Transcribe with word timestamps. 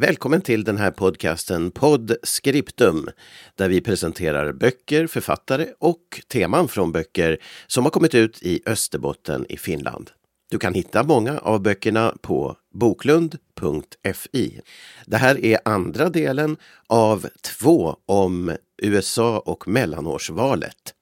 Välkommen 0.00 0.40
till 0.40 0.64
den 0.64 0.76
här 0.76 0.90
podcasten 0.90 1.70
Podd 1.70 2.16
Scriptum 2.22 3.08
där 3.54 3.68
vi 3.68 3.80
presenterar 3.80 4.52
böcker, 4.52 5.06
författare 5.06 5.66
och 5.78 6.20
teman 6.28 6.68
från 6.68 6.92
böcker 6.92 7.38
som 7.66 7.84
har 7.84 7.90
kommit 7.90 8.14
ut 8.14 8.42
i 8.42 8.62
Österbotten 8.66 9.46
i 9.48 9.56
Finland. 9.56 10.10
Du 10.50 10.58
kan 10.58 10.74
hitta 10.74 11.02
många 11.02 11.38
av 11.38 11.62
böckerna 11.62 12.14
på 12.20 12.56
boklund.fi. 12.74 14.60
Det 15.06 15.16
här 15.16 15.44
är 15.44 15.58
andra 15.64 16.08
delen 16.08 16.56
av 16.86 17.26
två 17.42 17.96
om 18.06 18.56
USA 18.82 19.38
och 19.38 19.68
mellanårsvalet. 19.68 20.94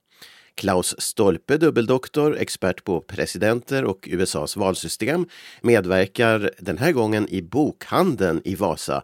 Klaus 0.59 0.95
Stolpe, 0.98 1.56
dubbeldoktor, 1.56 2.36
expert 2.38 2.84
på 2.84 3.00
presidenter 3.00 3.84
och 3.84 4.09
USAs 4.11 4.56
valsystem, 4.56 5.27
medverkar 5.62 6.50
den 6.59 6.79
här 6.79 6.92
gången 6.92 7.29
i 7.29 7.42
bokhandeln 7.42 8.41
i 8.45 8.54
Vasa, 8.54 9.02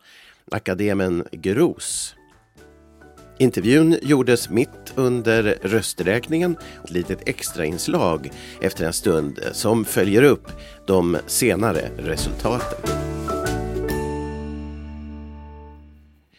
Akademen 0.50 1.24
Gros. 1.32 2.14
Intervjun 3.38 3.98
gjordes 4.02 4.50
mitt 4.50 4.92
under 4.94 5.58
rösträkningen, 5.62 6.56
ett 6.84 6.90
litet 6.90 7.28
extrainslag 7.28 8.30
efter 8.60 8.86
en 8.86 8.92
stund 8.92 9.40
som 9.52 9.84
följer 9.84 10.22
upp 10.22 10.46
de 10.86 11.18
senare 11.26 11.90
resultaten. 11.98 12.78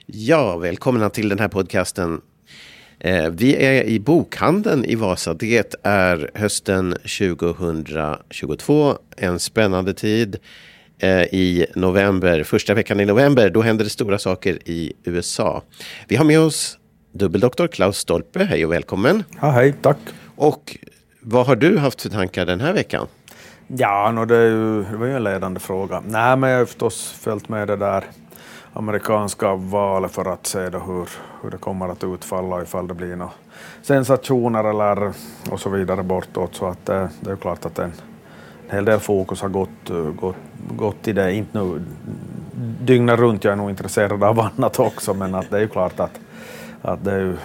Ja, 0.06 0.58
välkomna 0.58 1.10
till 1.10 1.30
den 1.30 1.40
här 1.40 1.48
podcasten 1.48 2.22
vi 3.32 3.56
är 3.56 3.84
i 3.84 4.00
bokhandeln 4.00 4.86
i 4.86 4.96
Vasa. 4.96 5.34
Det 5.34 5.76
är 5.84 6.32
hösten 6.34 6.92
2022. 6.92 8.98
En 9.18 9.40
spännande 9.40 9.94
tid 9.94 10.38
eh, 11.00 11.22
i 11.22 11.66
november, 11.76 12.44
första 12.44 12.74
veckan 12.74 13.00
i 13.00 13.06
november. 13.06 13.50
Då 13.50 13.62
händer 13.62 13.84
det 13.84 13.90
stora 13.90 14.20
saker 14.20 14.60
i 14.66 14.94
USA. 15.04 15.64
Vi 16.08 16.16
har 16.16 16.26
med 16.26 16.40
oss 16.40 16.78
dubbeldoktor 17.12 17.68
Klaus 17.68 17.98
Stolpe. 17.98 18.44
Hej 18.44 18.66
och 18.66 18.72
välkommen. 18.72 19.24
Ja, 19.42 19.52
hej, 19.52 19.74
tack. 19.82 19.98
Och 20.36 20.78
vad 21.20 21.46
har 21.46 21.56
du 21.56 21.78
haft 21.78 22.02
för 22.02 22.10
tankar 22.10 22.46
den 22.46 22.62
här 22.62 22.74
veckan? 22.74 23.08
Ja, 23.68 24.12
no, 24.12 24.26
det, 24.26 24.48
ju, 24.48 24.84
det 24.84 24.98
var 24.98 25.06
ju 25.06 25.16
en 25.16 25.24
ledande 25.24 25.60
fråga. 25.60 26.04
Nej, 26.08 26.38
men 26.38 26.50
jag 26.50 26.58
har 26.58 26.66
förstås 26.66 27.16
följt 27.20 27.50
med 27.50 27.68
det 27.68 27.76
där 27.76 28.04
amerikanska 28.78 29.56
valet 29.56 30.12
för 30.12 30.34
att 30.34 30.48
se 30.48 30.70
då 30.70 30.80
hur, 30.80 31.10
hur 31.42 31.52
det 31.52 31.58
kommer 31.58 31.90
att 31.90 32.04
utfalla 32.04 32.62
ifall 32.62 32.88
det 32.88 32.94
blir 32.94 33.16
några 33.16 33.32
sensationer 33.82 34.64
eller 34.64 35.14
och 35.52 35.60
så 35.60 35.70
vidare 35.70 36.04
bortåt. 36.04 36.56
Så 36.56 36.66
att 36.66 36.86
det, 36.86 37.10
det 37.20 37.32
är 37.32 37.36
klart 37.36 37.66
att 37.66 37.80
en, 37.80 37.94
en 38.70 38.76
hel 38.76 38.86
del 38.86 39.00
fokus 39.00 39.42
har 39.42 39.50
gått, 39.50 39.90
eh, 39.90 39.96
gått, 39.96 40.36
gått 40.76 41.08
i 41.08 41.14
det. 41.14 41.34
Inte 41.34 41.60
nu 41.60 41.82
dygnet 42.82 43.20
runt, 43.20 43.44
jag 43.44 43.52
är 43.52 43.56
nog 43.56 43.70
intresserad 43.70 44.24
av 44.24 44.40
annat 44.58 44.80
också, 44.80 45.14
men 45.14 45.36
att 45.36 45.50
det 45.50 45.58
är 45.58 45.62
ju 45.62 45.68
klart 45.68 46.00
att, 46.00 46.20
att 46.82 47.04
det 47.04 47.12
är 47.12 47.20
ju 47.20 47.38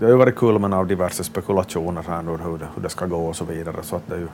det 0.00 0.06
har 0.06 0.12
ju 0.12 0.18
varit 0.18 0.36
kulmen 0.36 0.72
av 0.72 0.86
diverse 0.86 1.24
spekulationer 1.24 2.02
här 2.02 2.22
nu 2.22 2.30
hur 2.30 2.58
det, 2.58 2.68
hur 2.74 2.82
det 2.82 2.88
ska 2.88 3.06
gå 3.06 3.26
och 3.26 3.36
så 3.36 3.44
vidare. 3.44 3.76
Så 3.82 3.96
att 3.96 4.02
det, 4.08 4.14
är 4.14 4.18
ju, 4.18 4.28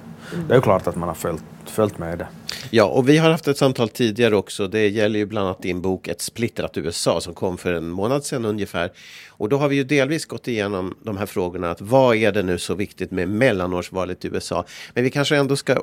det 0.49 0.53
är 0.53 0.57
ju 0.57 0.63
klart 0.63 0.87
att 0.87 0.97
man 0.97 1.09
har 1.09 1.15
följt, 1.15 1.45
följt 1.65 1.99
med 1.99 2.19
det. 2.19 2.27
Ja, 2.71 2.85
och 2.85 3.09
vi 3.09 3.19
har 3.19 3.31
haft 3.31 3.49
ett 3.49 3.59
samtal 3.59 3.89
tidigare 3.89 4.37
också. 4.37 4.69
Det 4.69 4.89
gäller 4.89 5.19
ju 5.19 5.27
bland 5.27 5.47
annat 5.47 5.63
din 5.63 5.81
bok 5.81 6.09
Ett 6.09 6.21
splittrat 6.21 6.77
USA 6.77 7.21
som 7.21 7.35
kom 7.35 7.59
för 7.59 7.73
en 7.73 7.89
månad 7.89 8.25
sedan 8.25 8.45
ungefär. 8.45 8.91
Och 9.39 9.49
då 9.49 9.57
har 9.57 9.69
vi 9.69 9.77
ju 9.77 9.85
delvis 9.85 10.25
gått 10.25 10.49
igenom 10.49 10.95
de 11.03 11.17
här 11.17 11.27
frågorna. 11.27 11.71
Att 11.71 11.81
vad 11.81 12.17
är 12.17 12.33
det 12.33 12.43
nu 12.43 12.59
så 12.59 12.75
viktigt 12.75 13.11
med 13.11 13.29
mellanårsvalet 13.29 14.25
i 14.25 14.29
USA? 14.29 14.65
Men 14.95 15.05
vi 15.05 15.11
kanske 15.11 15.37
ändå 15.37 15.57
ska 15.57 15.75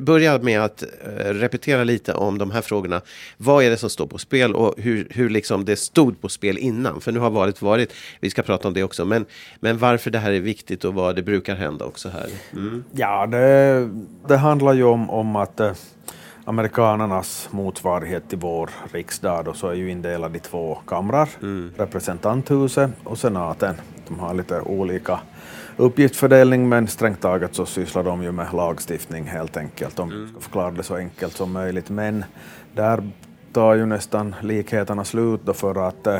börja 0.00 0.38
med 0.38 0.60
att 0.60 0.82
eh, 0.82 1.24
repetera 1.24 1.84
lite 1.84 2.14
om 2.14 2.38
de 2.38 2.50
här 2.50 2.62
frågorna. 2.62 3.00
Vad 3.36 3.64
är 3.64 3.70
det 3.70 3.76
som 3.76 3.90
står 3.90 4.06
på 4.06 4.18
spel 4.18 4.54
och 4.54 4.74
hur, 4.76 5.06
hur 5.10 5.30
liksom 5.30 5.64
det 5.64 5.76
stod 5.76 6.20
på 6.20 6.28
spel 6.28 6.58
innan? 6.58 7.00
För 7.00 7.12
nu 7.12 7.18
har 7.18 7.30
valet 7.30 7.62
varit. 7.62 7.92
Vi 8.20 8.30
ska 8.30 8.42
prata 8.42 8.68
om 8.68 8.74
det 8.74 8.81
också. 8.84 9.04
Men, 9.04 9.26
men 9.60 9.78
varför 9.78 10.10
det 10.10 10.18
här 10.18 10.32
är 10.32 10.40
viktigt 10.40 10.84
och 10.84 10.94
vad 10.94 11.16
det 11.16 11.22
brukar 11.22 11.54
hända 11.54 11.84
också 11.84 12.08
här. 12.08 12.28
Mm. 12.52 12.84
Ja, 12.92 13.26
det, 13.26 13.88
det 14.28 14.36
handlar 14.36 14.72
ju 14.72 14.84
om, 14.84 15.10
om 15.10 15.36
att 15.36 15.60
eh, 15.60 15.72
amerikanernas 16.44 17.48
motsvarighet 17.50 18.28
till 18.28 18.38
vår 18.38 18.70
riksdag 18.92 19.44
då, 19.44 19.52
så 19.52 19.68
är 19.68 19.74
ju 19.74 19.90
indelad 19.90 20.36
i 20.36 20.38
två 20.38 20.78
kamrar, 20.86 21.28
mm. 21.42 21.72
representanthuset 21.76 22.90
och 23.04 23.18
senaten. 23.18 23.74
De 24.08 24.18
har 24.18 24.34
lite 24.34 24.60
olika 24.60 25.20
uppgiftsfördelning 25.76 26.68
men 26.68 26.88
strängt 26.88 27.20
taget 27.20 27.54
så 27.54 27.66
sysslar 27.66 28.02
de 28.02 28.22
ju 28.22 28.32
med 28.32 28.46
lagstiftning 28.52 29.24
helt 29.24 29.56
enkelt, 29.56 29.98
om 29.98 30.10
mm. 30.10 30.28
ska 30.28 30.40
förklara 30.40 30.70
det 30.70 30.82
så 30.82 30.96
enkelt 30.96 31.36
som 31.36 31.52
möjligt. 31.52 31.90
Men 31.90 32.24
där 32.74 33.10
tar 33.52 33.74
ju 33.74 33.86
nästan 33.86 34.34
likheterna 34.42 35.04
slut 35.04 35.40
då 35.44 35.52
för 35.52 35.88
att 35.88 36.06
eh, 36.06 36.18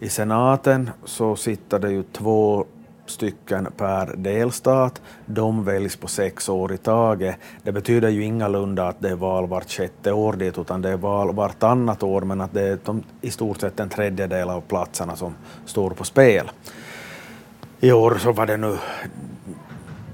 i 0.00 0.08
senaten 0.08 0.90
så 1.04 1.36
sitter 1.36 1.78
det 1.78 1.90
ju 1.90 2.02
två 2.02 2.64
stycken 3.06 3.68
per 3.76 4.16
delstat. 4.16 5.02
De 5.26 5.64
väljs 5.64 5.96
på 5.96 6.08
sex 6.08 6.48
år 6.48 6.72
i 6.72 6.76
taget. 6.76 7.36
Det 7.62 7.72
betyder 7.72 8.08
ju 8.08 8.24
ingalunda 8.24 8.88
att 8.88 9.00
det 9.00 9.10
är 9.10 9.14
val 9.14 9.46
vart 9.46 9.70
sjätte 9.70 10.12
år 10.12 10.32
dit, 10.32 10.58
utan 10.58 10.82
det 10.82 10.88
är 10.88 10.96
val 10.96 11.34
vartannat 11.34 12.02
år, 12.02 12.20
men 12.20 12.40
att 12.40 12.52
det 12.52 12.62
är 12.62 12.78
de, 12.84 13.02
i 13.20 13.30
stort 13.30 13.60
sett 13.60 13.80
en 13.80 13.88
tredjedel 13.88 14.50
av 14.50 14.60
platserna 14.60 15.16
som 15.16 15.34
står 15.66 15.90
på 15.90 16.04
spel. 16.04 16.50
I 17.80 17.92
år 17.92 18.18
så 18.18 18.32
var 18.32 18.46
det 18.46 18.56
nu 18.56 18.76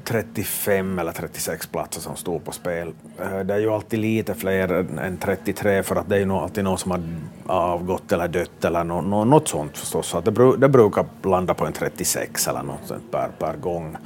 35 0.05 0.99
eller 0.99 1.13
36 1.13 1.67
platser 1.67 2.01
som 2.01 2.17
stod 2.17 2.45
på 2.45 2.53
spel. 2.53 2.93
Eh, 3.21 3.39
det 3.39 3.55
är 3.55 3.59
ju 3.59 3.71
alltid 3.71 3.99
lite 3.99 4.35
fler 4.35 4.73
än 5.01 5.17
33 5.17 5.83
för 5.83 5.97
att 5.97 6.09
det 6.09 6.17
är 6.17 6.21
ju 6.21 6.33
alltid 6.33 6.65
någon 6.65 6.79
som 6.79 6.91
har 6.91 7.01
avgått 7.47 8.13
eller 8.13 8.29
dött 8.29 8.65
eller 8.65 8.85
något 8.85 9.49
sånt 9.49 9.79
förstås. 9.79 10.07
Så 10.07 10.21
det, 10.21 10.57
det 10.57 10.69
brukar 10.69 11.07
landa 11.23 11.55
på 11.55 11.67
en 11.67 11.73
36 11.73 12.49
eller 12.49 12.63
något 12.63 12.87
sånt 12.87 13.11
per, 13.11 13.29
per 13.39 13.57
gång. 13.57 13.97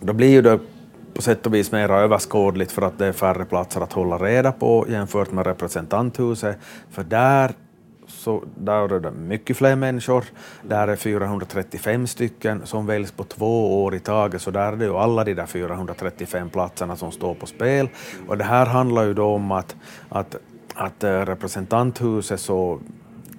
Då 0.00 0.12
blir 0.12 0.28
ju 0.28 0.42
det 0.42 0.58
på 1.14 1.22
sätt 1.22 1.46
och 1.46 1.54
vis 1.54 1.72
mer 1.72 1.90
överskådligt 1.90 2.72
för 2.72 2.82
att 2.82 2.98
det 2.98 3.06
är 3.06 3.12
färre 3.12 3.44
platser 3.44 3.80
att 3.80 3.92
hålla 3.92 4.18
reda 4.18 4.52
på 4.52 4.86
jämfört 4.88 5.32
med 5.32 5.46
representanthuset. 5.46 6.58
För 6.90 7.04
där 7.04 7.52
så 8.14 8.44
där 8.56 8.94
är 8.94 9.00
det 9.00 9.10
mycket 9.10 9.56
fler 9.56 9.76
människor. 9.76 10.24
Där 10.62 10.88
är 10.88 10.96
435 10.96 12.06
stycken 12.06 12.66
som 12.66 12.86
väljs 12.86 13.12
på 13.12 13.24
två 13.24 13.84
år 13.84 13.94
i 13.94 14.00
taget, 14.00 14.42
så 14.42 14.50
där 14.50 14.72
är 14.72 14.76
det 14.76 14.84
ju 14.84 14.96
alla 14.96 15.24
de 15.24 15.34
där 15.34 15.46
435 15.46 16.50
platserna 16.50 16.96
som 16.96 17.12
står 17.12 17.34
på 17.34 17.46
spel. 17.46 17.88
Och 18.28 18.38
det 18.38 18.44
här 18.44 18.66
handlar 18.66 19.04
ju 19.04 19.14
då 19.14 19.26
om 19.26 19.52
att, 19.52 19.76
att, 20.08 20.36
att 20.74 21.04
eh, 21.04 21.20
representanthuset 21.20 22.40
så 22.40 22.80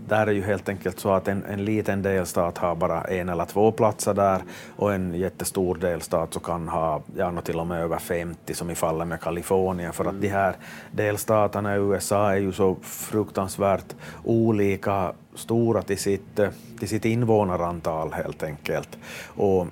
där 0.07 0.27
är 0.27 0.31
ju 0.31 0.41
helt 0.41 0.69
enkelt 0.69 0.99
så 0.99 1.11
att 1.13 1.27
en, 1.27 1.43
en 1.43 1.65
liten 1.65 2.01
delstat 2.01 2.57
har 2.57 2.75
bara 2.75 3.01
en 3.01 3.29
eller 3.29 3.45
två 3.45 3.71
platser 3.71 4.13
där 4.13 4.41
och 4.75 4.93
en 4.93 5.13
jättestor 5.13 5.75
delstat 5.75 6.33
så 6.33 6.39
kan 6.39 6.67
ha 6.67 7.01
ja, 7.15 7.41
till 7.41 7.59
och 7.59 7.67
med 7.67 7.81
över 7.81 7.97
50 7.97 8.53
som 8.53 8.69
i 8.69 8.75
fallet 8.75 9.07
med 9.07 9.21
Kalifornien. 9.21 9.93
För 9.93 10.05
att 10.05 10.21
de 10.21 10.27
här 10.27 10.55
delstaterna 10.91 11.75
i 11.75 11.79
USA 11.79 12.31
är 12.31 12.37
ju 12.37 12.51
så 12.51 12.75
fruktansvärt 12.81 13.95
olika 14.23 15.13
stora 15.35 15.81
till 15.81 15.99
sitt, 15.99 16.39
till 16.79 16.89
sitt 16.89 17.05
invånarantal 17.05 18.13
helt 18.13 18.43
enkelt. 18.43 18.97
Och 19.25 19.67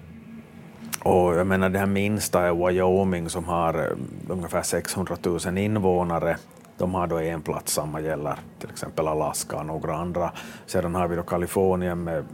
och 1.03 1.35
jag 1.35 1.47
menar 1.47 1.69
det 1.69 1.79
här 1.79 1.85
minsta 1.85 2.41
är 2.41 2.67
Wyoming 2.67 3.29
som 3.29 3.45
har 3.45 3.73
eh, 3.73 3.97
ungefär 4.27 4.61
600 4.61 5.15
000 5.23 5.57
invånare 5.57 6.37
de 6.83 6.93
har 6.93 7.07
då 7.07 7.19
en 7.19 7.41
plats, 7.41 7.73
samma 7.73 8.01
gäller 8.01 8.35
till 8.59 8.69
exempel 8.69 9.07
Alaska 9.07 9.57
och 9.57 9.65
några 9.65 9.95
andra. 9.95 10.31
Sedan 10.65 10.95
har 10.95 11.07
vi 11.07 11.15
då 11.15 11.23
Kalifornien 11.23 12.03
med 12.03 12.25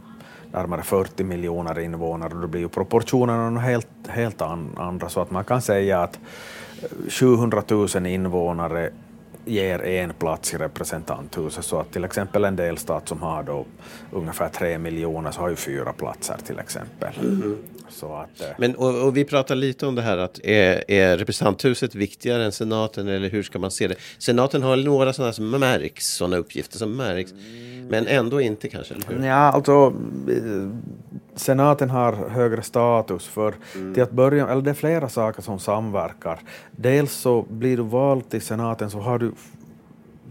närmare 0.52 0.82
40 0.82 1.24
miljoner 1.24 1.78
invånare 1.78 2.34
och 2.34 2.40
då 2.40 2.46
blir 2.46 2.60
ju 2.60 2.68
proportionerna 2.68 3.60
helt, 3.60 3.88
helt 4.08 4.42
andra 4.42 5.08
så 5.08 5.20
att 5.20 5.30
man 5.30 5.44
kan 5.44 5.62
säga 5.62 6.02
att 6.02 6.18
eh, 6.82 7.10
700 7.10 7.62
000 7.68 8.06
invånare 8.06 8.90
ger 9.44 9.82
en 9.82 10.12
plats 10.12 10.54
i 10.54 10.56
representanthuset 10.56 11.64
så 11.64 11.80
att 11.80 11.92
till 11.92 12.04
exempel 12.04 12.44
en 12.44 12.56
delstat 12.56 13.08
som 13.08 13.22
har 13.22 13.42
då 13.42 13.64
ungefär 14.12 14.48
tre 14.48 14.78
miljoner 14.78 15.30
så 15.30 15.40
har 15.40 15.48
ju 15.48 15.56
fyra 15.56 15.92
platser 15.92 16.36
till 16.46 16.58
exempel. 16.58 17.14
Mm. 17.20 17.56
Så 17.90 18.14
att, 18.14 18.40
eh. 18.40 18.46
Men, 18.58 18.74
och, 18.74 19.06
och, 19.06 19.16
vi 19.16 19.24
pratar 19.24 19.54
lite 19.54 19.86
om 19.86 19.94
det 19.94 20.02
här 20.02 20.18
att 20.18 20.40
är, 20.44 20.90
är 20.90 21.18
representanthuset 21.18 21.94
viktigare 21.94 22.44
än 22.44 22.52
senaten 22.52 23.08
eller 23.08 23.30
hur 23.30 23.42
ska 23.42 23.58
man 23.58 23.70
se 23.70 23.88
det? 23.88 23.94
Senaten 24.18 24.62
har 24.62 24.76
några 24.76 25.12
sådana 25.12 25.32
som 25.32 25.50
märks, 25.50 26.06
sådana 26.06 26.36
uppgifter 26.36 26.78
som 26.78 26.96
märks. 26.96 27.32
Men 27.88 28.06
ändå 28.06 28.40
inte 28.40 28.68
kanske, 28.68 28.94
eller 28.94 29.06
hur? 29.06 29.26
Ja, 29.26 29.34
alltså 29.34 29.94
senaten 31.34 31.90
har 31.90 32.12
högre 32.12 32.62
status 32.62 33.26
för 33.26 33.54
mm. 33.74 33.94
till 33.94 34.02
att 34.02 34.10
börja 34.10 34.48
eller 34.48 34.62
det 34.62 34.70
är 34.70 34.74
flera 34.74 35.08
saker 35.08 35.42
som 35.42 35.58
samverkar. 35.58 36.40
Dels 36.70 37.12
så 37.12 37.42
blir 37.42 37.76
du 37.76 37.82
vald 37.82 38.30
till 38.30 38.42
senaten 38.42 38.90
så 38.90 38.98
har 38.98 39.18
du 39.18 39.32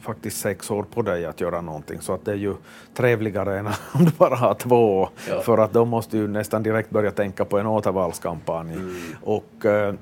faktiskt 0.02 0.42
sex 0.42 0.72
år 0.72 0.84
på 0.84 1.02
dig 1.02 1.26
att 1.26 1.42
göra 1.42 1.62
någonting, 1.62 2.02
så 2.02 2.14
att 2.14 2.26
det 2.26 2.32
är 2.32 2.36
ju 2.36 2.56
trevligare 2.94 3.60
än 3.60 3.68
om 3.94 4.06
du 4.06 4.12
bara 4.18 4.36
har 4.36 4.54
två, 4.54 5.10
ja. 5.30 5.42
för 5.42 5.58
att 5.58 5.74
då 5.74 5.86
måste 5.86 6.18
du 6.18 6.28
nästan 6.28 6.64
direkt 6.64 6.90
börja 6.90 7.12
tänka 7.12 7.46
på 7.46 7.60
en 7.60 7.66
återvalskampanj. 7.66 8.74
Mm. 8.74 8.96
Och 9.24 9.66
eh, 9.66 9.94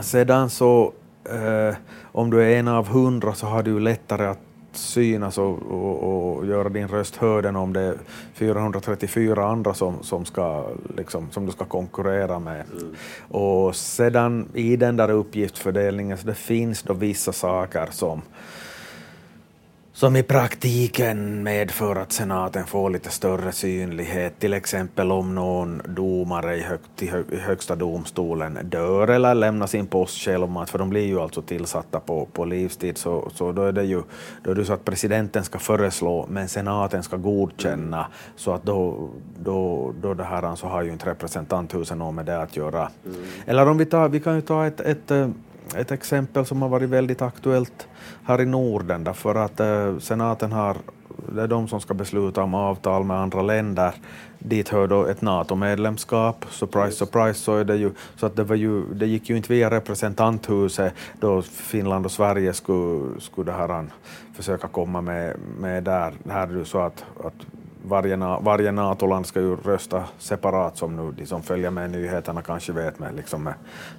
sedan 0.00 0.50
så, 0.50 0.92
eh, 1.24 1.76
om 2.02 2.30
du 2.30 2.42
är 2.42 2.58
en 2.58 2.68
av 2.68 2.88
hundra 2.88 3.34
så 3.34 3.46
har 3.46 3.62
du 3.62 3.80
lättare 3.80 4.26
att 4.26 4.38
synas 4.72 5.38
och, 5.38 5.62
och, 5.62 6.36
och, 6.36 6.46
göra 6.46 6.68
din 6.68 6.88
röst 6.88 7.16
hörd 7.16 7.46
om 7.46 7.72
det 7.72 7.80
är 7.80 7.94
434 8.34 9.46
andra 9.46 9.74
som, 9.74 10.02
som, 10.02 10.24
ska, 10.24 10.64
liksom, 10.96 11.30
som 11.30 11.46
du 11.46 11.52
ska 11.52 11.64
konkurrera 11.64 12.38
med. 12.38 12.64
Mm. 12.80 12.94
Och 13.28 13.76
sedan 13.76 14.48
i 14.54 14.76
den 14.76 14.96
där 14.96 15.10
uppgiftsfördelningen 15.10 16.18
så 16.18 16.26
det 16.26 16.34
finns 16.34 16.82
då 16.82 16.94
vissa 16.94 17.32
saker 17.32 17.88
som 17.90 18.22
som 20.02 20.16
i 20.16 20.22
praktiken 20.22 21.42
medför 21.42 21.96
att 21.96 22.12
senaten 22.12 22.66
får 22.66 22.90
lite 22.90 23.10
större 23.10 23.52
synlighet, 23.52 24.38
till 24.38 24.54
exempel 24.54 25.12
om 25.12 25.34
någon 25.34 25.82
domare 25.84 26.56
i, 26.56 26.60
hög, 26.60 26.80
hö, 27.10 27.22
i 27.32 27.36
högsta 27.36 27.76
domstolen 27.76 28.58
dör 28.62 29.08
eller 29.08 29.34
lämnar 29.34 29.66
sin 29.66 29.86
post 29.86 30.18
självmant, 30.18 30.70
för 30.70 30.78
de 30.78 30.90
blir 30.90 31.06
ju 31.06 31.20
alltså 31.20 31.42
tillsatta 31.42 32.00
på, 32.00 32.28
på 32.32 32.44
livstid, 32.44 32.98
så, 32.98 33.30
så 33.34 33.52
då 33.52 33.62
är 33.62 33.72
det 33.72 33.84
ju 33.84 34.02
då 34.42 34.50
är 34.50 34.54
det 34.54 34.64
så 34.64 34.72
att 34.72 34.84
presidenten 34.84 35.44
ska 35.44 35.58
föreslå, 35.58 36.26
men 36.30 36.48
senaten 36.48 37.02
ska 37.02 37.16
godkänna, 37.16 37.98
mm. 37.98 38.10
så 38.36 38.52
att 38.52 38.62
då, 38.62 39.08
då, 39.38 39.92
då 40.00 40.14
det 40.14 40.24
här 40.24 40.56
så 40.56 40.66
har 40.66 40.82
ju 40.82 40.92
inte 40.92 41.10
representanthuset 41.10 41.96
något 41.96 42.14
med 42.14 42.26
det 42.26 42.42
att 42.42 42.56
göra. 42.56 42.90
Mm. 43.04 43.20
Eller 43.46 43.68
om 43.68 43.78
vi 43.78 43.86
tar, 43.86 44.08
vi 44.08 44.20
kan 44.20 44.34
ju 44.34 44.40
ta 44.40 44.66
ett, 44.66 44.80
ett 44.80 45.10
ett 45.76 45.90
exempel 45.90 46.46
som 46.46 46.62
har 46.62 46.68
varit 46.68 46.90
väldigt 46.90 47.22
aktuellt 47.22 47.88
här 48.24 48.40
i 48.40 48.46
Norden, 48.46 49.04
därför 49.04 49.34
att 49.34 49.60
eh, 49.60 49.98
senaten 49.98 50.52
har, 50.52 50.76
det 51.34 51.42
är 51.42 51.48
de 51.48 51.68
som 51.68 51.80
ska 51.80 51.94
besluta 51.94 52.42
om 52.42 52.54
avtal 52.54 53.04
med 53.04 53.16
andra 53.16 53.42
länder. 53.42 53.94
Dit 54.38 54.68
hör 54.68 54.86
då 54.86 55.06
ett 55.06 55.22
NATO-medlemskap, 55.22 56.44
surprise, 56.50 56.96
surprise, 56.96 57.40
så 57.40 57.56
är 57.56 57.64
det 57.64 57.76
ju, 57.76 57.90
så 58.16 58.26
att 58.26 58.36
det, 58.36 58.44
var 58.44 58.56
ju, 58.56 58.94
det 58.94 59.06
gick 59.06 59.30
ju 59.30 59.36
inte 59.36 59.52
via 59.52 59.70
representanthuset 59.70 60.94
då 61.20 61.42
Finland 61.42 62.04
och 62.04 62.12
Sverige 62.12 62.52
skulle, 62.52 63.20
skulle 63.20 63.52
det 63.52 63.58
här, 63.58 63.84
försöka 64.34 64.68
komma 64.68 65.00
med, 65.00 65.36
med 65.58 65.84
där. 65.84 66.12
Här 66.28 66.48
är 66.48 66.52
det 66.52 66.64
så 66.64 66.78
att, 66.78 67.04
att 67.24 67.46
varje, 67.88 68.16
varje 68.40 68.72
NATO-land 68.72 69.26
ska 69.26 69.40
ju 69.40 69.56
rösta 69.56 70.04
separat 70.18 70.76
som 70.76 70.96
nu 70.96 71.12
de 71.16 71.26
som 71.26 71.42
följer 71.42 71.70
med 71.70 71.90
nyheterna 71.90 72.42
kanske 72.42 72.72
vet 72.72 72.98
med, 72.98 73.14
liksom 73.16 73.42
med 73.42 73.54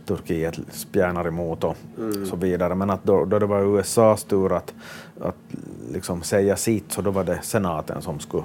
Turkiet 0.06 0.60
spjärnar 0.72 1.28
emot 1.28 1.64
och 1.64 1.78
mm. 1.98 2.26
så 2.26 2.36
vidare. 2.36 2.76
Men 2.76 2.90
att 2.90 3.04
då, 3.04 3.26
då 3.26 3.40
det 3.40 3.46
var 3.46 3.80
USAs 3.80 4.24
tur 4.24 4.54
att, 4.54 4.74
att 5.22 5.36
liksom 5.92 6.22
säga 6.22 6.56
sitt 6.56 6.92
så 6.92 7.02
då 7.02 7.12
var 7.12 7.24
det 7.24 7.40
senaten 7.42 8.02
som 8.02 8.20
skulle 8.20 8.44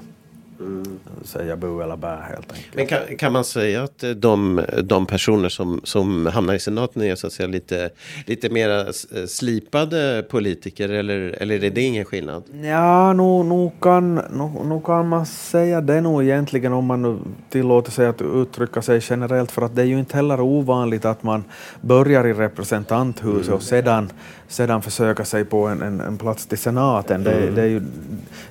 Mm. 0.61 0.99
Säga 1.25 1.57
bu 1.57 1.83
eller 1.83 1.97
bä 1.97 2.17
helt 2.29 2.53
enkelt. 2.53 2.75
Men 2.75 2.87
kan, 2.87 3.17
kan 3.19 3.33
man 3.33 3.45
säga 3.45 3.83
att 3.83 4.05
de, 4.17 4.65
de 4.83 5.07
personer 5.07 5.49
som, 5.49 5.81
som 5.85 6.27
hamnar 6.27 6.55
i 6.55 6.59
senaten 6.59 7.03
är 7.03 7.15
så 7.15 7.27
att 7.27 7.33
säga 7.33 7.47
lite, 7.47 7.91
lite 8.27 8.49
mer 8.49 8.93
slipade 9.27 10.25
politiker 10.31 10.89
eller, 10.89 11.35
eller 11.41 11.65
är 11.65 11.71
det 11.71 11.81
ingen 11.81 12.05
skillnad? 12.05 12.43
Ja, 12.63 13.13
nog, 13.13 13.47
nog, 13.47 13.73
kan, 13.81 14.15
nog, 14.15 14.67
nog 14.67 14.85
kan 14.85 15.09
man 15.09 15.27
säga 15.27 15.81
det 15.81 16.01
nog 16.01 16.25
egentligen 16.25 16.73
om 16.73 16.85
man 16.85 17.03
nu 17.03 17.19
tillåter 17.51 17.91
sig 17.91 18.07
att 18.07 18.23
uttrycka 18.23 18.83
sig 18.83 19.01
generellt 19.03 19.51
för 19.51 19.63
att 19.63 19.77
det 19.77 19.83
är 19.83 19.87
ju 19.87 19.99
inte 19.99 20.17
heller 20.17 20.41
ovanligt 20.41 21.05
att 21.05 21.23
man 21.23 21.45
börjar 21.81 22.27
i 22.27 22.33
representanthuset 22.33 23.47
mm. 23.47 23.57
och 23.57 23.63
sedan 23.63 24.11
sedan 24.49 24.83
försöka 24.83 25.25
sig 25.25 25.45
på 25.45 25.67
en, 25.67 25.83
en, 25.83 26.01
en 26.01 26.19
plats 26.19 26.47
till 26.47 26.59
senaten. 26.59 27.25
Det, 27.25 27.33
mm. 27.33 27.55
det, 27.55 27.63
är 27.63 27.67
ju, 27.67 27.83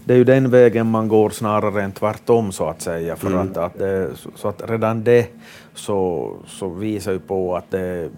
det 0.05 0.13
är 0.13 0.17
ju 0.17 0.23
den 0.23 0.49
vägen 0.49 0.87
man 0.87 1.07
går 1.07 1.29
snarare 1.29 1.83
än 1.83 1.91
tvärtom 1.99 2.51
så 2.51 2.65
att 2.65 2.81
säga. 2.81 3.15
För 3.15 3.27
mm. 3.27 3.39
att, 3.39 3.57
att 3.57 3.79
det, 3.79 4.09
så 4.35 4.47
att 4.47 4.69
redan 4.69 5.03
det 5.03 5.27
så, 5.73 6.31
så 6.47 6.69
visar 6.69 7.11
ju 7.11 7.19
på 7.19 7.55
att 7.55 7.71
det, 7.71 8.09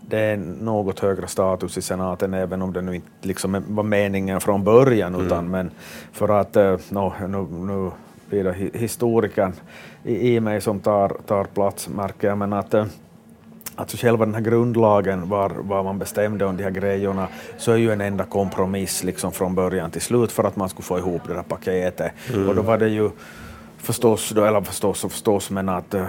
det 0.00 0.18
är 0.18 0.36
något 0.60 1.00
högre 1.00 1.26
status 1.26 1.78
i 1.78 1.82
senaten 1.82 2.34
även 2.34 2.62
om 2.62 2.72
det 2.72 2.82
nu 2.82 2.94
inte 2.94 3.08
liksom 3.20 3.64
var 3.68 3.82
meningen 3.82 4.40
från 4.40 4.64
början. 4.64 5.14
Mm. 5.14 5.26
Utan, 5.26 5.50
men 5.50 5.70
för 6.12 6.40
att, 6.40 6.56
eh, 6.56 6.76
no, 6.90 7.12
nu, 7.20 7.46
nu 7.50 7.90
blir 8.28 8.44
det 8.44 8.78
historikern 8.78 9.52
i, 10.04 10.34
i 10.34 10.40
mig 10.40 10.60
som 10.60 10.80
tar, 10.80 11.16
tar 11.26 11.44
plats 11.44 11.88
märker 11.88 12.28
jag, 12.28 12.38
men 12.38 12.52
att 12.52 12.74
eh, 12.74 12.86
Alltså 13.76 13.96
själva 13.96 14.24
den 14.24 14.34
här 14.34 14.40
grundlagen, 14.40 15.28
var, 15.28 15.50
var 15.50 15.82
man 15.82 15.98
bestämde 15.98 16.44
om 16.44 16.56
de 16.56 16.62
här 16.62 16.70
grejerna, 16.70 17.28
så 17.58 17.72
är 17.72 17.76
ju 17.76 17.92
en 17.92 18.00
enda 18.00 18.24
kompromiss 18.24 19.04
liksom 19.04 19.32
från 19.32 19.54
början 19.54 19.90
till 19.90 20.00
slut 20.00 20.32
för 20.32 20.44
att 20.44 20.56
man 20.56 20.68
skulle 20.68 20.84
få 20.84 20.98
ihop 20.98 21.22
det 21.26 21.34
där 21.34 21.42
paketet. 21.42 22.12
Mm. 22.34 22.48
Och 22.48 22.54
då 22.54 22.62
var 22.62 22.78
det 22.78 22.88
ju 22.88 23.10
förstås, 23.78 24.30
då, 24.30 24.44
eller 24.44 24.60
förstås 24.60 25.04
och 25.04 25.12
förstås, 25.12 25.50
men 25.50 25.68
att 25.68 25.94
uh, 25.94 26.06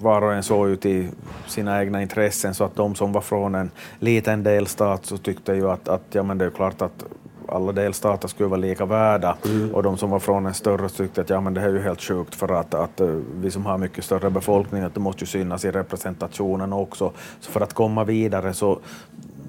var 0.00 0.22
och 0.22 0.34
en 0.34 0.42
såg 0.42 0.68
ju 0.68 0.76
till 0.76 1.08
sina 1.46 1.80
egna 1.80 2.02
intressen, 2.02 2.54
så 2.54 2.64
att 2.64 2.76
de 2.76 2.94
som 2.94 3.12
var 3.12 3.20
från 3.20 3.54
en 3.54 3.70
liten 3.98 4.42
delstat 4.42 5.06
så 5.06 5.16
tyckte 5.18 5.52
ju 5.52 5.70
att, 5.70 5.88
att 5.88 6.02
ja, 6.10 6.22
men 6.22 6.38
det 6.38 6.44
är 6.44 6.50
klart 6.50 6.82
att 6.82 7.04
alla 7.54 7.72
delstater 7.72 8.28
skulle 8.28 8.48
vara 8.48 8.60
lika 8.60 8.86
värda 8.86 9.36
mm. 9.44 9.74
och 9.74 9.82
de 9.82 9.98
som 9.98 10.10
var 10.10 10.18
från 10.18 10.46
en 10.46 10.54
större 10.54 10.88
tyckte 10.88 11.20
att 11.20 11.30
ja, 11.30 11.40
men 11.40 11.54
det 11.54 11.60
här 11.60 11.68
är 11.68 11.72
ju 11.72 11.80
helt 11.80 12.02
sjukt 12.02 12.34
för 12.34 12.60
att, 12.60 12.74
att 12.74 13.00
eh, 13.00 13.08
vi 13.40 13.50
som 13.50 13.66
har 13.66 13.78
mycket 13.78 14.04
större 14.04 14.30
befolkning, 14.30 14.82
att 14.82 14.94
det 14.94 15.00
måste 15.00 15.20
ju 15.20 15.26
synas 15.26 15.64
i 15.64 15.70
representationen 15.70 16.72
också. 16.72 17.12
Så 17.40 17.50
för 17.50 17.60
att 17.60 17.74
komma 17.74 18.04
vidare 18.04 18.54
så 18.54 18.80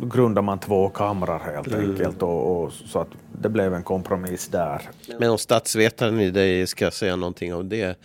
grundar 0.01 0.41
man 0.41 0.59
två 0.59 0.89
kamrar 0.89 1.39
helt 1.39 1.67
mm. 1.67 1.89
enkelt 1.89 2.21
och, 2.21 2.63
och, 2.63 2.71
så 2.71 2.99
att 2.99 3.07
det 3.41 3.49
blev 3.49 3.73
en 3.73 3.83
kompromiss 3.83 4.47
där. 4.47 4.81
Men 5.19 5.29
om 5.29 5.37
statsvetaren 5.37 6.19
i 6.19 6.31
dig 6.31 6.67
ska 6.67 6.91
säga 6.91 7.15
någonting 7.15 7.55
om 7.55 7.69
det, 7.69 7.97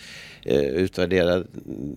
eh, 0.43 0.61
utvärdera 0.61 1.45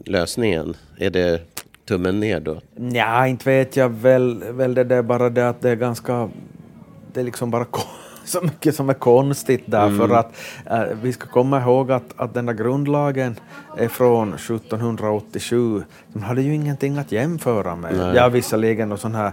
lösningen, 0.05 0.75
är 0.97 1.09
det 1.09 1.41
tummen 1.85 2.19
ner 2.19 2.39
då? 2.39 2.61
Ja, 2.75 3.27
inte 3.27 3.49
vet 3.49 3.75
jag 3.75 3.89
väl, 3.89 4.43
väl 4.51 4.73
det 4.73 4.95
är 4.95 5.01
bara 5.01 5.29
det 5.29 5.49
att 5.49 5.61
det 5.61 5.69
är 5.69 5.75
ganska 5.75 6.29
det 7.13 7.19
är 7.19 7.23
liksom 7.23 7.51
bara 7.51 7.65
så 8.25 8.41
mycket 8.41 8.75
som 8.75 8.89
är 8.89 8.93
konstigt 8.93 9.63
där, 9.65 9.87
mm. 9.87 9.97
för 9.97 10.15
att 10.15 10.35
äh, 10.71 10.83
vi 11.01 11.13
ska 11.13 11.27
komma 11.27 11.61
ihåg 11.61 11.91
att, 11.91 12.13
att 12.15 12.33
den 12.33 12.45
där 12.45 12.53
grundlagen 12.53 13.35
är 13.77 13.87
från 13.87 14.33
1787. 14.33 15.83
De 16.13 16.23
hade 16.23 16.41
ju 16.41 16.55
ingenting 16.55 16.97
att 16.97 17.11
jämföra 17.11 17.75
med. 17.75 17.97
Nej. 17.97 18.15
Ja, 18.15 18.29
visserligen 18.29 18.91
och 18.91 18.99
sån 18.99 19.15
här 19.15 19.31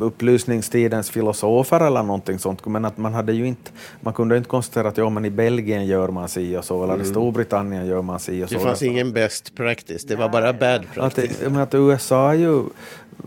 upplysningstidens 0.00 1.10
filosofer 1.10 1.80
eller 1.80 2.02
någonting 2.02 2.38
sånt, 2.38 2.66
men 2.66 2.84
att 2.84 2.98
man 2.98 3.14
hade 3.14 3.32
ju 3.32 3.46
inte, 3.46 3.70
man 4.00 4.14
kunde 4.14 4.36
inte 4.36 4.48
konstatera 4.48 4.88
att 4.88 4.96
ja, 4.96 5.10
men 5.10 5.24
i 5.24 5.30
Belgien 5.30 5.86
gör 5.86 6.08
man 6.08 6.28
si 6.28 6.56
och 6.56 6.64
så, 6.64 6.84
eller 6.84 6.94
mm. 6.94 7.06
i 7.06 7.08
Storbritannien 7.08 7.86
gör 7.86 8.02
man 8.02 8.20
si 8.20 8.44
och 8.44 8.48
så. 8.48 8.54
Det 8.54 8.60
fanns 8.60 8.82
ingen 8.82 9.12
best 9.12 9.54
practice, 9.54 10.04
det 10.04 10.16
var 10.16 10.28
bara 10.28 10.52
bad 10.52 10.84
practice. 10.94 11.42
Att, 11.42 11.56
att 11.56 11.74
USA 11.74 12.34
ju 12.34 12.62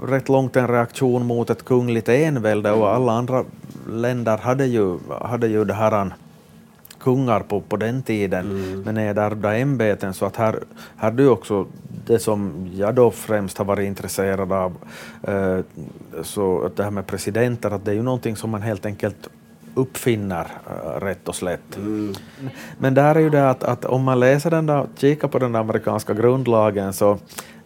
rätt 0.08 0.30
långt 0.30 0.56
en 0.56 0.68
reaktion 0.68 1.26
mot 1.26 1.50
ett 1.50 1.66
kungligt 1.66 2.10
envälde 2.10 2.72
och 2.72 2.90
alla 2.90 3.12
andra 3.12 3.46
länder 3.90 4.38
hade 4.38 4.66
ju, 4.66 5.00
hade 5.22 5.48
ju 5.48 5.66
det 5.66 5.74
här 5.74 6.14
kungar 7.00 7.40
på, 7.40 7.62
på 7.62 7.78
den 7.78 8.02
tiden 8.02 8.52
mm. 8.52 8.82
med 8.82 8.94
nedärvda 8.94 9.58
ämbeten 9.58 10.14
så 10.14 10.26
att 10.26 10.36
här, 10.36 10.60
här 10.98 11.22
är 11.22 11.30
också 11.30 11.68
det 12.06 12.20
som 12.20 12.70
jag 12.74 12.96
då 12.96 13.12
främst 13.12 13.58
har 13.58 13.66
varit 13.66 13.88
intresserad 13.88 14.52
av, 14.52 14.76
eh, 15.24 15.60
så 16.24 16.66
att 16.66 16.76
det 16.76 16.84
här 16.84 16.92
med 16.92 17.08
presidenter, 17.08 17.72
att 17.72 17.86
det 17.86 17.92
är 17.92 17.96
ju 17.96 18.04
någonting 18.04 18.36
som 18.36 18.50
man 18.50 18.62
helt 18.62 18.86
enkelt 18.86 19.30
uppfinner 19.74 20.48
uh, 20.68 21.00
rätt 21.00 21.28
och 21.28 21.36
slätt. 21.36 21.78
Mm. 21.78 22.14
Men 22.78 22.94
där 22.94 23.16
är 23.16 23.20
ju 23.20 23.30
det 23.30 23.50
att, 23.50 23.64
att 23.64 23.86
om 23.86 24.04
man 24.04 24.20
läser 24.20 24.52
den 24.52 24.66
där, 24.66 24.88
kikar 24.98 25.28
på 25.28 25.40
den 25.40 25.56
amerikanska 25.56 26.14
grundlagen 26.14 26.94
så 26.94 27.18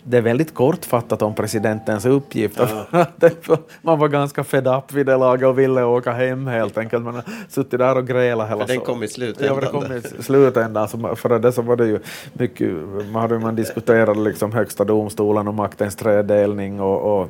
det 0.04 0.18
är 0.18 0.22
väldigt 0.22 0.54
kortfattat 0.54 1.22
om 1.22 1.36
presidentens 1.36 2.06
uppgift. 2.06 2.60
Ja. 2.92 3.06
man 3.82 4.00
var 4.00 4.08
ganska 4.08 4.44
fed 4.44 4.68
up 4.68 4.94
vid 4.94 5.06
det 5.06 5.18
laget 5.18 5.48
och 5.48 5.60
ville 5.60 5.84
åka 5.84 6.12
hem 6.12 6.48
helt 6.48 6.78
enkelt. 6.78 7.04
Man 7.04 7.16
har 7.16 7.24
suttit 7.50 7.80
där 7.80 7.98
och 7.98 8.08
grälat 8.08 8.50
hela 8.50 8.68
För 8.68 8.74
den 8.74 8.82
kom 8.82 9.04
i 9.04 9.08
slutändan. 9.08 9.56
Ja, 9.56 9.62
det 9.62 9.68
kom 9.68 9.98
i 9.98 10.24
slutändan. 10.24 10.88
Så 10.88 11.16
för 11.16 11.40
det 11.40 11.52
så 11.52 11.62
var 11.62 11.76
det 11.76 11.86
ju 11.86 12.00
mycket, 12.34 12.72
man 13.12 13.22
hade 13.22 13.40
man 13.40 13.56
diskuterat 13.56 14.18
liksom 14.18 14.52
högsta 14.52 14.84
domstolen 14.84 15.48
och 15.48 15.54
maktens 15.54 15.96
tredelning 15.96 16.82
och, 16.82 17.22
och 17.22 17.30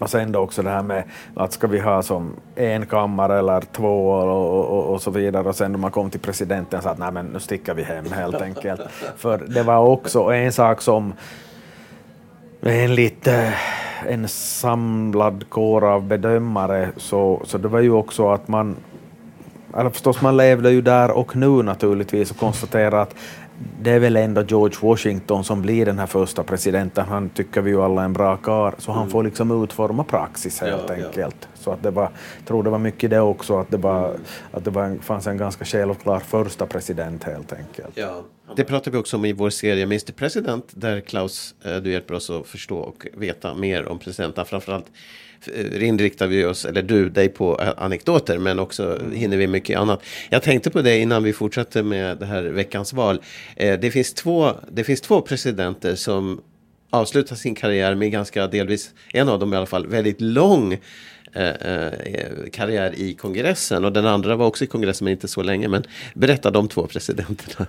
och 0.00 0.10
sen 0.10 0.32
då 0.32 0.40
också 0.40 0.62
det 0.62 0.70
här 0.70 0.82
med 0.82 1.04
att 1.34 1.52
ska 1.52 1.66
vi 1.66 1.80
ha 1.80 2.02
som 2.02 2.32
en 2.54 2.86
kammare 2.86 3.38
eller 3.38 3.60
två 3.60 4.08
och, 4.10 4.70
och, 4.70 4.84
och 4.84 5.02
så 5.02 5.10
vidare 5.10 5.48
och 5.48 5.56
sen 5.56 5.72
då 5.72 5.78
man 5.78 5.90
kom 5.90 6.10
till 6.10 6.20
presidenten 6.20 6.82
så 6.82 6.88
att 6.88 6.98
nej 6.98 7.12
men 7.12 7.26
nu 7.26 7.40
sticker 7.40 7.74
vi 7.74 7.82
hem 7.82 8.12
helt 8.12 8.42
enkelt. 8.42 8.80
För 9.16 9.38
det 9.38 9.62
var 9.62 9.78
också 9.78 10.20
en 10.20 10.52
sak 10.52 10.80
som 10.80 11.12
enligt 12.72 13.28
en 14.06 14.28
samlad 14.28 15.44
kår 15.48 15.84
av 15.84 16.02
bedömare 16.02 16.88
så, 16.96 17.42
så 17.44 17.58
det 17.58 17.68
var 17.68 17.80
ju 17.80 17.90
också 17.90 18.28
att 18.28 18.48
man, 18.48 18.76
eller 19.76 19.90
förstås 19.90 20.22
man 20.22 20.36
levde 20.36 20.70
ju 20.70 20.82
där 20.82 21.10
och 21.10 21.36
nu 21.36 21.62
naturligtvis 21.62 22.30
och 22.30 22.36
konstaterade 22.36 23.00
att 23.00 23.14
det 23.80 23.90
är 23.90 23.98
väl 23.98 24.16
ändå 24.16 24.42
George 24.42 24.76
Washington 24.80 25.44
som 25.44 25.62
blir 25.62 25.86
den 25.86 25.98
här 25.98 26.06
första 26.06 26.42
presidenten. 26.42 27.06
Han 27.08 27.28
tycker 27.28 27.60
vi 27.60 27.70
ju 27.70 27.82
alla 27.82 28.00
är 28.00 28.04
en 28.04 28.12
bra 28.12 28.36
karl, 28.36 28.72
så 28.78 28.92
han 28.92 29.00
mm. 29.00 29.10
får 29.10 29.22
liksom 29.22 29.62
utforma 29.62 30.04
praxis 30.04 30.60
helt 30.60 30.82
ja, 30.88 30.94
enkelt. 30.94 31.36
Ja. 31.40 31.48
Så 31.64 31.70
att 31.70 31.82
det 31.82 31.90
var, 31.90 32.02
jag 32.02 32.46
tror 32.46 32.62
det 32.62 32.70
var 32.70 32.78
mycket 32.78 33.10
det 33.10 33.20
också, 33.20 33.58
att 33.58 33.70
det, 33.70 33.76
var, 33.76 34.16
att 34.50 34.64
det 34.64 34.70
var, 34.70 34.96
fanns 35.02 35.26
en 35.26 35.36
ganska 35.36 35.64
självklar 35.64 36.20
första 36.20 36.66
president 36.66 37.24
helt 37.24 37.52
enkelt. 37.52 37.90
Ja. 37.94 38.24
Det 38.56 38.64
pratar 38.64 38.90
vi 38.90 38.98
också 38.98 39.16
om 39.16 39.24
i 39.24 39.32
vår 39.32 39.50
serie 39.50 39.82
Mr 39.82 40.12
President 40.12 40.64
där 40.70 41.00
Klaus, 41.00 41.54
eh, 41.64 41.76
du 41.76 41.92
hjälper 41.92 42.14
oss 42.14 42.30
att 42.30 42.46
förstå 42.46 42.78
och 42.78 43.06
veta 43.14 43.54
mer 43.54 43.88
om 43.88 43.98
presidenterna. 43.98 44.44
Framförallt 44.44 44.86
eh, 45.54 45.88
inriktar 45.88 46.26
vi 46.26 46.44
oss, 46.44 46.64
eller 46.64 46.82
du, 46.82 47.08
dig 47.08 47.28
på 47.28 47.60
eh, 47.60 47.68
anekdoter 47.76 48.38
men 48.38 48.58
också 48.58 49.00
hinner 49.12 49.36
vi 49.36 49.46
mycket 49.46 49.78
annat. 49.78 50.02
Jag 50.30 50.42
tänkte 50.42 50.70
på 50.70 50.82
det 50.82 50.98
innan 50.98 51.22
vi 51.22 51.32
fortsätter 51.32 51.82
med 51.82 52.18
det 52.18 52.26
här 52.26 52.42
veckans 52.42 52.92
val. 52.92 53.22
Det 53.56 53.92
finns 53.92 54.14
två, 54.14 54.52
det 54.70 54.84
finns 54.84 55.00
två 55.00 55.20
presidenter 55.20 55.94
som 55.94 56.40
avslutar 56.94 57.36
sin 57.36 57.54
karriär 57.54 57.94
med 57.94 58.12
ganska 58.12 58.46
delvis, 58.46 58.90
en 59.12 59.28
av 59.28 59.38
dem 59.38 59.54
i 59.54 59.56
alla 59.56 59.66
fall, 59.66 59.86
väldigt 59.86 60.20
lång 60.20 60.78
karriär 62.52 62.94
i 62.94 63.14
kongressen 63.14 63.84
och 63.84 63.92
den 63.92 64.06
andra 64.06 64.36
var 64.36 64.46
också 64.46 64.64
i 64.64 64.66
kongressen 64.66 65.04
men 65.04 65.12
inte 65.12 65.28
så 65.28 65.42
länge. 65.42 65.68
Men 65.68 65.84
berätta 66.14 66.50
de 66.50 66.68
två 66.68 66.86
presidenterna. 66.86 67.66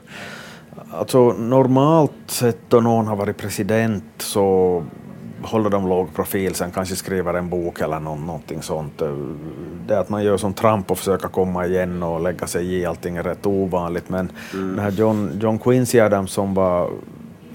Alltså 0.91 1.33
normalt 1.33 2.11
sett 2.27 2.59
då 2.69 2.79
någon 2.79 3.07
har 3.07 3.15
varit 3.15 3.37
president 3.37 4.03
så 4.17 4.83
håller 5.41 5.69
de 5.69 5.87
låg 5.87 6.15
profil, 6.15 6.55
sen 6.55 6.71
kanske 6.71 6.95
skriver 6.95 7.33
en 7.33 7.49
bok 7.49 7.81
eller 7.81 7.99
någon, 7.99 8.25
någonting 8.25 8.61
sånt. 8.61 9.01
Det 9.87 9.99
att 9.99 10.09
man 10.09 10.23
gör 10.23 10.37
som 10.37 10.53
Trump 10.53 10.91
och 10.91 10.97
försöker 10.97 11.27
komma 11.27 11.65
igen 11.65 12.03
och 12.03 12.21
lägga 12.21 12.47
sig 12.47 12.73
i 12.73 12.85
allting 12.85 13.17
är 13.17 13.23
rätt 13.23 13.45
ovanligt. 13.45 14.09
Men 14.09 14.31
mm. 14.53 14.75
den 14.75 14.79
här 14.79 14.91
John, 14.91 15.39
John 15.41 15.59
Quincy 15.59 15.99
Adams 15.99 16.31
som 16.31 16.53
var 16.53 16.89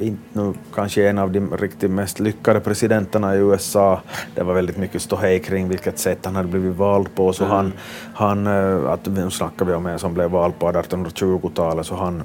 inte 0.00 0.22
nu 0.32 0.52
kanske 0.74 1.08
en 1.08 1.18
av 1.18 1.32
de 1.32 1.56
riktigt 1.56 1.90
mest 1.90 2.20
lyckade 2.20 2.60
presidenterna 2.60 3.36
i 3.36 3.38
USA. 3.38 4.00
Det 4.34 4.42
var 4.42 4.54
väldigt 4.54 4.76
mycket 4.76 5.02
ståhej 5.02 5.40
kring 5.40 5.68
vilket 5.68 5.98
sätt 5.98 6.18
han 6.24 6.36
hade 6.36 6.48
blivit 6.48 6.76
vald 6.76 7.14
på. 7.14 7.32
Så 7.32 7.44
mm. 7.44 7.56
han, 7.56 7.72
han, 8.14 8.46
eh, 8.46 8.90
att, 8.90 9.06
nu 9.06 9.30
snackar 9.30 9.64
vi 9.64 9.72
om 9.72 9.86
en 9.86 9.98
som 9.98 10.14
blev 10.14 10.30
vald 10.30 10.58
på 10.58 10.72
1820-talet, 10.72 11.86
så 11.86 11.94
han 11.94 12.22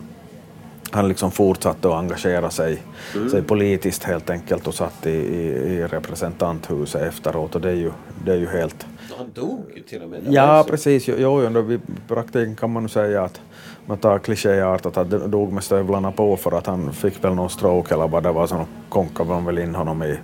han 0.92 1.08
liksom 1.08 1.32
fortsatte 1.32 1.88
att 1.88 1.94
engagera 1.94 2.50
sig, 2.50 2.84
mm. 3.16 3.30
sig 3.30 3.42
politiskt 3.42 4.04
helt 4.04 4.30
enkelt 4.30 4.68
och 4.68 4.74
satt 4.74 5.06
i, 5.06 5.10
i, 5.10 5.48
i 5.48 5.88
representanthuset 5.88 7.02
efteråt 7.02 7.56
och 7.56 7.62
det 7.62 7.70
är 7.70 7.76
ju, 7.76 7.92
det 8.26 8.32
är 8.32 8.38
ju 8.38 8.48
helt... 8.48 8.86
Han 9.18 9.32
dog 9.34 9.84
till 9.90 10.02
och 10.02 10.10
med? 10.10 10.20
Ja, 10.30 10.66
precis. 10.70 11.08
Jo, 11.08 11.16
jo, 11.18 11.50
jo, 11.54 11.72
i 11.72 11.80
praktiken 12.08 12.56
kan 12.56 12.72
man 12.72 12.90
säga 12.90 13.24
att 13.24 13.42
man 13.86 13.98
tar 13.98 14.20
klichéartat 14.20 14.98
att 14.98 15.12
han 15.12 15.32
dog 15.32 15.54
med 15.54 15.64
stövlarna 15.64 16.12
på 16.12 16.38
för 16.38 16.52
att 16.52 16.68
han 16.68 16.94
fick 16.94 17.24
väl 17.24 17.34
någon 17.34 17.50
stroke 17.50 17.94
eller 17.94 18.08
vad 18.08 18.24
det 18.24 18.32
var, 18.32 18.48
så 18.48 18.66
konkade 18.90 19.30
man 19.30 19.46
väl 19.46 19.58
in 19.58 19.76
honom 19.76 20.04
i 20.04 20.20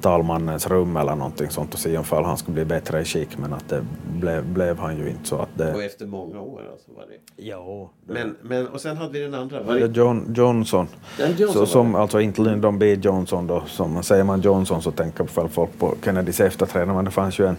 talmannens 0.00 0.66
rum 0.66 0.96
eller 0.96 1.14
någonting 1.14 1.50
sånt 1.50 1.74
och 1.74 1.80
se 1.80 1.92
ifall 1.92 2.24
han 2.24 2.36
skulle 2.36 2.54
bli 2.54 2.64
bättre 2.64 3.00
i 3.00 3.04
skick 3.04 3.38
men 3.38 3.52
att 3.52 3.68
det 3.68 3.84
blev, 4.20 4.46
blev 4.46 4.78
han 4.78 4.98
ju 4.98 5.08
inte 5.08 5.28
så 5.28 5.36
att 5.36 5.48
det... 5.54 5.74
Och 5.74 5.82
efter 5.82 6.06
många 6.06 6.40
år 6.40 6.62
alltså 6.72 6.92
var 6.92 7.02
det? 7.02 7.42
Ja. 7.42 7.90
Men, 8.06 8.36
men 8.42 8.68
och 8.68 8.80
sen 8.80 8.96
hade 8.96 9.12
vi 9.12 9.18
den 9.18 9.34
andra? 9.34 9.62
Var 9.62 9.74
det... 9.74 9.96
John, 9.96 10.34
Johnson. 10.36 10.86
Johnson 11.18 11.48
så, 11.48 11.66
som, 11.66 11.94
alltså 11.94 12.20
inte 12.20 12.42
Lyndon 12.42 12.78
B 12.78 12.94
Johnson 12.94 13.46
då, 13.46 13.62
som 13.66 14.02
säger 14.02 14.24
man 14.24 14.40
Johnson 14.40 14.82
så 14.82 14.90
tänker 14.90 15.24
väl 15.24 15.48
folk 15.48 15.78
på 15.78 15.94
Kennedys 16.04 16.40
efterträdare 16.40 16.94
men 16.94 17.04
det 17.04 17.10
fanns 17.10 17.38
ju 17.38 17.46
en 17.46 17.56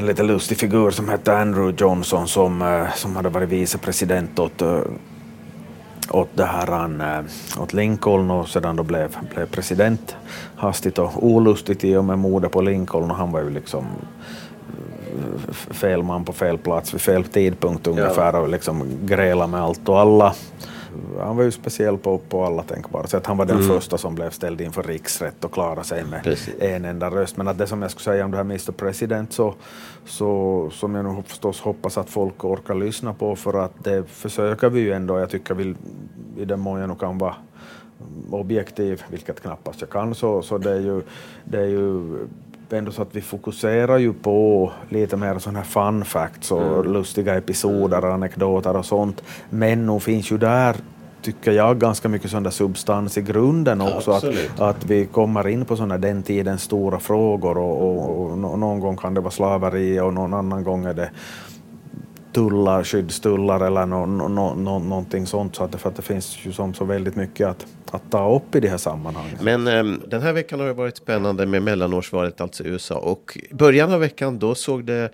en 0.00 0.06
lite 0.06 0.22
lustig 0.22 0.58
figur 0.58 0.90
som 0.90 1.08
hette 1.08 1.36
Andrew 1.36 1.74
Johnson 1.84 2.28
som, 2.28 2.62
eh, 2.62 2.92
som 2.94 3.16
hade 3.16 3.28
varit 3.28 3.48
vicepresident 3.48 4.38
åt, 4.38 4.62
eh, 4.62 4.80
åt, 6.10 6.28
det 6.34 6.44
här, 6.44 6.84
eh, 7.00 7.62
åt 7.62 7.72
Lincoln 7.72 8.30
och 8.30 8.48
sedan 8.48 8.76
då 8.76 8.82
blev, 8.82 9.16
blev 9.34 9.46
president. 9.46 10.16
Hastigt 10.56 10.98
och 10.98 11.26
olustigt 11.26 11.84
i 11.84 11.96
och 11.96 12.04
med 12.04 12.18
mordet 12.18 12.52
på 12.52 12.60
Lincoln 12.60 13.10
och 13.10 13.16
han 13.16 13.32
var 13.32 13.40
ju 13.40 13.50
liksom 13.50 13.86
fel 15.70 16.02
man 16.02 16.24
på 16.24 16.32
fel 16.32 16.58
plats 16.58 16.94
vid 16.94 17.00
fel 17.00 17.24
tidpunkt 17.24 17.86
ungefär 17.86 18.36
och 18.36 18.48
liksom 18.48 18.84
gräla 19.02 19.46
med 19.46 19.60
allt 19.60 19.88
och 19.88 20.00
alla 20.00 20.34
han 21.18 21.36
var 21.36 21.44
ju 21.44 21.50
speciell 21.50 21.98
på, 21.98 22.18
på 22.18 22.44
alla 22.44 22.62
tänkbara 22.62 23.06
sätt. 23.06 23.26
Han 23.26 23.36
var 23.36 23.46
den 23.46 23.56
mm. 23.56 23.68
första 23.68 23.98
som 23.98 24.14
blev 24.14 24.30
ställd 24.30 24.60
inför 24.60 24.82
riksrätt 24.82 25.44
och 25.44 25.52
klarade 25.52 25.84
sig 25.84 26.04
med 26.04 26.22
Precis. 26.22 26.54
en 26.60 26.84
enda 26.84 27.10
röst. 27.10 27.36
Men 27.36 27.48
att 27.48 27.58
det 27.58 27.66
som 27.66 27.82
jag 27.82 27.90
skulle 27.90 28.04
säga 28.04 28.24
om 28.24 28.30
det 28.30 28.36
här 28.36 28.44
Mr 28.44 28.72
President 28.72 29.32
så, 29.32 29.54
så 30.04 30.70
som 30.72 30.94
jag 30.94 31.04
nu 31.04 31.22
förstås 31.26 31.60
hoppas 31.60 31.98
att 31.98 32.10
folk 32.10 32.44
orkar 32.44 32.74
lyssna 32.74 33.14
på 33.14 33.36
för 33.36 33.64
att 33.64 33.84
det 33.84 34.08
försöker 34.08 34.70
vi 34.70 34.80
ju 34.80 34.92
ändå. 34.92 35.18
Jag 35.18 35.30
tycker 35.30 35.54
vi, 35.54 35.74
i 36.36 36.44
den 36.44 36.60
mån 36.60 36.80
jag 36.80 36.88
nu 36.88 36.94
kan 36.94 37.18
vara 37.18 37.34
objektiv, 38.30 39.02
vilket 39.08 39.40
knappast 39.42 39.80
jag 39.80 39.90
kan, 39.90 40.14
så, 40.14 40.42
så 40.42 40.58
det 40.58 40.70
är 40.70 40.80
ju, 40.80 41.02
det 41.44 41.58
är 41.58 41.66
ju 41.66 42.18
ändå 42.72 42.92
så 42.92 43.02
att 43.02 43.16
vi 43.16 43.20
fokuserar 43.20 43.98
ju 43.98 44.12
på 44.12 44.72
lite 44.88 45.16
mer 45.16 45.38
sådana 45.38 45.58
här 45.58 45.66
fun 45.66 46.04
facts 46.04 46.52
och 46.52 46.62
mm. 46.62 46.92
lustiga 46.92 47.34
episoder 47.36 48.04
och 48.04 48.14
anekdoter 48.14 48.76
och 48.76 48.86
sånt. 48.86 49.22
Men 49.50 49.86
nog 49.86 50.02
finns 50.02 50.32
ju 50.32 50.38
där 50.38 50.76
tycker 51.22 51.52
jag, 51.52 51.78
ganska 51.78 52.08
mycket 52.08 52.30
sån 52.30 52.52
substans 52.52 53.18
i 53.18 53.22
grunden 53.22 53.80
också. 53.80 54.10
Att, 54.10 54.60
att 54.60 54.84
vi 54.84 55.06
kommer 55.06 55.48
in 55.48 55.64
på 55.64 55.76
sådana 55.76 55.98
den 55.98 56.22
tidens 56.22 56.62
stora 56.62 56.98
frågor 56.98 57.58
och, 57.58 57.82
och, 57.82 58.30
och, 58.30 58.38
någon 58.38 58.80
gång 58.80 58.96
kan 58.96 59.14
det 59.14 59.20
vara 59.20 59.30
slaveri 59.30 60.00
och 60.00 60.14
någon 60.14 60.34
annan 60.34 60.64
gång 60.64 60.84
är 60.84 60.94
det 60.94 61.10
tullar, 62.32 62.84
skyddstullar 62.84 63.60
eller 63.60 63.86
no, 63.86 64.06
no, 64.06 64.28
no, 64.28 64.54
no, 64.54 64.78
någonting 64.78 65.26
sånt. 65.26 65.56
Så 65.56 65.64
att 65.64 65.80
för 65.80 65.88
att 65.88 65.96
det 65.96 66.02
finns 66.02 66.38
ju 66.42 66.52
som 66.52 66.74
så 66.74 66.84
väldigt 66.84 67.16
mycket 67.16 67.48
att, 67.48 67.66
att 67.90 68.10
ta 68.10 68.36
upp 68.36 68.54
i 68.54 68.60
de 68.60 68.68
här 68.68 68.78
sammanhangen. 68.78 69.38
Men 69.40 69.68
um, 69.68 70.02
den 70.06 70.22
här 70.22 70.32
veckan 70.32 70.60
har 70.60 70.66
det 70.66 70.72
varit 70.72 70.96
spännande 70.96 71.46
med 71.46 71.62
mellanårsvalet, 71.62 72.40
alltså 72.40 72.64
i 72.64 72.68
USA. 72.68 72.94
Och 72.94 73.38
början 73.50 73.92
av 73.92 74.00
veckan 74.00 74.38
då 74.38 74.54
såg 74.54 74.84
det 74.84 75.10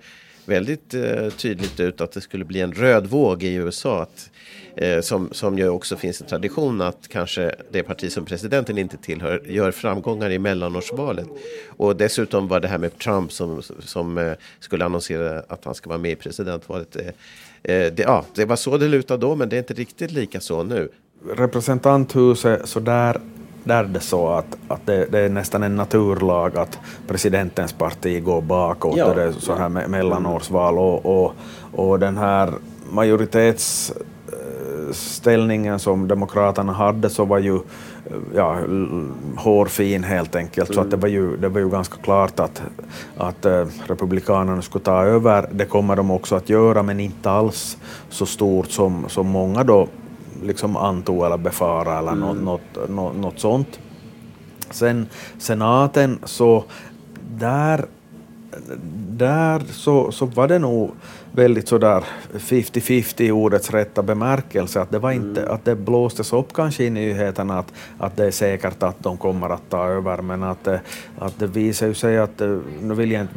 väldigt 0.47 0.93
eh, 0.93 1.29
tydligt 1.29 1.79
ut 1.79 2.01
att 2.01 2.11
det 2.11 2.21
skulle 2.21 2.45
bli 2.45 2.61
en 2.61 2.73
röd 2.73 3.07
våg 3.07 3.43
i 3.43 3.53
USA. 3.53 4.01
Att 4.01 4.31
eh, 4.75 5.01
som, 5.01 5.29
som 5.31 5.57
ju 5.57 5.69
också 5.69 5.95
finns 5.95 6.21
en 6.21 6.27
tradition 6.27 6.81
att 6.81 7.07
kanske 7.07 7.55
det 7.71 7.83
parti 7.83 8.11
som 8.11 8.25
presidenten 8.25 8.77
inte 8.77 8.97
tillhör 8.97 9.41
gör 9.45 9.71
framgångar 9.71 10.29
i 10.29 10.39
mellanårsvalet. 10.39 11.27
Och 11.67 11.95
dessutom 11.95 12.47
var 12.47 12.59
det 12.59 12.67
här 12.67 12.77
med 12.77 12.99
Trump 12.99 13.31
som, 13.31 13.61
som 13.79 14.17
eh, 14.17 14.33
skulle 14.59 14.85
annonsera 14.85 15.43
att 15.47 15.65
han 15.65 15.75
ska 15.75 15.89
vara 15.89 15.99
med 15.99 16.11
i 16.11 16.15
presidentvalet. 16.15 16.95
Eh, 16.95 17.07
eh 17.07 17.93
det, 17.93 18.03
ja, 18.03 18.25
det 18.33 18.45
var 18.45 18.55
så 18.55 18.77
det 18.77 18.87
lutade 18.87 19.21
då, 19.21 19.35
men 19.35 19.49
det 19.49 19.55
är 19.55 19.59
inte 19.59 19.73
riktigt 19.73 20.11
lika 20.11 20.39
så 20.39 20.63
nu. 20.63 20.89
Representanthuset, 21.29 22.69
så 22.69 22.79
där 23.67 23.77
där 23.83 23.89
är 23.89 23.93
det 23.93 23.99
så 23.99 24.27
att, 24.29 24.57
att 24.67 24.85
det, 24.85 25.05
det, 25.11 25.19
är 25.19 25.29
nästan 25.29 25.63
en 25.63 25.75
naturlag 25.75 26.57
att 26.57 26.79
presidentens 27.07 27.73
parti 27.73 28.23
går 28.23 28.41
bakåt 28.41 28.97
ja. 28.97 29.13
det 29.13 29.23
är 29.23 29.31
så 29.31 29.55
här 29.55 29.69
mellanårsval 29.69 30.77
och, 30.77 31.05
och, 31.05 31.33
och 31.71 31.99
den 31.99 32.17
här 32.17 32.53
majoritets 32.91 33.93
ställningen 34.91 35.79
som 35.79 36.07
Demokraterna 36.07 36.73
hade 36.73 37.09
så 37.09 37.25
var 37.25 37.39
ju 37.39 37.59
ja, 38.35 38.57
hårfin 39.37 40.03
helt 40.03 40.35
enkelt. 40.35 40.69
Mm. 40.69 40.75
Så 40.75 40.81
att 40.81 40.91
det, 40.91 40.97
var 40.97 41.07
ju, 41.07 41.37
det 41.37 41.49
var 41.49 41.59
ju 41.59 41.69
ganska 41.69 41.97
klart 41.97 42.39
att, 42.39 42.61
att 43.17 43.45
uh, 43.45 43.65
Republikanerna 43.87 44.61
skulle 44.61 44.83
ta 44.83 45.03
över. 45.03 45.49
Det 45.51 45.65
kommer 45.65 45.95
de 45.95 46.11
också 46.11 46.35
att 46.35 46.49
göra, 46.49 46.83
men 46.83 46.99
inte 46.99 47.31
alls 47.31 47.77
så 48.09 48.25
stort 48.25 48.67
som, 48.67 49.05
som 49.09 49.27
många 49.27 49.63
då 49.63 49.87
liksom 50.43 50.77
antog 50.77 51.25
eller 51.25 51.37
befarade 51.37 51.97
eller 51.97 52.11
mm. 52.11 52.37
något, 52.37 52.89
något, 52.89 53.15
något 53.15 53.39
sånt. 53.39 53.79
Sen 54.69 55.07
senaten, 55.37 56.19
så 56.23 56.63
där, 57.37 57.85
där 59.09 59.59
så, 59.71 60.11
så 60.11 60.25
var 60.25 60.47
det 60.47 60.59
nog 60.59 60.91
väldigt 61.37 61.67
sådär 61.67 62.03
50-50 62.33 63.21
i 63.21 63.31
ordets 63.31 63.71
rätta 63.71 64.03
bemärkelse, 64.03 64.81
att 64.81 64.91
det, 64.91 64.99
var 64.99 65.11
inte, 65.11 65.41
mm. 65.41 65.53
att 65.53 65.65
det 65.65 65.75
blåstes 65.75 66.33
upp 66.33 66.53
kanske 66.53 66.83
i 66.83 66.89
nyheterna 66.89 67.59
att, 67.59 67.73
att 67.97 68.17
det 68.17 68.25
är 68.25 68.31
säkert 68.31 68.83
att 68.83 69.03
de 69.03 69.17
kommer 69.17 69.49
att 69.49 69.69
ta 69.69 69.87
över, 69.87 70.21
men 70.21 70.43
att, 70.43 70.67
att 71.17 71.39
det 71.39 71.47
visar 71.47 71.87
ju 71.87 71.93
sig 71.93 72.17
att, 72.17 72.39
nu 72.81 72.93
vill 72.93 73.11
jag 73.11 73.21
inte 73.21 73.33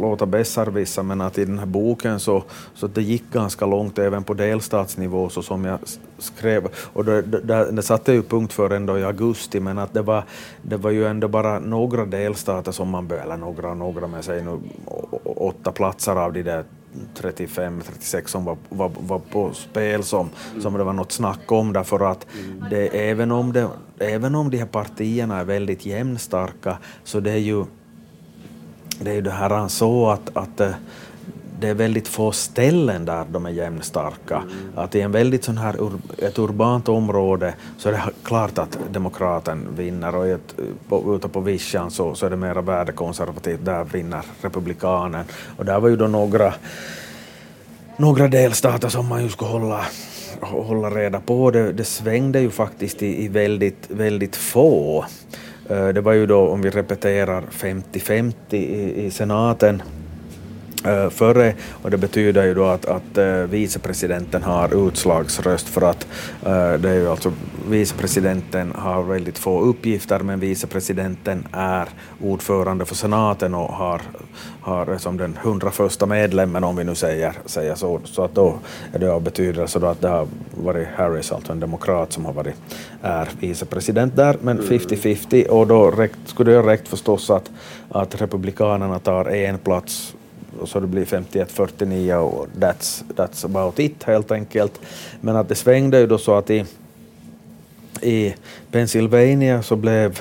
låta 0.00 0.26
besserwissa, 0.26 1.02
men 1.02 1.20
att 1.20 1.38
i 1.38 1.44
den 1.44 1.58
här 1.58 1.66
boken 1.66 2.20
så, 2.20 2.44
så 2.74 2.86
det 2.86 3.02
gick 3.02 3.32
ganska 3.32 3.66
långt 3.66 3.98
även 3.98 4.24
på 4.24 4.34
delstatsnivå 4.34 5.28
så 5.28 5.42
som 5.42 5.64
jag 5.64 5.78
skrev, 6.18 6.68
och 6.92 7.04
det, 7.04 7.22
det, 7.22 7.72
det 7.72 7.82
satte 7.82 8.12
ju 8.12 8.22
punkt 8.22 8.52
för 8.52 8.70
ändå 8.70 8.98
i 8.98 9.04
augusti, 9.04 9.60
men 9.60 9.78
att 9.78 9.94
det 9.94 10.02
var, 10.02 10.24
det 10.62 10.76
var 10.76 10.90
ju 10.90 11.06
ändå 11.06 11.28
bara 11.28 11.58
några 11.58 12.04
delstater 12.04 12.72
som 12.72 12.88
man, 12.88 13.10
eller 13.10 13.36
några, 13.36 13.74
några 13.74 14.06
med 14.06 14.24
sig 14.24 14.44
nu, 14.44 14.58
åtta 15.24 15.72
platser 15.72 16.16
av 16.16 16.32
de 16.32 16.42
där 16.42 16.64
35, 17.14 17.82
36 17.86 18.30
som 18.30 18.44
var, 18.44 18.56
var, 18.68 18.92
var 19.00 19.18
på 19.18 19.52
spel 19.52 20.02
som, 20.02 20.30
som 20.60 20.74
det 20.74 20.84
var 20.84 20.92
något 20.92 21.12
snack 21.12 21.52
om 21.52 21.72
därför 21.72 22.10
att 22.10 22.26
det, 22.70 23.10
även, 23.10 23.30
om 23.30 23.52
det, 23.52 23.68
även 23.98 24.34
om 24.34 24.50
de 24.50 24.56
här 24.56 24.66
partierna 24.66 25.38
är 25.38 25.44
väldigt 25.44 25.86
jämnstarka 25.86 26.78
så 27.04 27.20
det 27.20 27.30
är 27.30 27.36
ju 27.36 27.64
det 29.02 29.10
är 29.10 29.14
ju 29.14 29.22
det 29.22 29.30
här 29.30 29.68
så 29.68 30.10
att, 30.10 30.36
att 30.36 30.60
eh, 30.60 30.70
det 31.60 31.68
är 31.68 31.74
väldigt 31.74 32.08
få 32.08 32.32
ställen 32.32 33.04
där 33.04 33.24
de 33.30 33.46
är 33.46 33.50
jämnstarka. 33.50 34.36
Mm. 34.36 34.48
Att 34.76 34.94
i 34.94 35.00
en 35.00 35.12
väldigt 35.12 35.44
sån 35.44 35.58
här 35.58 35.74
ur, 35.74 35.92
ett 36.18 36.38
urbant 36.38 36.88
område 36.88 37.54
så 37.78 37.88
är 37.88 37.92
det 37.92 38.02
klart 38.22 38.58
att 38.58 38.78
demokraten 38.92 39.68
vinner 39.76 40.14
och 40.14 40.26
ett, 40.26 40.54
på, 40.88 41.16
ute 41.16 41.28
på 41.28 41.40
vischan 41.40 41.90
så, 41.90 42.14
så 42.14 42.26
är 42.26 42.30
det 42.30 42.36
mera 42.36 42.60
värdekonservativt, 42.60 43.64
där 43.64 43.84
vinner 43.84 44.22
republikanen. 44.42 45.24
Och 45.56 45.64
där 45.64 45.80
var 45.80 45.88
ju 45.88 45.96
då 45.96 46.06
några, 46.06 46.54
några 47.96 48.28
delstater 48.28 48.88
som 48.88 49.08
man 49.08 49.22
ju 49.22 49.28
skulle 49.28 49.50
hålla 49.50 49.84
hålla 50.40 50.90
reda 50.90 51.20
på. 51.20 51.50
Det, 51.50 51.72
det 51.72 51.84
svängde 51.84 52.40
ju 52.40 52.50
faktiskt 52.50 53.02
i, 53.02 53.24
i 53.24 53.28
väldigt, 53.28 53.86
väldigt 53.88 54.36
få. 54.36 55.04
Eh, 55.68 55.88
det 55.88 56.00
var 56.00 56.12
ju 56.12 56.26
då, 56.26 56.48
om 56.48 56.62
vi 56.62 56.70
repeterar, 56.70 57.44
50-50 57.50 58.32
i, 58.50 59.06
i 59.06 59.10
senaten 59.10 59.82
före 61.10 61.54
och 61.82 61.90
det 61.90 61.96
betyder 61.96 62.44
ju 62.44 62.54
då 62.54 62.64
att, 62.64 62.86
att 62.86 63.18
uh, 63.18 63.44
vicepresidenten 63.44 64.42
har 64.42 64.88
utslagsröst 64.88 65.68
för 65.68 65.82
att 65.82 66.06
uh, 66.46 66.72
det 66.80 66.90
är 66.90 66.94
ju 66.94 67.08
alltså 67.08 67.32
vicepresidenten 67.68 68.72
har 68.76 69.02
väldigt 69.02 69.38
få 69.38 69.60
uppgifter 69.60 70.18
men 70.18 70.40
vicepresidenten 70.40 71.46
är 71.52 71.88
ordförande 72.22 72.84
för 72.84 72.94
senaten 72.94 73.54
och 73.54 73.68
har, 73.68 74.02
har 74.60 74.98
som 74.98 75.16
den 75.16 75.38
101 75.42 76.08
medlemmen 76.08 76.64
om 76.64 76.76
vi 76.76 76.84
nu 76.84 76.94
säger, 76.94 77.32
säger 77.46 77.74
så. 77.74 78.00
Så 78.04 78.24
att 78.24 78.34
då 78.34 78.58
är 78.92 78.98
det 78.98 79.12
av 79.12 79.22
betydelse 79.22 79.78
då 79.78 79.86
att 79.86 80.00
det 80.00 80.08
har 80.08 80.26
varit 80.54 80.88
Harris, 80.96 81.32
alltså 81.32 81.52
en 81.52 81.60
demokrat 81.60 82.12
som 82.12 82.24
har 82.24 82.32
varit 82.32 82.54
är 83.02 83.28
vicepresident 83.40 84.16
där 84.16 84.36
men 84.40 84.60
50-50 84.60 85.34
mm. 85.34 85.58
och 85.58 85.66
då 85.66 85.90
räckt, 85.90 86.18
skulle 86.24 86.52
det 86.52 86.62
räckt 86.62 86.88
förstås 86.88 87.30
att, 87.30 87.50
att 87.88 88.20
republikanerna 88.20 88.98
tar 88.98 89.30
en 89.30 89.58
plats 89.58 90.14
så 90.68 90.80
det 90.80 90.86
blir 90.86 91.04
51-49 91.04 92.14
och 92.14 92.46
that's, 92.58 93.02
that's 93.16 93.44
about 93.44 93.78
it 93.78 94.04
helt 94.04 94.30
enkelt. 94.30 94.80
Men 95.20 95.36
att 95.36 95.48
det 95.48 95.54
svängde 95.54 96.00
ju 96.00 96.06
då 96.06 96.18
så 96.18 96.34
att 96.34 96.50
i, 96.50 96.64
i 98.02 98.34
Pennsylvania 98.70 99.62
så 99.62 99.76
blev 99.76 100.20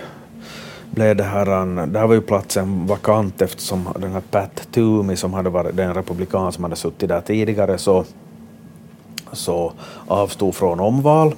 blev 0.91 1.15
det 1.15 1.23
här, 1.23 1.45
där 1.87 2.07
var 2.07 2.13
ju 2.13 2.21
platsen 2.21 2.87
vakant 2.87 3.41
eftersom 3.41 3.89
den 3.99 4.11
här 4.11 4.21
Pat 4.31 4.67
Toomey 4.71 5.15
som 5.15 5.33
hade 5.33 5.49
varit 5.49 5.77
den 5.77 5.93
republikan 5.93 6.51
som 6.51 6.63
hade 6.63 6.75
suttit 6.75 7.09
där 7.09 7.21
tidigare 7.21 7.77
så, 7.77 8.05
så 9.31 9.73
avstod 10.07 10.55
från 10.55 10.79
omval. 10.79 11.35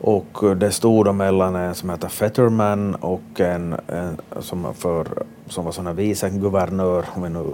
Och 0.00 0.56
det 0.56 0.70
stod 0.70 1.04
då 1.04 1.12
mellan 1.12 1.56
en 1.56 1.74
som 1.74 1.90
heter 1.90 2.08
Fetterman 2.08 2.94
och 2.94 3.40
en, 3.40 3.74
en 3.88 4.20
som, 4.40 4.74
för, 4.74 5.06
som 5.48 5.64
var 5.64 5.72
sån 5.72 5.86
här 5.86 5.94
viceguvernör, 5.94 7.04
om 7.14 7.22
vi 7.22 7.28
nu 7.28 7.44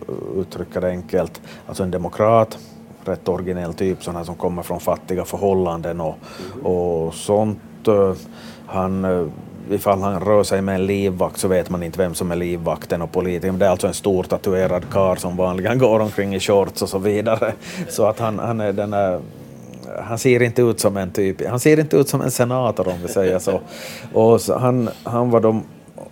uttrycker 0.41 0.81
det 0.81 0.89
enkelt, 0.89 1.41
alltså 1.67 1.83
en 1.83 1.91
demokrat, 1.91 2.59
rätt 3.05 3.29
originell 3.29 3.75
typ, 3.75 4.03
sån 4.03 4.17
här 4.17 4.25
som 4.25 4.35
kommer 4.35 4.63
från 4.63 4.81
fattiga 4.81 5.25
förhållanden 5.25 6.01
och, 6.01 6.15
och 6.63 7.15
sånt. 7.15 7.59
Han 8.67 9.05
eh, 9.05 9.27
ifall 9.71 10.03
han 10.03 10.21
rör 10.21 10.43
sig 10.43 10.63
med 10.63 10.75
en 10.75 10.87
livvakt 10.87 11.39
så 11.39 11.49
vet 11.49 11.71
man 11.71 11.83
inte 11.83 11.99
vem 11.99 12.15
som 12.15 12.31
är 12.33 12.37
livvakten 12.37 13.03
och 13.03 13.13
politikern. 13.13 13.59
Det 13.59 13.67
är 13.67 13.71
alltså 13.71 13.87
en 13.87 13.95
stor 13.95 14.23
tatuerad 14.23 14.91
kar 14.93 15.17
som 15.17 15.37
vanligen 15.37 15.79
går 15.79 16.01
omkring 16.01 16.35
i 16.35 16.41
shorts 16.41 16.83
och 16.83 16.89
så 16.89 16.99
vidare. 16.99 17.53
Så 17.89 18.07
att 18.07 18.19
han, 18.19 18.39
han 18.39 18.61
är 18.61 18.73
den 18.73 18.93
här 18.93 19.21
han 20.03 20.19
ser 20.19 20.43
inte 20.43 20.63
ut 20.63 20.81
som 20.81 20.97
en 20.97 21.11
typ, 21.11 21.47
han 21.49 21.61
ser 21.61 21.81
inte 21.81 21.97
ut 21.97 22.09
som 22.09 22.21
en 22.21 22.31
senator 22.31 22.89
om 22.89 23.03
vi 23.03 23.09
säger 23.09 23.39
så. 23.39 23.61
Och 24.13 24.41
så 24.41 24.59
han, 24.59 24.91
han 25.05 25.31
var 25.31 25.41
då 25.41 25.61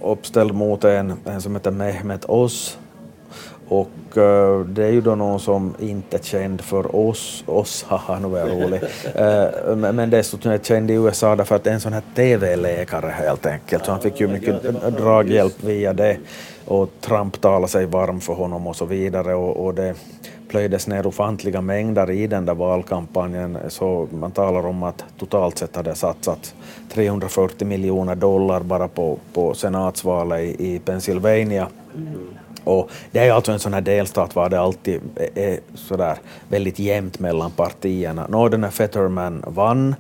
uppställd 0.01 0.55
mot 0.55 0.85
en, 0.85 1.13
en 1.25 1.43
som 1.43 1.55
heter 1.55 1.71
Mehmet 1.71 2.25
Oz 2.29 2.79
och 3.69 4.17
uh, 4.17 4.61
det 4.61 4.85
är 4.85 4.91
ju 4.91 5.01
då 5.01 5.15
någon 5.15 5.41
som 5.41 5.75
inte 5.79 6.17
är 6.17 6.23
känd 6.23 6.61
för 6.61 6.97
oss, 6.97 7.45
oss, 7.47 7.83
haha 7.89 8.19
nu 8.19 8.37
är 8.37 8.47
jag 8.47 8.51
rolig, 8.51 8.83
uh, 8.83 9.93
men 9.93 10.11
dessutom 10.11 10.53
är 10.53 10.59
känd 10.59 10.91
i 10.91 10.95
USA 10.95 11.37
därför 11.37 11.57
att 11.57 11.65
det 11.65 11.71
är 11.71 11.75
en 11.75 11.81
sån 11.81 11.93
här 11.93 12.03
TV-läkare 12.15 13.11
helt 13.11 13.47
enkelt, 13.47 13.85
så 13.85 13.91
han 13.91 14.01
fick 14.01 14.21
ju 14.21 14.29
mycket 14.29 14.63
draghjälp 14.99 15.65
via 15.65 15.93
det. 15.93 16.17
Och 16.65 16.91
Trump 17.01 17.41
talade 17.41 17.69
sig 17.69 17.87
varm 17.87 18.21
för 18.21 18.35
honom 18.35 18.67
och 18.67 18.77
så 18.77 18.85
vidare. 18.85 19.35
Och, 19.35 19.67
och 19.67 19.75
det 19.75 19.95
plöjdes 20.49 20.87
ner 20.87 21.07
ofantliga 21.07 21.61
mängder 21.61 22.11
i 22.11 22.27
den 22.27 22.47
där 22.47 22.55
valkampanjen. 22.55 23.59
Så 23.69 24.09
man 24.13 24.31
talar 24.31 24.67
om 24.67 24.83
att 24.83 25.05
totalt 25.19 25.59
sett 25.59 25.77
hade 25.77 25.95
satsat 25.95 26.55
340 26.93 27.67
miljoner 27.67 28.15
dollar 28.15 28.61
bara 28.61 28.89
på, 28.89 29.19
på 29.33 29.55
senatsvalet 29.55 30.41
i, 30.41 30.75
i 30.75 30.79
Pennsylvania. 30.79 31.69
Mm. 31.95 32.19
Och 32.65 32.91
det 33.11 33.19
är 33.19 33.33
alltså 33.33 33.53
en 33.53 33.59
sån 33.59 33.75
här 33.75 33.81
delstat 33.81 34.37
var 34.37 34.49
det 34.49 34.61
alltid 34.61 35.01
är 35.35 35.61
sådär 35.75 36.19
väldigt 36.49 36.79
jämnt 36.79 37.19
mellan 37.19 37.51
partierna. 37.51 38.27
Nå, 38.29 38.49
den 38.49 38.65
här 38.65 38.71
Fetterman 38.71 39.45
vann, 39.47 39.95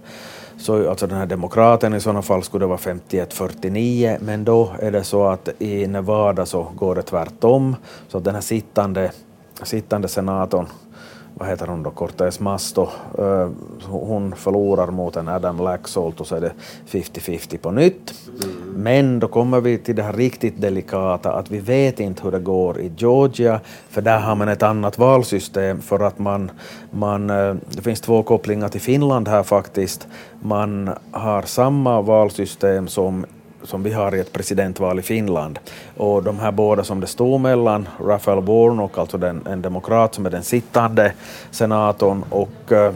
så 0.59 0.90
alltså 0.90 1.07
den 1.07 1.19
här 1.19 1.26
demokraten 1.26 1.95
i 1.95 2.00
sådana 2.00 2.23
fall 2.23 2.42
skulle 2.42 2.64
det 2.64 2.68
vara 2.68 2.79
51-49, 2.79 4.16
men 4.20 4.44
då 4.44 4.70
är 4.79 4.90
det 4.90 5.05
så 5.05 5.27
att 5.27 5.49
i 5.59 5.87
Nevada 5.87 6.46
så 6.46 6.62
går 6.77 6.94
det 6.94 7.03
tvärtom, 7.03 7.77
så 8.09 8.18
att 8.18 8.25
den 8.25 8.35
här 8.35 8.42
sittande 8.42 9.11
sittande 9.66 10.09
senatorn, 10.09 10.66
vad 11.35 11.49
heter 11.49 11.66
hon 11.66 11.83
då, 11.83 11.90
Cortés 11.90 12.40
Masto, 12.40 12.88
uh, 13.18 13.49
hon 13.85 14.37
förlorar 14.37 14.87
mot 14.87 15.16
en 15.16 15.29
Adam 15.29 15.59
Laxalt 15.59 16.21
och 16.21 16.27
så 16.27 16.37
är 16.37 16.40
det 16.40 16.53
50-50 16.90 17.59
på 17.59 17.71
nytt. 17.71 18.14
Mm. 18.42 18.83
Men 18.83 19.18
då 19.18 19.29
kommer 19.29 19.61
vi 19.61 19.79
till 19.79 19.97
det 19.97 20.03
här 20.03 20.12
riktigt 20.12 20.61
delikata 20.61 21.33
att 21.33 21.51
vi 21.51 21.59
vet 21.59 22.01
inte 22.01 22.23
hur 22.23 22.31
det 22.31 22.38
går 22.38 22.81
i 22.81 22.92
Georgia, 22.97 23.61
för 23.88 24.03
där 24.03 24.18
har 24.18 24.35
man 24.35 24.49
ett 24.49 24.62
annat 24.62 24.99
valsystem 24.99 25.81
för 25.81 26.01
att 26.01 26.18
man, 26.18 26.51
man 26.90 27.31
uh, 27.31 27.57
det 27.71 27.83
finns 27.83 28.01
två 28.01 28.23
kopplingar 28.23 28.68
till 28.68 28.81
Finland 28.81 29.29
här 29.29 29.42
faktiskt. 29.42 30.07
Man 30.42 30.90
har 31.11 31.42
samma 31.42 32.01
valsystem 32.01 32.88
som 32.88 33.27
som 33.62 33.83
vi 33.83 33.92
har 33.92 34.14
i 34.14 34.21
ett 34.21 34.33
presidentval 34.33 34.99
i 34.99 35.03
Finland. 35.03 35.59
Och 35.97 36.23
de 36.23 36.38
här 36.38 36.53
båda 36.53 36.85
som 36.85 37.01
det 37.01 37.07
stod 37.07 37.40
mellan, 37.40 37.88
Raphael 38.01 38.44
Warnock, 38.44 38.99
alltså 38.99 39.18
den, 39.18 39.47
en 39.47 39.62
demokrat 39.62 40.14
som 40.14 40.27
är 40.27 40.31
den 40.31 40.42
sittande 40.42 41.12
senatorn, 41.51 42.25
och 42.31 42.73
eh, 42.73 42.94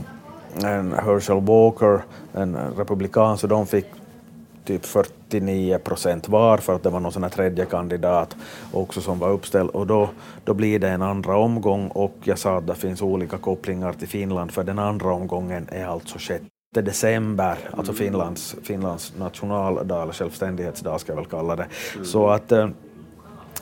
en 0.65 0.93
Herschel 0.93 1.41
Walker, 1.41 2.03
en 2.33 2.57
republikan, 2.77 3.39
så 3.39 3.47
de 3.47 3.67
fick 3.67 3.87
typ 4.65 4.87
49 4.87 5.79
procent 5.79 6.29
var 6.29 6.59
för 6.59 6.75
att 6.75 6.83
det 6.83 6.91
var 6.91 7.01
någon 7.01 7.13
sån 7.13 7.23
här 7.23 7.31
tredje 7.31 7.65
kandidat 7.65 8.37
också 8.73 9.01
som 9.01 9.19
var 9.19 9.31
uppställd 9.31 9.71
och 9.71 9.87
då, 9.87 10.09
då 10.45 10.55
blir 10.55 10.79
det 10.79 10.89
en 10.89 11.03
andra 11.03 11.37
omgång 11.37 11.89
och 11.89 12.15
jag 12.25 12.39
sa 12.39 12.59
att 12.59 12.67
det 12.67 12.75
finns 12.75 13.03
olika 13.03 13.39
kopplingar 13.39 13.93
till 13.93 14.09
Finland 14.09 14.53
för 14.53 14.65
den 14.65 14.79
andra 14.79 15.13
omgången 15.13 15.69
är 15.71 15.87
alltså 15.87 16.19
6 16.19 16.45
december, 16.81 17.59
alltså 17.77 17.93
Finlands, 17.93 18.57
Finlands 18.63 19.13
nationaldag, 19.19 20.03
eller 20.03 20.13
självständighetsdag 20.13 21.01
ska 21.01 21.13
jag 21.13 21.17
väl 21.17 21.27
kalla 21.27 21.57
det. 21.57 21.67
Mm. 21.95 22.05
Så, 22.05 22.29
att, 22.29 22.53
eh, 22.53 22.69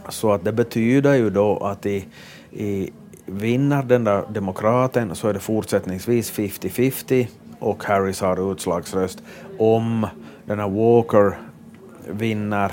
så 0.09 0.33
att 0.33 0.44
det 0.44 0.53
betyder 0.53 1.14
ju 1.14 1.31
då 1.31 1.59
att 1.59 1.87
i, 1.87 2.07
i 2.51 2.92
vinner 3.27 3.83
den 3.83 4.05
där 4.05 4.25
demokraten 4.29 5.14
så 5.14 5.29
är 5.29 5.33
det 5.33 5.40
fortsättningsvis 5.40 6.33
50-50 6.33 7.27
och 7.59 7.85
Harris 7.85 8.20
har 8.20 8.53
utslagsröst. 8.53 9.23
Om 9.59 10.07
den 10.44 10.59
här 10.59 10.68
Walker 10.68 11.38
vinner 12.11 12.73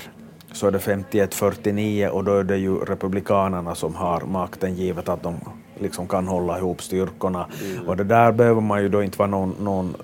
så 0.52 0.68
är 0.68 0.72
det 0.72 0.78
51-49 0.78 2.08
och 2.08 2.24
då 2.24 2.38
är 2.38 2.44
det 2.44 2.58
ju 2.58 2.76
republikanerna 2.76 3.76
som 3.76 3.96
har 3.96 4.22
makten 4.22 4.76
givet 4.76 5.10
att 5.10 5.24
de 5.24 5.36
liksom 5.80 6.08
kan 6.08 6.28
hålla 6.28 6.58
ihop 6.58 6.82
styrkorna. 6.82 7.46
Mm. 7.64 7.88
Och 7.88 7.98
det 7.98 8.04
där 8.04 8.32
behöver 8.32 8.62
man 8.62 8.82
ju 8.82 8.90
då 8.90 9.04
inte 9.04 9.18
vara 9.18 9.30
någon, 9.30 9.56
någon 9.60 9.96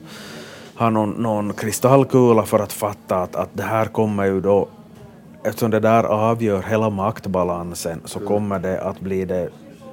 ha 0.75 0.89
någon, 0.89 1.09
någon 1.09 1.53
kristallkula 1.53 2.43
för 2.43 2.59
att 2.59 2.73
fatta 2.73 3.17
att, 3.17 3.35
att 3.35 3.49
det 3.53 3.63
här 3.63 3.85
kommer 3.85 4.25
ju 4.25 4.41
då, 4.41 4.67
eftersom 5.43 5.71
det 5.71 5.79
där 5.79 6.03
avgör 6.03 6.61
hela 6.61 6.89
maktbalansen, 6.89 8.01
så 8.05 8.19
mm. 8.19 8.27
kommer 8.27 8.59
det 8.59 8.81
att 8.81 8.99
bli 8.99 9.25
det 9.25 9.49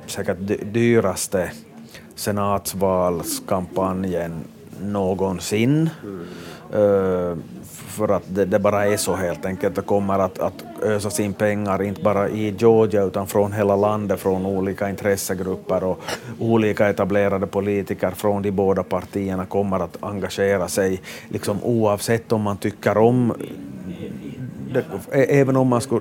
säkert 0.07 0.39
dyraste 0.73 1.53
senatsvalskampanjen 2.15 4.45
någonsin. 4.83 5.91
Mm. 6.03 6.27
Uh, 6.75 7.37
för 7.87 8.09
att 8.09 8.23
det, 8.29 8.45
det, 8.45 8.59
bara 8.59 8.87
är 8.87 8.97
så 8.97 9.15
helt 9.15 9.47
enkelt. 9.47 9.75
Det 9.75 9.83
kommer 9.83 10.19
att, 10.19 10.39
att 10.39 10.65
ösas 10.83 11.21
in 11.21 11.33
pengar, 11.33 11.83
inte 11.83 12.03
bara 12.03 12.29
i 12.29 12.55
Georgia 12.59 13.03
utan 13.03 13.27
från 13.27 13.53
hela 13.53 13.77
landet, 13.77 14.21
från 14.21 14.47
olika 14.47 14.91
intressegrupper 14.91 15.85
och 15.85 16.01
olika 16.39 16.89
etablerade 16.89 17.47
politiker 17.47 18.11
från 18.11 18.43
de 18.43 18.51
båda 18.51 18.83
partierna 18.83 19.47
kommer 19.47 19.81
att 19.81 19.97
engagera 20.01 20.69
sig, 20.69 21.01
liksom 21.29 21.65
oavsett 21.65 22.33
om 22.33 22.43
man 22.43 22.57
tycker 22.57 22.99
om 22.99 23.35
det, 24.73 24.85
även 25.13 25.57
om 25.57 25.69
man 25.69 25.81
skulle 25.81 26.01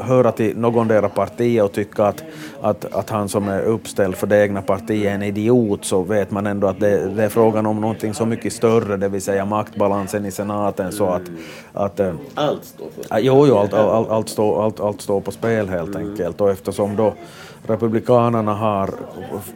höra 0.00 0.32
till 0.32 0.58
någondera 0.58 1.08
parti 1.08 1.60
och 1.60 1.72
tycka 1.72 2.04
att, 2.04 2.24
att, 2.60 2.94
att 2.94 3.10
han 3.10 3.28
som 3.28 3.48
är 3.48 3.62
uppställd 3.62 4.14
för 4.14 4.26
det 4.26 4.42
egna 4.42 4.62
partiet 4.62 5.06
är 5.06 5.14
en 5.14 5.22
idiot 5.22 5.84
så 5.84 6.02
vet 6.02 6.30
man 6.30 6.46
ändå 6.46 6.66
att 6.66 6.80
det, 6.80 7.08
det 7.08 7.24
är 7.24 7.28
frågan 7.28 7.66
om 7.66 7.80
någonting 7.80 8.14
så 8.14 8.26
mycket 8.26 8.52
större, 8.52 8.96
det 8.96 9.08
vill 9.08 9.22
säga 9.22 9.44
maktbalansen 9.44 10.26
i 10.26 10.30
senaten 10.30 10.92
så 10.92 11.06
att... 11.06 11.22
att 11.72 12.00
eh, 12.00 12.14
allt 12.34 12.64
står 12.64 12.84
på 12.84 13.18
Jo, 13.18 13.46
jo 13.46 13.56
allt, 13.56 13.74
allt, 13.74 14.10
allt, 14.10 14.28
står, 14.28 14.64
allt, 14.64 14.80
allt 14.80 15.00
står 15.00 15.20
på 15.20 15.30
spel 15.30 15.68
helt 15.68 15.94
mm. 15.94 16.10
enkelt 16.10 16.40
och 16.40 16.50
eftersom 16.50 16.96
då 16.96 17.14
republikanerna 17.66 18.54
har, 18.54 18.90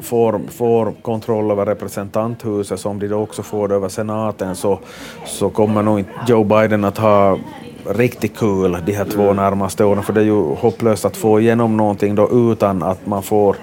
får, 0.00 0.40
får 0.48 0.92
kontroll 1.03 1.50
över 1.50 1.66
representanthuset 1.66 2.81
som 2.81 2.98
de 2.98 3.09
då 3.09 3.16
också 3.16 3.42
får 3.42 3.72
över 3.72 3.88
senaten 3.88 4.57
så, 4.57 4.79
så 5.26 5.50
kommer 5.50 5.83
nog 5.83 5.98
inte 5.98 6.11
Joe 6.29 6.44
Biden 6.44 6.85
att 6.85 6.98
ha 6.98 7.38
riktigt 7.87 8.37
kul 8.37 8.79
de 8.87 8.93
här 8.93 9.05
två 9.05 9.33
närmaste 9.33 9.85
åren 9.85 10.03
för 10.03 10.12
det 10.12 10.21
är 10.21 10.25
ju 10.25 10.55
hopplöst 10.55 11.05
att 11.05 11.16
få 11.16 11.40
igenom 11.40 11.77
någonting 11.77 12.14
då 12.14 12.51
utan 12.53 12.83
att 12.83 13.07
man 13.07 13.23
får 13.23 13.57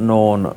någon 0.00 0.48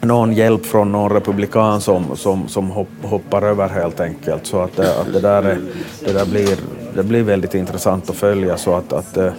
någon 0.00 0.32
hjälp 0.32 0.66
från 0.66 0.92
någon 0.92 1.12
republikan 1.12 1.80
som, 1.80 2.16
som, 2.16 2.48
som 2.48 2.70
hoppar 3.02 3.42
över 3.42 3.68
helt 3.68 4.00
enkelt. 4.00 4.46
Så 4.46 4.60
att, 4.60 4.78
eh, 4.78 5.00
att 5.00 5.12
det, 5.12 5.20
där 5.20 5.42
är, 5.42 5.58
det 6.04 6.12
där 6.12 6.26
blir, 6.26 6.58
det 6.94 7.02
blir 7.02 7.22
väldigt 7.22 7.54
intressant 7.54 8.10
att 8.10 8.16
följa 8.16 8.56
så 8.56 8.74
att, 8.74 8.92
att, 8.92 9.16
eh, 9.16 9.32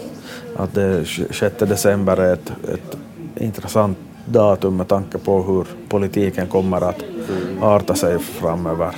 att 0.55 0.77
eh, 0.77 0.83
det 0.83 1.05
6 1.31 1.55
december 1.59 2.17
är 2.17 2.33
ett, 2.33 2.51
ett 2.73 2.97
intressant 3.35 3.97
datum 4.25 4.77
med 4.77 4.87
tanke 4.87 5.17
på 5.17 5.43
hur 5.43 5.65
politiken 5.89 6.47
kommer 6.47 6.81
att 6.81 7.03
arta 7.61 7.95
sig 7.95 8.19
framöver. 8.19 8.95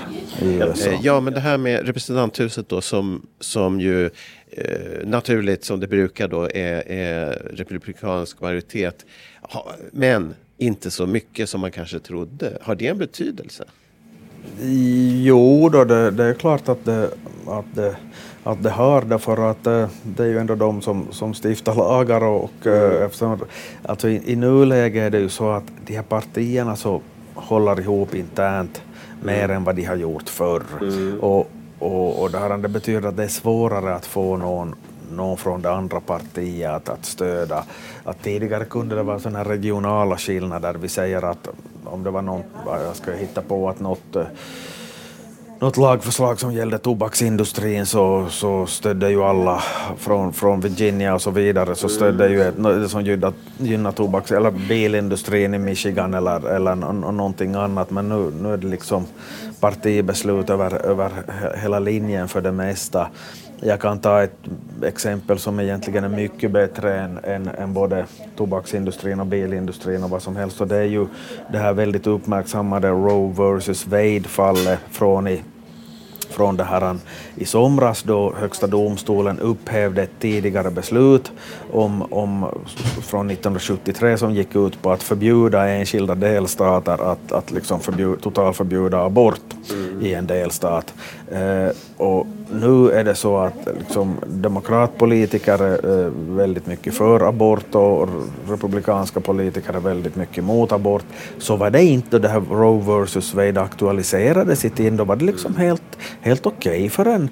Ja, 1.01 1.19
men 1.19 1.33
det 1.33 1.39
här 1.39 1.57
med 1.57 1.85
representanthuset 1.85 2.69
då 2.69 2.81
som, 2.81 3.27
som 3.39 3.81
ju 3.81 4.05
eh, 4.51 5.05
naturligt 5.05 5.65
som 5.65 5.79
det 5.79 5.87
brukar 5.87 6.27
då 6.27 6.43
är, 6.43 6.91
är 6.91 7.51
republikansk 7.53 8.41
majoritet. 8.41 9.05
Ha, 9.41 9.71
men 9.91 10.33
inte 10.57 10.91
så 10.91 11.05
mycket 11.05 11.49
som 11.49 11.61
man 11.61 11.71
kanske 11.71 11.99
trodde. 11.99 12.57
Har 12.61 12.75
det 12.75 12.87
en 12.87 12.97
betydelse? 12.97 13.63
Jo, 15.23 15.69
då, 15.69 15.83
det, 15.83 16.11
det 16.11 16.23
är 16.23 16.33
klart 16.33 16.69
att 16.69 16.85
det, 16.85 17.09
att 17.47 17.65
det, 17.73 17.95
att 18.43 18.63
det 18.63 18.69
har 18.69 19.01
det 19.01 19.19
för 19.19 19.51
att 19.51 19.67
eh, 19.67 19.89
det 20.03 20.23
är 20.23 20.27
ju 20.27 20.37
ändå 20.39 20.55
de 20.55 20.81
som, 20.81 21.07
som 21.11 21.33
stiftar 21.33 21.75
lagar 21.75 22.23
och 22.23 22.67
eh, 22.67 22.91
mm. 22.91 23.03
eftersom, 23.03 23.39
alltså 23.83 24.09
i, 24.09 24.31
i 24.31 24.35
nuläget 24.35 25.01
är 25.01 25.09
det 25.09 25.19
ju 25.19 25.29
så 25.29 25.49
att 25.51 25.63
de 25.85 25.95
här 25.95 26.03
partierna 26.03 26.75
så 26.75 27.01
håller 27.33 27.79
ihop 27.79 28.15
internt 28.15 28.81
mer 29.21 29.49
än 29.49 29.63
vad 29.63 29.75
de 29.75 29.83
har 29.83 29.95
gjort 29.95 30.29
förr. 30.29 30.63
Mm. 30.81 31.19
Och, 31.19 31.51
och, 31.79 32.21
och 32.21 32.31
det, 32.31 32.57
det 32.57 32.69
betyder 32.69 33.09
att 33.09 33.17
det 33.17 33.23
är 33.23 33.27
svårare 33.27 33.95
att 33.95 34.05
få 34.05 34.37
någon, 34.37 34.75
någon 35.11 35.37
från 35.37 35.61
det 35.61 35.71
andra 35.71 35.99
partiet 35.99 36.71
att, 36.71 36.89
att 36.89 37.05
stödja. 37.05 37.63
Att 38.03 38.23
tidigare 38.23 38.65
kunde 38.65 38.95
det 38.95 39.03
vara 39.03 39.19
sådana 39.19 39.43
regionala 39.43 40.17
skillnader. 40.17 40.73
Vi 40.73 40.87
säger 40.87 41.21
att 41.21 41.47
om 41.85 42.03
det 42.03 42.11
var 42.11 42.21
någon, 42.21 42.43
jag 42.65 42.95
ska 42.95 43.11
hitta 43.11 43.41
på 43.41 43.69
att 43.69 43.79
något 43.79 44.15
något 45.61 45.77
lagförslag 45.77 46.39
som 46.39 46.53
gällde 46.53 46.77
tobaksindustrin 46.77 47.85
så, 47.85 48.25
så 48.29 48.65
stödde 48.65 49.09
ju 49.09 49.23
alla 49.23 49.63
från, 49.97 50.33
från 50.33 50.61
Virginia 50.61 51.13
och 51.13 51.21
så 51.21 51.31
vidare 51.31 51.75
så 51.75 51.89
stödde 51.89 52.29
ju 52.29 52.41
ett, 52.41 52.63
det 52.63 52.89
som 52.89 53.03
gynnar, 53.03 53.33
gynnar 53.57 53.91
tobaks 53.91 54.31
eller 54.31 54.51
bilindustrin 54.51 55.53
i 55.53 55.57
Michigan 55.57 56.13
eller, 56.13 56.49
eller 56.49 56.75
någonting 57.11 57.55
annat 57.55 57.91
men 57.91 58.09
nu, 58.09 58.31
nu 58.41 58.53
är 58.53 58.57
det 58.57 58.67
liksom 58.67 59.05
partibeslut 59.59 60.49
över, 60.49 60.85
över 60.85 61.11
hela 61.61 61.79
linjen 61.79 62.27
för 62.27 62.41
det 62.41 62.51
mesta. 62.51 63.07
Jag 63.63 63.81
kan 63.81 63.99
ta 63.99 64.23
ett 64.23 64.37
exempel 64.83 65.39
som 65.39 65.59
egentligen 65.59 66.03
är 66.03 66.09
mycket 66.09 66.51
bättre 66.51 66.99
än, 66.99 67.19
än, 67.23 67.47
än, 67.47 67.73
både 67.73 68.05
tobaksindustrin 68.35 69.19
och 69.19 69.25
bilindustrin 69.25 70.03
och 70.03 70.09
vad 70.09 70.21
som 70.21 70.35
helst. 70.35 70.61
Och 70.61 70.67
det 70.67 70.77
är 70.77 70.83
ju 70.83 71.07
det 71.51 71.57
här 71.57 71.73
väldigt 71.73 72.07
uppmärksammade 72.07 72.89
Roe 72.89 73.59
vs 73.59 73.87
Wade-fallet 73.87 74.79
från 74.91 75.27
i 75.27 75.41
från 76.31 76.57
det 76.57 76.63
här 76.63 76.97
i 77.35 77.45
somras 77.45 78.03
då 78.03 78.33
Högsta 78.37 78.67
domstolen 78.67 79.39
upphävde 79.39 80.03
ett 80.03 80.19
tidigare 80.19 80.71
beslut 80.71 81.31
om, 81.71 82.01
om, 82.01 82.45
från 83.01 83.29
1973 83.29 84.17
som 84.17 84.33
gick 84.33 84.55
ut 84.55 84.81
på 84.81 84.91
att 84.91 85.03
förbjuda 85.03 85.67
enskilda 85.67 86.15
delstater 86.15 87.11
att, 87.11 87.31
att 87.31 87.51
liksom 87.51 87.79
förbjud, 87.79 88.21
totalförbjuda 88.21 89.05
abort 89.05 89.41
mm. 89.71 90.01
i 90.05 90.13
en 90.13 90.27
delstat. 90.27 90.93
Eh, 91.31 91.71
och 91.97 92.27
nu 92.51 92.91
är 92.91 93.03
det 93.03 93.15
så 93.15 93.37
att 93.37 93.67
liksom, 93.79 94.15
demokratpolitiker 94.27 95.63
är 95.63 96.05
eh, 96.05 96.11
väldigt 96.15 96.67
mycket 96.67 96.93
för 96.93 97.27
abort 97.29 97.75
och 97.75 98.09
republikanska 98.49 99.19
politiker 99.19 99.73
är 99.73 99.79
väldigt 99.79 100.15
mycket 100.15 100.43
mot 100.43 100.71
abort. 100.71 101.05
Så 101.37 101.55
var 101.55 101.69
det 101.69 101.83
inte 101.83 102.19
det 102.19 102.29
här 102.29 102.41
Roe 102.51 103.05
vs 103.05 103.33
Wade 103.33 103.61
aktualiserades 103.61 104.65
i 104.65 104.69
tiden, 104.69 104.97
då 104.97 105.03
var 105.03 105.15
det 105.15 105.25
liksom 105.25 105.55
helt, 105.55 105.97
helt 106.21 106.45
okej 106.45 106.77
okay 106.77 106.89
för 106.89 107.05
en, 107.05 107.29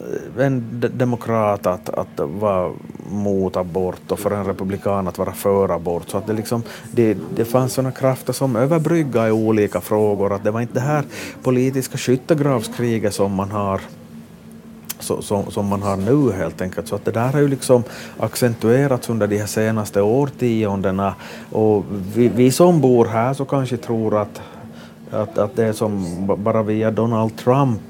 Eh, 0.00 0.46
en 0.46 0.84
demokrat 0.94 1.66
att, 1.66 1.88
att 1.88 2.20
vara 2.20 2.72
mot 3.10 3.56
abort 3.56 4.12
och 4.12 4.18
för 4.18 4.30
en 4.30 4.44
republikan 4.44 5.08
att 5.08 5.18
vara 5.18 5.32
för 5.32 5.68
abort. 5.68 6.08
Så 6.08 6.18
att 6.18 6.26
det, 6.26 6.32
liksom, 6.32 6.62
det, 6.92 7.16
det 7.36 7.44
fanns 7.44 7.72
sådana 7.72 7.92
krafter 7.92 8.32
som 8.32 8.56
överbryggade 8.56 9.28
i 9.28 9.32
olika 9.32 9.80
frågor. 9.80 10.32
Att 10.32 10.44
det 10.44 10.50
var 10.50 10.60
inte 10.60 10.74
det 10.74 10.80
här 10.80 11.04
politiska 11.42 11.98
skyttegravskriget 11.98 13.14
som 13.14 13.34
man 13.34 13.50
har 13.50 13.80
så, 15.00 15.22
som, 15.22 15.50
som 15.50 15.66
man 15.66 15.82
har 15.82 15.96
nu 15.96 16.32
helt 16.32 16.60
enkelt. 16.60 16.88
Så 16.88 16.94
att 16.94 17.04
det 17.04 17.10
där 17.10 17.32
har 17.32 17.40
ju 17.40 17.48
liksom 17.48 17.84
accentuerats 18.18 19.10
under 19.10 19.26
de 19.26 19.38
här 19.38 19.46
senaste 19.46 20.02
årtiondena 20.02 21.14
och 21.52 21.84
vi, 22.14 22.28
vi 22.28 22.50
som 22.50 22.80
bor 22.80 23.04
här 23.06 23.34
så 23.34 23.44
kanske 23.44 23.76
tror 23.76 24.22
att, 24.22 24.40
att, 25.10 25.38
att 25.38 25.56
det 25.56 25.64
är 25.64 25.72
som 25.72 26.06
bara 26.38 26.62
via 26.62 26.90
Donald 26.90 27.36
Trump 27.36 27.80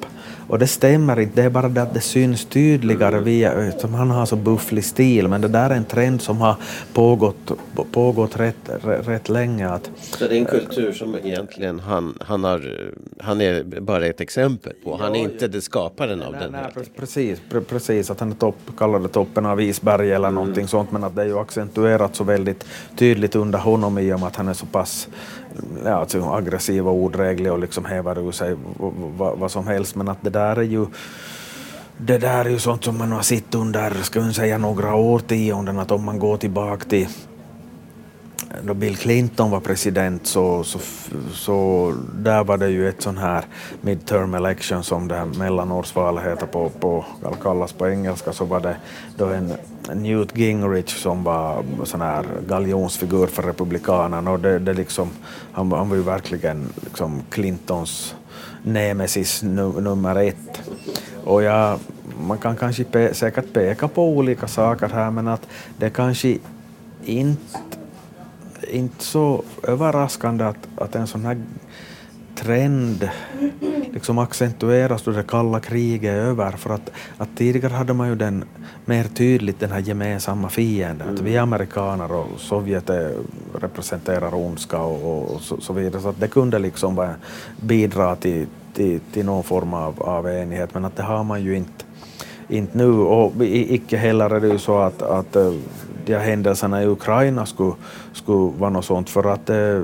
och 0.48 0.58
det 0.58 0.66
stämmer 0.66 1.20
inte, 1.20 1.40
det 1.40 1.42
är 1.42 1.50
bara 1.50 1.68
det 1.68 1.82
att 1.82 1.94
det 1.94 2.00
syns 2.00 2.44
tydligare 2.44 3.14
mm. 3.14 3.24
via, 3.24 3.72
som 3.72 3.94
han 3.94 4.10
har 4.10 4.26
så 4.26 4.36
bufflig 4.36 4.84
stil, 4.84 5.28
men 5.28 5.40
det 5.40 5.48
där 5.48 5.70
är 5.70 5.74
en 5.74 5.84
trend 5.84 6.22
som 6.22 6.40
har 6.40 6.56
pågått, 6.92 7.52
pågått 7.92 8.40
rätt, 8.40 8.70
rätt 8.82 9.28
länge. 9.28 9.68
Att, 9.68 9.90
så 10.00 10.28
det 10.28 10.36
är 10.36 10.38
en 10.38 10.44
kultur 10.44 10.92
som 10.92 11.16
egentligen 11.22 11.80
han, 11.80 12.18
han, 12.20 12.44
har, 12.44 12.92
han 13.20 13.40
är 13.40 13.80
bara 13.80 14.06
ett 14.06 14.20
exempel 14.20 14.72
på, 14.84 14.96
han 14.96 15.16
är 15.16 15.20
inte 15.20 15.48
det 15.48 15.60
skaparen 15.60 16.22
av 16.22 16.32
nej, 16.32 16.40
den. 16.40 16.52
Nej, 16.52 16.84
precis, 16.96 17.40
precis, 17.68 18.10
att 18.10 18.20
han 18.20 18.30
är 18.30 18.36
topp, 18.36 18.58
kallar 18.78 18.98
det 18.98 19.08
toppen 19.08 19.46
av 19.46 19.60
isberg 19.60 20.12
eller 20.12 20.28
mm. 20.28 20.34
någonting 20.34 20.68
sånt, 20.68 20.92
men 20.92 21.04
att 21.04 21.16
det 21.16 21.22
är 21.22 21.26
ju 21.26 21.38
accentuerat 21.38 22.16
så 22.16 22.24
väldigt 22.24 22.64
tydligt 22.96 23.36
under 23.36 23.58
honom 23.58 23.98
i 23.98 24.12
och 24.12 24.20
med 24.20 24.26
att 24.26 24.36
han 24.36 24.48
är 24.48 24.54
så 24.54 24.66
pass 24.66 25.08
ja, 25.84 25.94
alltså 25.94 26.22
aggressiv 26.22 26.88
och 26.88 26.94
odräglig 26.94 27.52
och 27.52 27.58
liksom 27.58 27.84
hävar 27.84 28.18
ur 28.28 28.32
sig 28.32 28.56
vad 29.16 29.50
som 29.50 29.66
helst, 29.66 29.94
men 29.94 30.08
att 30.08 30.18
det 30.22 30.30
där 30.30 30.56
är 30.56 30.62
ju 30.62 30.86
det 32.00 32.18
där 32.18 32.44
är 32.44 32.48
ju 32.50 32.58
sånt 32.58 32.84
som 32.84 32.98
man 32.98 33.12
har 33.12 33.22
sett 33.22 33.54
under, 33.54 33.90
ska 33.90 34.20
man 34.20 34.34
säga, 34.34 34.58
några 34.58 34.94
årtionden, 34.94 35.78
att 35.78 35.90
om 35.90 36.04
man 36.04 36.18
går 36.18 36.36
tillbaka 36.36 36.84
till 36.84 37.08
då 38.62 38.74
Bill 38.74 38.96
Clinton 38.96 39.50
var 39.50 39.60
president 39.60 40.26
så, 40.26 40.64
så, 40.64 40.78
så 41.32 41.94
där 42.14 42.44
var 42.44 42.56
det 42.56 42.68
ju 42.68 42.88
ett 42.88 43.02
sån 43.02 43.18
här 43.18 43.44
midterm 43.80 44.34
election 44.34 44.82
som 44.82 45.08
det 45.08 45.14
här 45.14 45.24
mellanårsvalet 45.24 46.24
heter 46.24 46.46
på, 46.46 46.68
på, 46.68 47.04
kallas 47.42 47.72
på 47.72 47.88
engelska, 47.88 48.32
så 48.32 48.44
var 48.44 48.60
det 48.60 48.76
då 49.16 49.26
en 49.26 49.52
Newt 49.94 50.36
Gingrich 50.36 50.96
som 50.96 51.24
var 51.24 51.64
sån 51.84 52.00
här 52.00 52.24
galjonsfigur 52.48 53.26
för 53.26 53.42
republikanerna 53.42 54.30
och 54.30 54.40
det, 54.40 54.58
det 54.58 54.72
liksom, 54.72 55.10
han, 55.52 55.72
han 55.72 55.88
var 55.88 55.96
ju 55.96 56.02
verkligen 56.02 56.68
liksom 56.84 57.22
Clintons 57.30 58.14
nemesis 58.62 59.42
nummer 59.42 60.16
ett. 60.16 60.62
Och 61.24 61.42
jag, 61.42 61.78
man 62.20 62.38
kan 62.38 62.56
kanske 62.56 62.84
pe 62.84 63.14
säkert 63.14 63.52
peka 63.52 63.88
på 63.88 64.08
olika 64.08 64.48
saker 64.48 64.88
här 64.88 65.10
men 65.10 65.28
att 65.28 65.46
det 65.78 65.90
kanske 65.90 66.38
inte 67.04 67.58
inte 68.70 69.04
så 69.04 69.42
överraskande 69.62 70.44
att, 70.44 70.68
att 70.76 70.94
en 70.94 71.06
sån 71.06 71.24
här 71.24 71.42
trend 72.34 73.08
liksom 73.92 74.18
accentueras 74.18 75.02
då 75.02 75.10
det 75.10 75.22
kalla 75.22 75.60
kriget 75.60 76.10
är 76.10 76.16
över. 76.16 76.52
För 76.52 76.74
att, 76.74 76.90
att 77.18 77.28
tidigare 77.36 77.72
hade 77.72 77.92
man 77.92 78.08
ju 78.08 78.14
den 78.14 78.44
mer 78.84 79.04
tydligt 79.04 79.60
den 79.60 79.70
här 79.70 79.80
gemensamma 79.80 80.48
fienden. 80.48 81.08
Mm. 81.08 81.14
Att 81.14 81.20
vi 81.20 81.38
amerikaner 81.38 82.12
och 82.12 82.26
Sovjet 82.36 82.90
är, 82.90 83.14
representerar 83.60 84.34
ondska 84.34 84.78
och, 84.78 85.34
och 85.34 85.40
så, 85.40 85.60
så, 85.60 85.72
vidare. 85.72 86.02
Så 86.02 86.08
att 86.08 86.20
det 86.20 86.28
kunde 86.28 86.58
liksom 86.58 87.14
bidra 87.60 88.16
till, 88.16 88.46
till, 88.74 89.00
till 89.12 89.26
någon 89.26 89.44
form 89.44 89.74
av, 89.74 90.02
av 90.02 90.28
enighet. 90.28 90.74
Men 90.74 90.84
att 90.84 90.96
det 90.96 91.02
har 91.02 91.24
man 91.24 91.42
ju 91.42 91.56
inte, 91.56 91.84
inte 92.48 92.78
nu. 92.78 92.90
Och 92.90 93.32
icke 93.44 93.96
heller 93.96 94.30
är 94.30 94.40
det 94.40 94.48
ju 94.48 94.58
så 94.58 94.78
att, 94.78 95.02
att 95.02 95.36
de 96.08 96.14
här 96.14 96.24
händelserna 96.24 96.82
i 96.82 96.86
Ukraina 96.86 97.46
skulle, 97.46 97.72
skulle 98.12 98.52
vara 98.58 98.70
något 98.70 98.84
sånt 98.84 99.10
för 99.10 99.32
att 99.32 99.50
eh, 99.50 99.82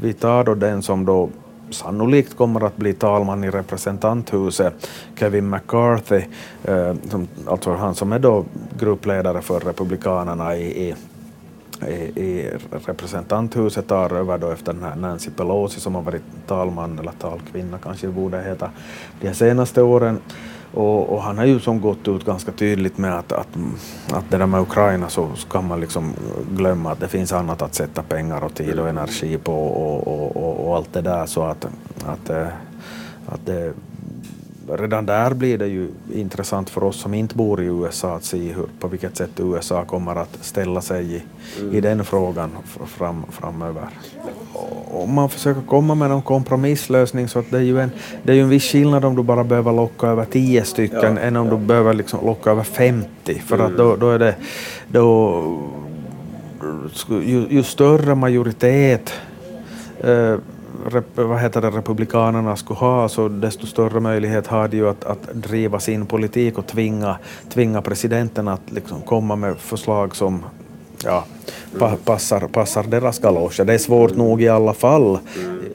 vi 0.00 0.12
tar 0.12 0.44
då 0.44 0.54
den 0.54 0.82
som 0.82 1.04
då 1.04 1.28
sannolikt 1.70 2.36
kommer 2.36 2.64
att 2.66 2.76
bli 2.76 2.92
talman 2.92 3.44
i 3.44 3.50
representanthuset, 3.50 4.90
Kevin 5.18 5.50
McCarthy, 5.50 6.22
eh, 6.64 6.94
som, 7.10 7.28
alltså 7.46 7.74
han 7.74 7.94
som 7.94 8.12
är 8.12 8.18
då 8.18 8.44
gruppledare 8.78 9.42
för 9.42 9.60
Republikanerna 9.60 10.56
i, 10.56 10.88
i 10.88 10.94
i, 11.88 12.20
i 12.20 12.50
representanthuset 12.86 13.88
tar 13.88 14.12
över 14.12 14.38
då 14.38 14.50
efter 14.50 14.72
den 14.72 14.82
här 14.82 14.96
Nancy 14.96 15.30
Pelosi 15.30 15.80
som 15.80 15.94
har 15.94 16.02
varit 16.02 16.22
talman 16.46 16.98
eller 16.98 17.12
talkvinna 17.12 17.78
kanske 17.78 18.06
det 18.06 18.12
borde 18.12 18.42
heta 18.42 18.70
de 19.20 19.34
senaste 19.34 19.82
åren. 19.82 20.20
Och, 20.74 21.08
och, 21.08 21.22
han 21.22 21.38
har 21.38 21.44
ju 21.44 21.60
som 21.60 21.80
gått 21.80 22.08
ut 22.08 22.24
ganska 22.24 22.52
tydligt 22.52 22.98
med 22.98 23.18
att, 23.18 23.32
att, 23.32 23.48
att 24.12 24.30
det 24.30 24.36
där 24.36 24.46
med 24.46 24.60
Ukraina 24.60 25.08
så 25.08 25.28
kan 25.50 25.68
man 25.68 25.80
liksom 25.80 26.12
glömma 26.56 26.92
att 26.92 27.00
det 27.00 27.08
finns 27.08 27.32
annat 27.32 27.62
att 27.62 27.74
sätta 27.74 28.02
pengar 28.02 28.44
och 28.44 28.54
tid 28.54 28.78
och 28.78 28.88
energi 28.88 29.38
på 29.38 29.54
och, 29.54 30.08
och, 30.08 30.36
och, 30.36 30.68
och 30.68 30.76
allt 30.76 30.92
det 30.92 31.00
där 31.00 31.26
så 31.26 31.42
att, 31.42 31.66
att, 32.06 32.30
eh, 32.30 32.46
att 33.26 33.46
det, 33.46 33.72
redan 34.68 35.06
där 35.06 35.34
blir 35.34 35.58
det 35.58 35.66
ju 35.66 35.88
intressant 36.14 36.70
för 36.70 36.84
oss 36.84 37.00
som 37.00 37.14
inte 37.14 37.36
bor 37.36 37.62
i 37.62 37.64
USA 37.64 38.16
att 38.16 38.24
se 38.24 38.52
hur, 38.52 38.66
på 38.80 38.88
vilket 38.88 39.16
sätt 39.16 39.30
USA 39.40 39.84
kommer 39.84 40.16
att 40.16 40.38
ställa 40.40 40.80
sig 40.80 41.14
i, 41.14 41.22
mm. 41.60 41.74
i 41.74 41.80
den 41.80 42.04
frågan 42.04 42.50
fram, 42.86 43.24
framöver. 43.30 43.88
Om 44.92 45.14
man 45.14 45.28
försöker 45.28 45.60
komma 45.60 45.94
med 45.94 46.10
någon 46.10 46.22
kompromisslösning 46.22 47.28
så 47.28 47.38
att 47.38 47.50
det 47.50 47.56
är 47.56 47.62
ju 47.62 47.80
en, 47.80 47.90
det 48.22 48.32
är 48.32 48.36
ju 48.36 48.42
en 48.42 48.48
viss 48.48 48.72
skillnad 48.72 49.04
om 49.04 49.16
du 49.16 49.22
bara 49.22 49.44
behöver 49.44 49.72
locka 49.72 50.06
över 50.06 50.24
tio 50.24 50.64
stycken 50.64 51.16
ja. 51.16 51.22
än 51.22 51.36
om 51.36 51.48
du 51.50 51.56
behöver 51.56 51.94
liksom 51.94 52.26
locka 52.26 52.50
över 52.50 52.62
50 52.62 53.34
för 53.46 53.54
mm. 53.54 53.66
att 53.66 53.76
då, 53.76 53.96
då 53.96 54.10
är 54.10 54.18
det 54.18 54.34
då, 54.88 55.42
ju, 57.08 57.46
ju 57.50 57.62
större 57.62 58.14
majoritet 58.14 59.12
eh, 60.00 60.36
vad 61.14 61.40
heter 61.40 61.60
det, 61.60 61.70
republikanerna 61.70 62.56
skulle 62.56 62.78
ha, 62.78 63.08
så 63.08 63.28
desto 63.28 63.66
större 63.66 64.00
möjlighet 64.00 64.46
har 64.46 64.68
de 64.68 64.76
ju 64.76 64.88
att, 64.88 65.04
att 65.04 65.28
driva 65.32 65.80
sin 65.80 66.06
politik 66.06 66.58
och 66.58 66.66
tvinga, 66.66 67.18
tvinga 67.48 67.82
presidenten 67.82 68.48
att 68.48 68.70
liksom 68.70 69.02
komma 69.02 69.36
med 69.36 69.58
förslag 69.58 70.16
som 70.16 70.44
ja, 71.04 71.24
pa, 71.78 71.96
passar, 72.04 72.40
passar 72.40 72.82
deras 72.82 73.18
galoscher. 73.18 73.64
Det 73.64 73.74
är 73.74 73.78
svårt 73.78 74.16
nog 74.16 74.42
i 74.42 74.48
alla 74.48 74.74
fall, 74.74 75.18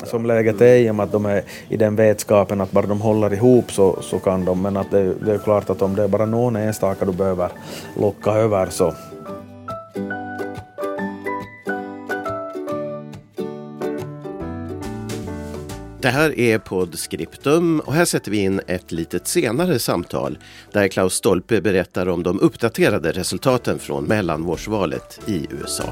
som 0.03 0.25
läget 0.25 0.61
är, 0.61 0.75
i 0.75 0.89
och 0.89 0.95
med 0.95 1.03
att 1.03 1.11
de 1.11 1.25
är 1.25 1.43
i 1.69 1.77
den 1.77 1.95
vetskapen 1.95 2.61
att 2.61 2.71
bara 2.71 2.85
de 2.85 3.01
håller 3.01 3.33
ihop 3.33 3.71
så, 3.71 3.97
så 4.01 4.19
kan 4.19 4.45
de, 4.45 4.61
men 4.61 4.77
att 4.77 4.91
det, 4.91 5.13
det 5.13 5.33
är 5.33 5.37
klart 5.37 5.69
att 5.69 5.81
om 5.81 5.95
det 5.95 6.03
är 6.03 6.07
bara 6.07 6.25
någon 6.25 6.55
enstaka 6.55 7.05
du 7.05 7.11
behöver 7.11 7.49
locka 7.99 8.31
över 8.31 8.67
så 8.69 8.93
Det 16.05 16.11
här 16.11 16.39
är 16.39 16.59
Podscriptum 16.59 17.79
och 17.79 17.93
här 17.93 18.05
sätter 18.05 18.31
vi 18.31 18.37
in 18.37 18.61
ett 18.67 18.91
litet 18.91 19.27
senare 19.27 19.79
samtal 19.79 20.37
där 20.71 20.87
Klaus 20.87 21.13
Stolpe 21.13 21.61
berättar 21.61 22.09
om 22.09 22.23
de 22.23 22.39
uppdaterade 22.39 23.11
resultaten 23.11 23.79
från 23.79 24.03
mellanvårdsvalet 24.03 25.19
i 25.27 25.47
USA. 25.49 25.89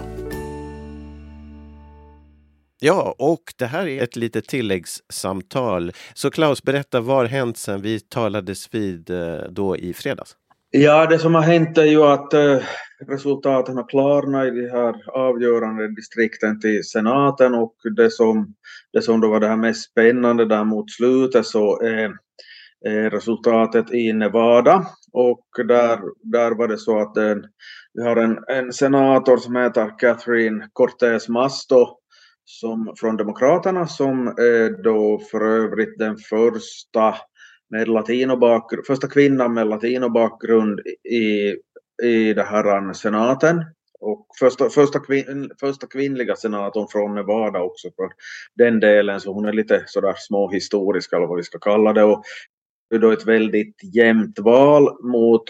Ja, 2.80 3.16
och 3.18 3.44
det 3.58 3.66
här 3.66 3.88
är 3.88 4.04
ett 4.04 4.16
litet 4.16 4.48
tilläggssamtal. 4.48 5.92
Så 6.14 6.32
Klaus, 6.32 6.64
berätta, 6.64 7.02
vad 7.02 7.18
har 7.18 7.26
hänt 7.26 7.58
sen 7.58 7.82
vi 7.82 8.00
talades 8.00 8.74
vid 8.74 9.10
eh, 9.10 9.38
då 9.50 9.78
i 9.78 9.94
fredags? 9.94 10.36
Ja, 10.72 11.06
det 11.06 11.20
som 11.20 11.36
har 11.36 11.42
hänt 11.42 11.78
är 11.78 11.86
ju 11.86 12.04
att 12.04 12.34
eh, 12.34 12.58
resultaten 13.08 13.78
har 13.78 13.88
klarnat 13.88 14.48
i 14.48 14.50
de 14.50 14.70
här 14.70 14.96
avgörande 15.14 15.96
distrikten 15.96 16.60
till 16.60 16.84
senaten 16.84 17.54
och 17.54 17.76
det 17.96 18.12
som, 18.12 18.54
det 18.94 19.02
som 19.02 19.22
då 19.22 19.30
var 19.30 19.40
det 19.40 19.48
här 19.48 19.58
mest 19.58 19.92
spännande 19.92 20.46
där 20.46 20.64
mot 20.64 20.92
slutet 20.92 21.46
så 21.46 21.82
är, 21.82 22.12
resultatet 23.10 23.94
i 23.94 24.14
Nevada 24.14 24.86
och 25.14 25.46
där, 25.68 26.00
där 26.24 26.52
var 26.52 26.68
det 26.68 26.78
så 26.78 27.00
att 27.00 27.18
en, 27.18 27.44
vi 27.94 28.04
har 28.04 28.16
en, 28.16 28.40
en 28.48 28.74
senator 28.74 29.38
som 29.38 29.56
heter 29.56 30.00
Catherine 30.00 30.68
Cortez 30.74 31.30
Masto 31.30 31.88
som, 32.46 32.94
från 33.00 33.18
Demokraterna 33.18 33.88
som 33.88 34.28
är 34.28 34.84
då 34.84 35.20
för 35.32 35.42
övrigt 35.42 36.00
den 36.00 36.18
första 36.18 37.16
med 37.70 37.88
latinobakgrund, 37.88 38.86
första 38.88 39.08
kvinnan 39.08 39.54
med 39.54 39.68
latinobakgrund 39.68 40.80
i, 41.10 41.56
i 42.08 42.34
det 42.34 42.44
här 42.44 42.94
senaten. 42.94 43.64
Och 44.04 44.28
första, 44.40 44.70
första, 44.70 45.00
kvin, 45.00 45.52
första 45.60 45.88
kvinnliga 45.88 46.36
senatorn 46.36 46.88
från 46.88 47.16
Nevada 47.16 47.62
också 47.62 47.88
för 47.96 48.10
den 48.56 48.80
delen, 48.80 49.20
så 49.20 49.34
hon 49.34 49.46
är 49.46 49.54
lite 49.54 49.84
sådär 49.88 50.16
småhistorisk 50.18 51.14
eller 51.14 51.28
vad 51.28 51.38
vi 51.38 51.44
ska 51.44 51.60
kalla 51.60 51.94
det. 51.94 52.04
Och 52.04 52.24
det 52.90 52.96
är 52.96 53.00
då 53.00 53.12
ett 53.12 53.26
väldigt 53.26 53.96
jämnt 53.96 54.40
val 54.40 55.04
mot 55.04 55.44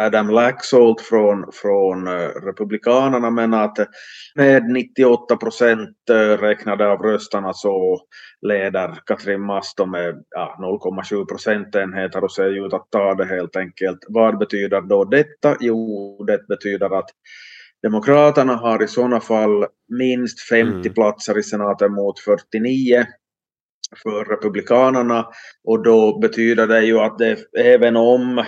Adam 0.00 0.30
Laxalt 0.30 1.00
från, 1.00 1.52
från 1.52 2.06
eh, 2.06 2.28
Republikanerna 2.44 3.30
men 3.30 3.54
att 3.54 3.76
med 4.34 4.64
98 4.64 5.36
procent 5.36 5.96
eh, 6.10 6.14
räknade 6.14 6.88
av 6.88 7.02
röstarna 7.02 7.52
så 7.52 8.00
leder 8.40 8.98
Katrin 9.06 9.40
Masto 9.40 9.86
med 9.86 10.24
ja, 10.30 10.56
0,7 10.60 11.24
procentenheter 11.24 12.24
och 12.24 12.32
ser 12.32 12.66
ut 12.66 12.72
att 12.72 12.90
ta 12.90 13.14
det 13.14 13.26
helt 13.26 13.56
enkelt. 13.56 13.98
Vad 14.08 14.38
betyder 14.38 14.80
då 14.80 15.04
detta? 15.04 15.56
Jo, 15.60 16.24
det 16.26 16.48
betyder 16.48 16.98
att 16.98 17.10
Demokraterna 17.84 18.54
har 18.54 18.82
i 18.82 18.88
sådana 18.88 19.20
fall 19.20 19.66
minst 19.98 20.48
50 20.48 20.72
mm. 20.72 20.94
platser 20.94 21.38
i 21.38 21.42
senaten 21.42 21.92
mot 21.92 22.20
49 22.20 23.06
för 24.02 24.24
Republikanerna 24.24 25.26
och 25.64 25.82
då 25.82 26.18
betyder 26.18 26.66
det 26.66 26.80
ju 26.84 26.98
att 26.98 27.18
det 27.18 27.38
även 27.58 27.96
om 27.96 28.44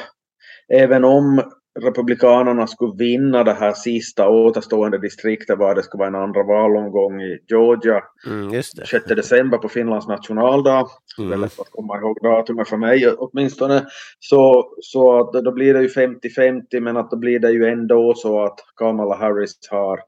även 0.73 1.05
om 1.05 1.43
Republikanerna 1.83 2.67
skulle 2.67 2.95
vinna 2.99 3.45
det 3.45 3.53
här 3.53 3.73
sista 3.73 4.29
återstående 4.29 4.99
distriktet 4.99 5.59
var 5.59 5.75
det 5.75 5.83
skulle 5.83 5.99
vara 5.99 6.09
en 6.09 6.15
andra 6.15 6.43
valomgång 6.43 7.21
i 7.21 7.39
Georgia 7.49 8.03
mm, 8.27 8.63
6 8.63 9.05
december 9.05 9.59
på 9.59 9.69
Finlands 9.69 10.09
nationaldag. 10.09 10.87
Mm. 11.19 11.31
Väldigt 11.31 11.61
att 11.61 11.71
komma 11.71 11.99
ihåg 11.99 12.19
datumet 12.23 12.69
för 12.69 12.77
mig 12.77 13.09
åtminstone. 13.19 13.87
Så, 14.19 14.65
så 14.81 15.21
att 15.21 15.45
då 15.45 15.53
blir 15.53 15.75
det 15.75 15.83
ju 15.83 15.89
50-50 15.89 16.81
men 16.81 16.97
att 16.97 17.11
då 17.11 17.17
blir 17.17 17.39
det 17.39 17.51
ju 17.51 17.67
ändå 17.67 18.15
så 18.17 18.45
att 18.45 18.59
Kamala 18.77 19.17
Harris 19.17 19.59
har 19.71 20.01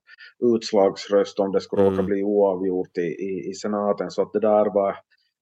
utslagsröst 0.54 1.38
om 1.38 1.52
det 1.52 1.60
skulle 1.60 1.82
mm. 1.82 1.94
råka 1.94 2.02
bli 2.02 2.22
oavgjort 2.22 2.98
i, 2.98 3.00
i, 3.00 3.50
i 3.50 3.54
senaten. 3.54 4.10
Så 4.10 4.22
att 4.22 4.32
det 4.32 4.40
där 4.40 4.74
var, 4.74 4.96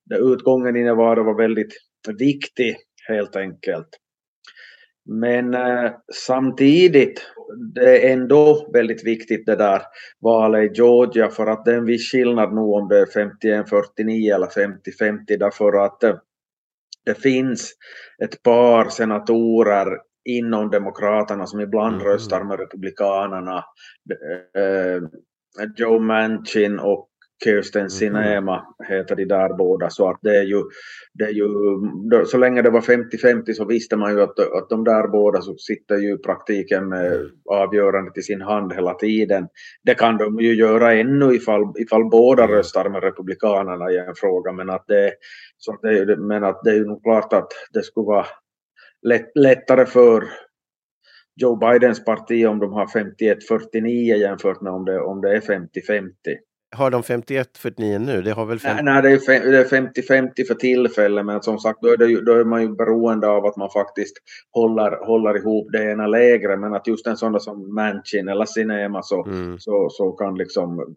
det 0.05 0.17
utgången 0.17 0.77
i 0.77 0.85
Nevada 0.85 1.23
var 1.23 1.35
väldigt 1.35 1.73
viktig 2.19 2.77
helt 3.09 3.37
enkelt. 3.37 3.89
Men 5.07 5.55
eh, 5.55 5.91
samtidigt, 6.27 7.23
det 7.75 8.07
är 8.07 8.13
ändå 8.13 8.71
väldigt 8.73 9.07
viktigt 9.07 9.47
det 9.47 9.57
där 9.57 9.83
valet 10.21 10.71
i 10.71 10.75
Georgia 10.75 11.29
för 11.29 11.47
att 11.47 11.65
det 11.65 11.73
är 11.73 11.77
en 11.77 11.85
viss 11.85 12.11
skillnad 12.13 12.55
nu 12.55 12.61
om 12.61 12.89
det 12.89 12.99
är 12.99 13.07
51-49 13.07 14.35
eller 14.35 14.47
50-50 14.47 15.39
därför 15.39 15.85
att 15.85 16.03
eh, 16.03 16.17
det 17.05 17.15
finns 17.15 17.73
ett 18.25 18.43
par 18.43 18.89
senatorer 18.89 19.89
inom 20.25 20.71
Demokraterna 20.71 21.47
som 21.47 21.61
ibland 21.61 21.95
mm. 21.95 22.07
röstar 22.07 22.45
med 22.45 22.61
Republikanerna. 22.61 23.65
Eh, 24.57 25.03
Joe 25.77 25.99
Manchin 25.99 26.79
och 26.79 27.09
Kirsten 27.45 27.83
mm-hmm. 27.83 27.89
Sinema 27.89 28.67
heter 28.89 29.17
de 29.17 29.25
där 29.25 29.57
båda 29.57 29.91
så 29.91 30.11
att 30.11 30.19
det 30.23 30.37
är 30.37 30.43
ju, 30.43 30.63
det 31.15 31.25
är 31.25 31.31
ju 31.31 31.49
så 32.27 32.39
länge 32.39 32.63
det 32.63 32.71
var 32.71 32.81
50-50 32.81 33.53
så 33.53 33.65
visste 33.65 33.97
man 33.97 34.13
ju 34.13 34.23
att, 34.23 34.39
att 34.39 34.69
de 34.69 34.85
där 34.85 35.09
båda 35.09 35.41
så 35.41 35.57
sitter 35.57 35.97
ju 35.97 36.15
i 36.15 36.19
praktiken 36.19 36.89
med 36.89 37.31
avgörandet 37.51 38.19
i 38.19 38.23
sin 38.23 38.41
hand 38.41 38.73
hela 38.73 38.95
tiden. 38.95 39.49
Det 39.85 39.95
kan 39.95 40.17
de 40.17 40.41
ju 40.41 40.55
göra 40.55 40.95
ännu 40.95 41.35
ifall, 41.35 41.63
ifall 41.79 42.11
båda 42.11 42.45
mm. 42.45 42.57
röstar 42.57 42.89
med 42.89 43.03
Republikanerna 43.03 43.91
i 43.91 43.97
en 43.97 44.15
fråga 44.17 44.53
men 44.53 44.71
att 44.71 44.85
det, 44.87 45.13
så 45.57 45.73
att 45.73 45.83
det, 45.83 46.17
men 46.17 46.45
att 46.45 46.65
det 46.65 46.71
är 46.71 46.75
ju 46.75 46.87
nog 46.87 47.03
klart 47.03 47.33
att 47.33 47.49
det 47.73 47.83
skulle 47.83 48.07
vara 48.07 48.27
lätt, 49.03 49.31
lättare 49.35 49.87
för 49.87 50.25
Joe 51.41 51.57
Bidens 51.57 52.05
parti 52.05 52.47
om 52.47 52.59
de 52.59 52.73
har 52.73 52.87
51-49 52.87 53.89
jämfört 54.17 54.61
med 54.61 54.73
om 54.73 54.85
det, 54.85 55.01
om 55.01 55.21
det 55.21 55.37
är 55.37 55.41
50-50. 55.41 56.11
Har 56.77 56.91
de 56.91 57.03
51 57.03 57.59
för 57.59 57.73
9 57.79 57.99
nu? 57.99 58.23
Det 58.23 58.33
har 58.33 58.47
väl 58.47 58.59
50... 58.59 58.83
Nej, 58.83 59.03
det 59.03 59.09
är 59.11 59.65
50-50 59.65 60.47
för 60.47 60.55
tillfället 60.55 61.27
men 61.27 61.43
som 61.43 61.59
sagt 61.59 61.79
då 61.83 61.89
är, 61.89 62.09
ju, 62.09 62.21
då 62.21 62.33
är, 62.33 62.45
man 62.45 62.63
ju 62.63 62.69
beroende 62.69 63.29
av 63.29 63.47
att 63.47 63.57
man 63.57 63.71
faktiskt 63.71 64.17
håller, 64.53 65.07
håller 65.07 65.37
ihop 65.39 65.73
det 65.73 65.91
ena 65.93 66.07
lägre 66.07 66.57
men 66.57 66.75
att 66.75 66.87
just 66.87 67.07
en 67.07 67.17
sån 67.17 67.41
som 67.41 67.75
Manchin 67.75 68.29
eller 68.29 68.45
Cinema 68.45 69.03
så, 69.03 69.25
mm. 69.25 69.59
så, 69.59 69.89
så 69.91 70.13
kan 70.13 70.35
liksom 70.35 70.97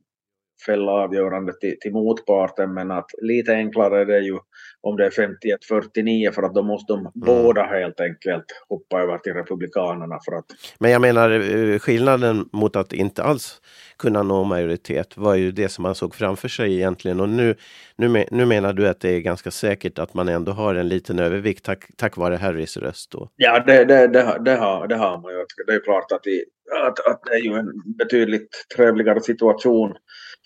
fälla 0.66 0.92
avgörandet 0.92 1.60
till, 1.60 1.80
till 1.80 1.92
motparten 1.92 2.74
men 2.74 2.92
att 2.92 3.12
lite 3.22 3.54
enklare 3.54 4.02
är 4.02 4.06
det 4.06 4.20
ju 4.20 4.38
om 4.82 4.98
det 4.98 5.06
är 5.06 5.10
51-49 5.10 6.32
för 6.32 6.44
att 6.44 6.54
då 6.54 6.64
måste 6.64 6.94
de 6.94 7.00
mm. 7.00 7.12
båda 7.16 7.64
helt 7.64 8.00
enkelt 8.00 8.46
hoppa 8.70 9.02
över 9.02 9.18
till 9.18 9.34
Republikanerna. 9.34 10.20
För 10.26 10.36
att... 10.36 10.46
Men 10.80 10.92
jag 10.92 11.02
menar 11.02 11.32
eh, 11.32 11.80
skillnaden 11.80 12.50
mot 12.52 12.76
att 12.76 12.94
inte 12.94 13.24
alls 13.24 13.62
kunna 13.98 14.24
nå 14.24 14.44
majoritet 14.44 15.18
var 15.18 15.36
ju 15.36 15.52
det 15.52 15.70
som 15.70 15.84
man 15.84 15.96
såg 15.96 16.16
framför 16.16 16.48
sig 16.48 16.76
egentligen. 16.76 17.20
Och 17.20 17.30
nu, 17.30 17.56
nu, 17.96 18.26
nu 18.32 18.46
menar 18.46 18.74
du 18.74 18.88
att 18.88 19.00
det 19.00 19.10
är 19.10 19.20
ganska 19.20 19.52
säkert 19.52 20.00
att 20.00 20.14
man 20.14 20.30
ändå 20.30 20.52
har 20.52 20.76
en 20.76 20.88
liten 20.88 21.20
övervikt 21.20 21.66
tack, 21.66 21.86
tack 21.98 22.18
vare 22.18 22.36
Harrys 22.36 22.78
röst 22.78 23.12
då? 23.12 23.30
Ja, 23.36 23.64
det, 23.68 23.86
det, 23.86 24.08
det, 24.08 24.38
det, 24.46 24.56
har, 24.56 24.88
det 24.88 24.96
har 24.96 25.18
man 25.22 25.32
ju. 25.32 25.46
Det 25.68 25.74
är 25.74 25.84
klart 25.84 26.12
att, 26.12 26.28
i, 26.28 26.44
att, 26.72 27.08
att 27.08 27.22
det 27.24 27.36
är 27.36 27.40
ju 27.40 27.54
en 27.54 27.72
betydligt 27.98 28.66
trevligare 28.76 29.22
situation 29.22 29.94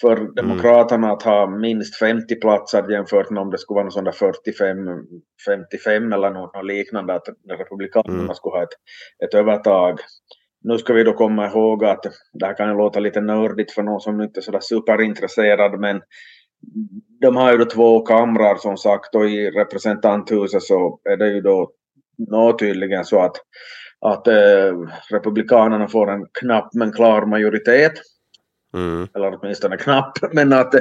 för 0.02 0.18
mm. 0.18 0.36
Demokraterna 0.36 1.12
att 1.12 1.24
ha 1.24 1.48
minst 1.48 2.00
50 2.00 2.36
platser 2.36 2.92
jämfört 2.92 3.30
med 3.30 3.42
om 3.42 3.52
det 3.52 3.58
skulle 3.58 3.76
vara 3.76 3.84
någon 3.84 3.92
sån 3.92 4.04
där 4.04 4.12
45, 4.12 4.78
55 5.46 6.14
eller 6.14 6.30
något 6.30 6.66
liknande, 6.66 7.14
att 7.14 7.28
Republikanerna 7.50 8.24
mm. 8.24 8.36
skulle 8.36 8.56
ha 8.56 8.64
ett, 8.64 8.78
ett 9.24 9.34
övertag. 9.34 10.00
Nu 10.64 10.78
ska 10.78 10.94
vi 10.94 11.04
då 11.04 11.14
komma 11.14 11.48
ihåg 11.48 11.86
att 11.86 12.04
det 12.34 12.46
här 12.46 12.58
kan 12.58 12.70
ju 12.70 12.78
låta 12.78 13.00
lite 13.00 13.22
nördigt 13.22 13.72
för 13.72 13.84
någon 13.84 14.02
som 14.02 14.22
inte 14.22 14.40
är 14.40 14.42
sådär 14.42 14.60
superintresserad, 14.62 15.80
men 15.80 16.02
de 17.22 17.36
har 17.36 17.52
ju 17.52 17.58
då 17.58 17.66
två 17.66 18.00
kamrar 18.00 18.56
som 18.56 18.78
sagt 18.78 19.16
och 19.16 19.30
i 19.30 19.50
representanthuset 19.50 20.62
så 20.64 21.00
är 21.10 21.18
det 21.18 21.28
ju 21.28 21.42
då 21.42 21.72
nå 22.18 22.58
tydligen 22.58 23.06
så 23.06 23.20
att, 23.20 23.36
att 24.04 24.28
eh, 24.28 24.78
Republikanerna 25.10 25.88
får 25.88 26.12
en 26.12 26.26
knapp 26.40 26.74
men 26.74 26.92
klar 26.92 27.26
majoritet. 27.26 27.94
Mm. 28.74 29.08
Eller 29.16 29.40
åtminstone 29.40 29.78
knapp. 29.78 30.18
Men 30.34 30.54
att 30.54 30.72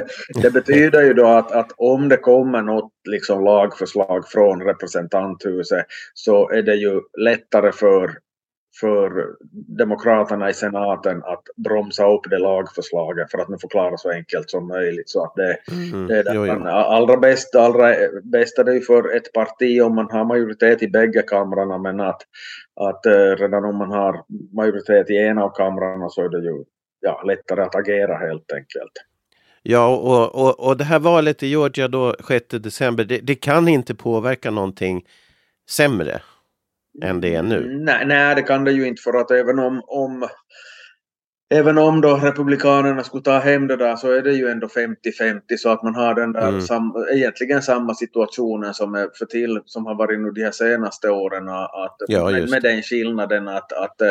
det, 0.41 0.53
betyder 0.53 1.01
ju 1.01 1.13
då 1.13 1.27
att, 1.27 1.51
att 1.51 1.71
om 1.77 2.09
det 2.09 2.17
kommer 2.17 2.61
något 2.61 2.91
liksom 3.09 3.43
lagförslag 3.43 4.27
från 4.27 4.61
representanthuset 4.61 5.85
så 6.13 6.49
är 6.49 6.61
det 6.61 6.75
ju 6.75 7.01
lättare 7.17 7.71
för 7.71 8.17
för 8.79 9.35
Demokraterna 9.77 10.49
i 10.49 10.53
senaten 10.53 11.23
att 11.23 11.43
bromsa 11.55 12.07
upp 12.07 12.29
det 12.29 12.37
lagförslaget 12.37 13.31
för 13.31 13.37
att 13.37 13.49
nu 13.49 13.57
förklara 13.57 13.97
så 13.97 14.11
enkelt 14.11 14.49
som 14.49 14.67
möjligt. 14.67 15.09
Så 15.09 15.23
att 15.23 15.35
det, 15.35 15.57
mm, 15.71 16.07
det 16.07 16.19
är 16.19 16.23
det 16.23 16.31
jo, 16.33 16.45
jo. 16.45 16.67
allra 16.67 17.17
bästa, 17.17 17.61
allra 17.61 17.95
bästa 18.23 18.63
det 18.63 18.75
är 18.75 18.79
för 18.79 19.15
ett 19.15 19.33
parti 19.33 19.81
om 19.81 19.95
man 19.95 20.11
har 20.11 20.25
majoritet 20.25 20.83
i 20.83 20.87
bägge 20.87 21.21
kamrarna 21.21 21.77
men 21.77 21.99
att, 21.99 22.21
att 22.75 23.05
uh, 23.07 23.35
redan 23.35 23.65
om 23.65 23.77
man 23.77 23.91
har 23.91 24.23
majoritet 24.55 25.09
i 25.09 25.17
en 25.17 25.37
av 25.37 25.49
kamrarna 25.49 26.09
så 26.09 26.21
är 26.21 26.29
det 26.29 26.39
ju 26.39 26.63
ja, 26.99 27.21
lättare 27.21 27.61
att 27.61 27.75
agera 27.75 28.17
helt 28.17 28.51
enkelt. 28.51 28.93
Ja, 29.61 29.95
och, 29.97 30.35
och, 30.35 30.67
och 30.67 30.77
det 30.77 30.83
här 30.83 30.99
valet 30.99 31.43
i 31.43 31.47
Georgia 31.47 31.87
då 31.87 32.15
6 32.27 32.45
december, 32.47 33.03
det, 33.03 33.17
det 33.17 33.35
kan 33.35 33.67
inte 33.67 33.95
påverka 33.95 34.51
någonting 34.51 35.05
sämre 35.69 36.21
än 37.01 37.21
det 37.21 37.35
är 37.35 37.43
nu? 37.43 37.77
Nej, 37.79 38.05
nej, 38.05 38.35
det 38.35 38.41
kan 38.41 38.63
det 38.63 38.71
ju 38.71 38.87
inte 38.87 39.01
för 39.01 39.13
att 39.13 39.31
även 39.31 39.59
om, 39.59 39.81
om 39.87 40.27
även 41.53 41.77
om 41.77 42.01
då 42.01 42.15
Republikanerna 42.15 43.03
skulle 43.03 43.23
ta 43.23 43.39
hem 43.39 43.67
det 43.67 43.75
där 43.75 43.95
så 43.95 44.11
är 44.11 44.21
det 44.21 44.33
ju 44.33 44.47
ändå 44.47 44.67
50-50 44.67 45.41
så 45.57 45.69
att 45.69 45.83
man 45.83 45.95
har 45.95 46.13
den 46.15 46.31
där 46.31 46.47
mm. 46.47 46.61
sam, 46.61 46.93
egentligen 47.11 47.61
samma 47.61 47.93
situationen 47.93 48.73
som 48.73 48.95
är 48.95 49.09
för 49.17 49.25
till 49.25 49.59
som 49.65 49.85
har 49.85 49.95
varit 49.95 50.19
nu 50.19 50.31
de 50.31 50.43
här 50.43 50.51
senaste 50.51 51.09
åren 51.09 51.49
att 51.49 51.95
ja, 52.07 52.31
med, 52.31 52.49
med, 52.49 52.61
den 52.61 52.81
skillnaden 52.81 53.47
att, 53.47 53.73
att, 53.73 54.01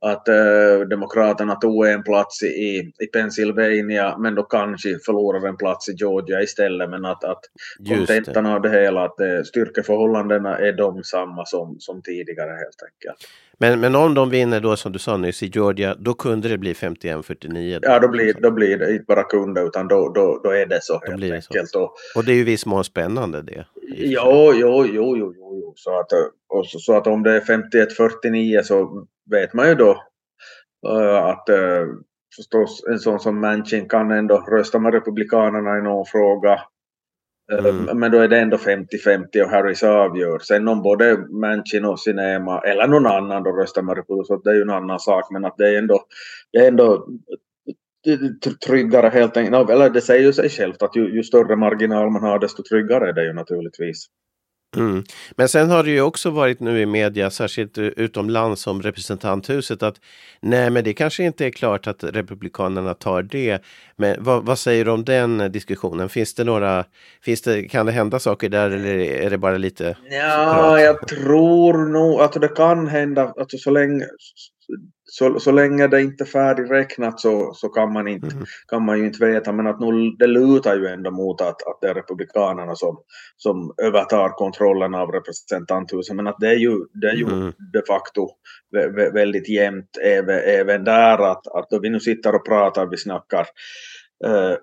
att 0.00 0.28
äh, 0.28 0.88
Demokraterna 0.90 1.54
tog 1.54 1.86
en 1.86 2.02
plats 2.02 2.42
i, 2.42 2.92
i 2.98 3.06
Pennsylvania 3.12 4.18
men 4.18 4.34
då 4.34 4.42
kanske 4.42 4.98
förlorar 5.06 5.48
en 5.48 5.56
plats 5.56 5.88
i 5.88 5.92
Georgia 5.92 6.42
istället 6.42 6.90
men 6.90 7.04
att, 7.04 7.24
att 7.24 7.40
kontentan 7.88 8.46
av 8.46 8.62
det 8.62 8.70
hela 8.70 9.04
att 9.04 9.20
äh, 9.20 9.42
styrkeförhållandena 9.44 10.58
är 10.58 10.72
de 10.72 11.04
samma 11.04 11.44
som, 11.46 11.76
som 11.78 12.02
tidigare 12.02 12.50
helt 12.50 12.82
enkelt. 12.82 13.28
Men, 13.58 13.80
men 13.80 13.94
om 13.94 14.14
de 14.14 14.30
vinner 14.30 14.60
då 14.60 14.76
som 14.76 14.92
du 14.92 14.98
sa 14.98 15.16
nyss 15.16 15.42
i 15.42 15.46
Georgia, 15.46 15.94
då 15.98 16.14
kunde 16.14 16.48
det 16.48 16.58
bli 16.58 16.72
51-49? 16.72 17.78
Ja, 17.82 17.98
då 17.98 18.08
blir, 18.08 18.34
då 18.40 18.50
blir 18.50 18.78
det 18.78 18.92
inte 18.92 19.04
bara 19.04 19.22
kunde 19.22 19.60
utan 19.60 19.88
då, 19.88 20.08
då, 20.08 20.40
då 20.44 20.50
är 20.50 20.66
det 20.66 20.82
så 20.82 20.92
då 20.92 21.06
helt 21.06 21.16
blir 21.16 21.30
det 21.30 21.36
enkelt. 21.36 21.70
Så. 21.70 21.82
Och, 21.82 21.92
och 22.16 22.24
det 22.24 22.32
är 22.32 22.36
ju 22.36 22.44
viss 22.44 22.66
mån 22.66 22.84
spännande 22.84 23.42
det. 23.42 23.66
Jo, 23.96 24.52
jo, 24.54 24.86
jo, 24.86 25.16
jo, 25.16 25.34
jo, 25.36 25.72
Så, 25.76 26.00
att, 26.00 26.12
och 26.48 26.66
så, 26.66 26.78
så 26.78 26.96
att 26.96 27.06
om 27.06 27.22
det 27.22 27.32
är 27.32 27.40
51-49 27.40 28.62
så 28.62 29.06
vet 29.30 29.54
man 29.54 29.68
ju 29.68 29.74
då 29.74 30.02
uh, 30.88 31.14
att 31.14 31.48
uh, 31.50 31.86
förstås 32.36 32.84
en 32.90 32.98
sån 32.98 33.20
som 33.20 33.40
Manchin 33.40 33.88
kan 33.88 34.10
ändå 34.10 34.36
rösta 34.36 34.78
med 34.78 34.92
Republikanerna 34.92 35.78
i 35.78 35.82
någon 35.82 36.06
fråga 36.06 36.52
Eh, 36.52 36.73
mm. 37.52 37.88
Eh, 37.88 37.94
men 37.94 38.10
då 38.10 38.18
är 38.18 38.28
det 38.28 38.38
ändå 38.38 38.56
50-50 38.56 39.42
och 39.42 39.50
Harris 39.50 39.82
avgör. 39.82 40.38
Sen 40.38 40.68
om 40.68 40.82
både 40.82 41.16
Manchin 41.16 41.84
och 41.84 42.00
Sinema 42.00 42.60
eller 42.60 42.88
någon 42.88 43.06
annan 43.06 43.42
då 43.42 43.50
röstar 43.50 43.82
med 43.82 44.04
så 44.26 44.36
det 44.36 44.50
är 44.50 44.54
ju 44.54 44.62
en 44.62 44.70
annan 44.70 45.00
sak. 45.00 45.30
Men 45.30 45.44
att 45.44 45.56
det 45.58 45.68
är 45.68 45.78
ändå, 45.78 46.00
det 46.52 46.58
är 46.58 46.68
ändå 46.68 47.08
eh, 48.06 48.12
eh, 48.12 48.52
tryggare 48.66 49.08
helt 49.08 49.36
enkelt. 49.36 49.70
Eller 49.70 49.90
det 49.90 50.00
säger 50.00 50.22
ju 50.26 50.32
sig 50.32 50.48
självt 50.48 50.82
att 50.82 50.96
ju, 50.96 51.16
ju 51.16 51.22
större 51.22 51.56
marginal 51.56 52.10
man 52.10 52.22
har 52.22 52.38
desto 52.38 52.62
tryggare 52.62 53.08
är 53.08 53.12
det 53.12 53.24
ju 53.24 53.32
naturligtvis. 53.32 54.06
Mm. 54.76 55.04
Men 55.36 55.48
sen 55.48 55.70
har 55.70 55.82
det 55.84 55.90
ju 55.90 56.00
också 56.00 56.30
varit 56.30 56.60
nu 56.60 56.80
i 56.80 56.86
media, 56.86 57.30
särskilt 57.30 57.78
utomlands 57.78 58.62
som 58.62 58.82
representanthuset, 58.82 59.82
att 59.82 60.00
nej, 60.40 60.70
men 60.70 60.84
det 60.84 60.92
kanske 60.92 61.24
inte 61.24 61.46
är 61.46 61.50
klart 61.50 61.86
att 61.86 62.04
Republikanerna 62.04 62.94
tar 62.94 63.22
det. 63.22 63.62
Men 63.96 64.16
vad, 64.18 64.44
vad 64.44 64.58
säger 64.58 64.84
du 64.84 64.90
om 64.90 65.04
den 65.04 65.52
diskussionen? 65.52 66.08
Finns 66.08 66.34
det 66.34 66.44
några, 66.44 66.84
finns 67.22 67.42
det, 67.42 67.62
kan 67.62 67.86
det 67.86 67.92
hända 67.92 68.18
saker 68.18 68.48
där 68.48 68.70
eller 68.70 68.98
är 68.98 69.30
det 69.30 69.38
bara 69.38 69.56
lite? 69.56 69.96
Ja, 70.10 70.80
jag 70.80 71.08
tror 71.08 71.92
nog 71.92 72.20
att 72.20 72.32
det 72.32 72.48
kan 72.48 72.86
hända, 72.86 73.34
alltså 73.36 73.58
så 73.58 73.70
länge 73.70 74.04
så, 75.04 75.40
så 75.40 75.52
länge 75.52 75.86
det 75.86 76.02
inte 76.02 76.24
är 76.24 76.26
färdigräknat 76.26 77.20
så, 77.20 77.52
så 77.54 77.68
kan, 77.68 77.92
man 77.92 78.08
inte, 78.08 78.26
mm. 78.26 78.44
kan 78.68 78.84
man 78.84 78.98
ju 78.98 79.06
inte 79.06 79.26
veta. 79.26 79.52
Men 79.52 79.66
att 79.66 79.80
nu, 79.80 80.10
det 80.18 80.26
lutar 80.26 80.76
ju 80.76 80.86
ändå 80.86 81.10
mot 81.10 81.40
att, 81.40 81.66
att 81.66 81.78
det 81.80 81.88
är 81.88 81.94
Republikanerna 81.94 82.74
som, 82.74 82.98
som 83.36 83.74
övertar 83.82 84.28
kontrollen 84.28 84.94
av 84.94 85.08
representanthuset. 85.08 86.16
Men 86.16 86.26
att 86.26 86.40
det 86.40 86.48
är 86.48 86.58
ju, 86.58 86.78
det 86.94 87.08
är 87.08 87.14
ju 87.14 87.24
mm. 87.24 87.52
de 87.72 87.82
facto 87.88 88.28
väldigt 89.12 89.48
jämnt 89.48 89.98
även, 90.02 90.38
även 90.38 90.84
där. 90.84 91.30
Att, 91.30 91.46
att 91.46 91.70
då 91.70 91.78
vi 91.78 91.90
nu 91.90 92.00
sitter 92.00 92.34
och 92.34 92.46
pratar, 92.46 92.86
vi 92.86 92.96
snackar 92.96 93.46
eh, 94.24 94.56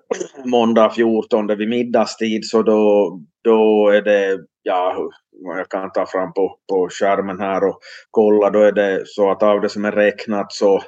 måndag 0.44 0.90
14 0.90 1.46
vid 1.46 1.68
middagstid 1.68 2.44
så 2.44 2.62
då, 2.62 3.20
då 3.44 3.88
är 3.88 4.02
det, 4.02 4.38
ja, 4.62 5.10
jag 5.56 5.68
kan 5.68 5.92
ta 5.92 6.06
fram 6.06 6.32
på, 6.32 6.56
på 6.70 6.88
skärmen 6.90 7.40
här 7.40 7.64
och 7.64 7.78
kolla, 8.10 8.50
då 8.50 8.58
är 8.58 8.72
det 8.72 9.02
så 9.06 9.30
att 9.30 9.42
av 9.42 9.60
det 9.60 9.68
som 9.68 9.84
är 9.84 9.92
räknat 9.92 10.52
så, 10.52 10.80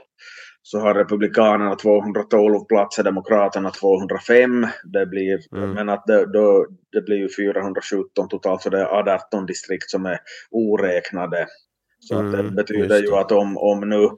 så 0.62 0.78
har 0.78 0.94
Republikanerna 0.94 1.74
212 1.74 2.64
platser, 2.64 3.02
Demokraterna 3.02 3.70
205. 3.70 4.66
Det 4.92 5.06
blir, 5.06 5.38
mm. 5.56 5.70
Men 5.70 5.88
att 5.88 6.06
det, 6.06 6.32
då, 6.32 6.66
det 6.92 7.02
blir 7.02 7.16
ju 7.16 7.28
417 7.28 8.28
totalt, 8.28 8.62
så 8.62 8.70
det 8.70 8.80
är 8.80 8.87
18 8.87 9.46
distrikt 9.46 9.90
som 9.90 10.06
är 10.06 10.18
oräknade. 10.50 11.46
Så 12.08 12.18
mm, 12.18 12.32
det 12.32 12.50
betyder 12.50 12.98
ju 12.98 13.14
att 13.14 13.32
om, 13.32 13.58
om 13.58 13.88
nu, 13.88 14.08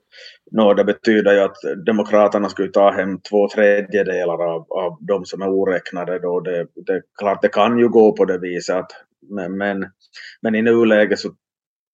no, 0.51 0.75
det 0.75 0.85
betyder 0.85 1.33
ju 1.33 1.41
att 1.41 1.57
Demokraterna 1.87 2.49
skulle 2.49 2.71
ta 2.71 2.91
hem 2.91 3.21
två 3.21 3.49
tredjedelar 3.49 4.55
av, 4.55 4.67
av 4.73 4.99
de 5.01 5.25
som 5.25 5.43
är 5.43 5.49
oräknade 5.49 6.19
då. 6.19 6.41
Det, 6.41 6.67
det, 6.87 7.03
klart 7.19 7.43
det 7.43 7.49
kan 7.49 7.79
ju 7.79 7.89
gå 7.89 8.17
på 8.17 8.25
det 8.25 8.39
viset 8.39 8.77
att, 8.77 8.91
men, 9.31 9.59
men, 9.59 9.87
men 10.43 10.55
i 10.55 10.63
nuläget 10.63 11.19
så 11.19 11.31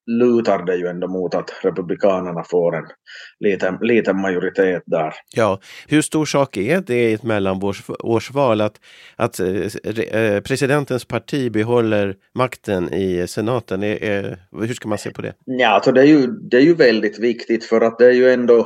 lutar 0.07 0.65
det 0.67 0.77
ju 0.77 0.87
ändå 0.87 1.09
mot 1.09 1.35
att 1.35 1.51
Republikanerna 1.63 2.45
får 2.45 2.77
en 2.77 2.85
liten, 3.41 3.79
liten 3.81 4.21
majoritet 4.21 4.83
där. 4.87 5.15
Ja, 5.35 5.61
hur 5.89 6.03
stor 6.03 6.25
sak 6.25 6.57
är 6.57 6.81
det 6.81 7.11
i 7.11 7.13
ett 7.13 7.23
mellanårsval 7.23 8.61
att, 8.61 8.81
att 9.17 9.41
eh, 9.41 10.41
presidentens 10.41 11.05
parti 11.05 11.53
behåller 11.53 12.15
makten 12.35 12.95
i 12.95 13.27
senaten? 13.29 13.83
Är, 13.83 14.05
är, 14.05 14.39
hur 14.61 14.75
ska 14.75 14.89
man 14.89 14.99
se 14.99 15.11
på 15.11 15.23
det? 15.23 15.35
Ja, 15.45 15.69
alltså 15.69 15.93
det, 15.93 16.01
är 16.01 16.07
ju, 16.07 16.27
det 16.27 16.57
är 16.57 16.63
ju 16.63 16.75
väldigt 16.75 17.19
viktigt 17.19 17.65
för 17.65 17.81
att 17.81 17.99
det 17.99 18.07
är 18.07 18.13
ju 18.13 18.33
ändå 18.33 18.59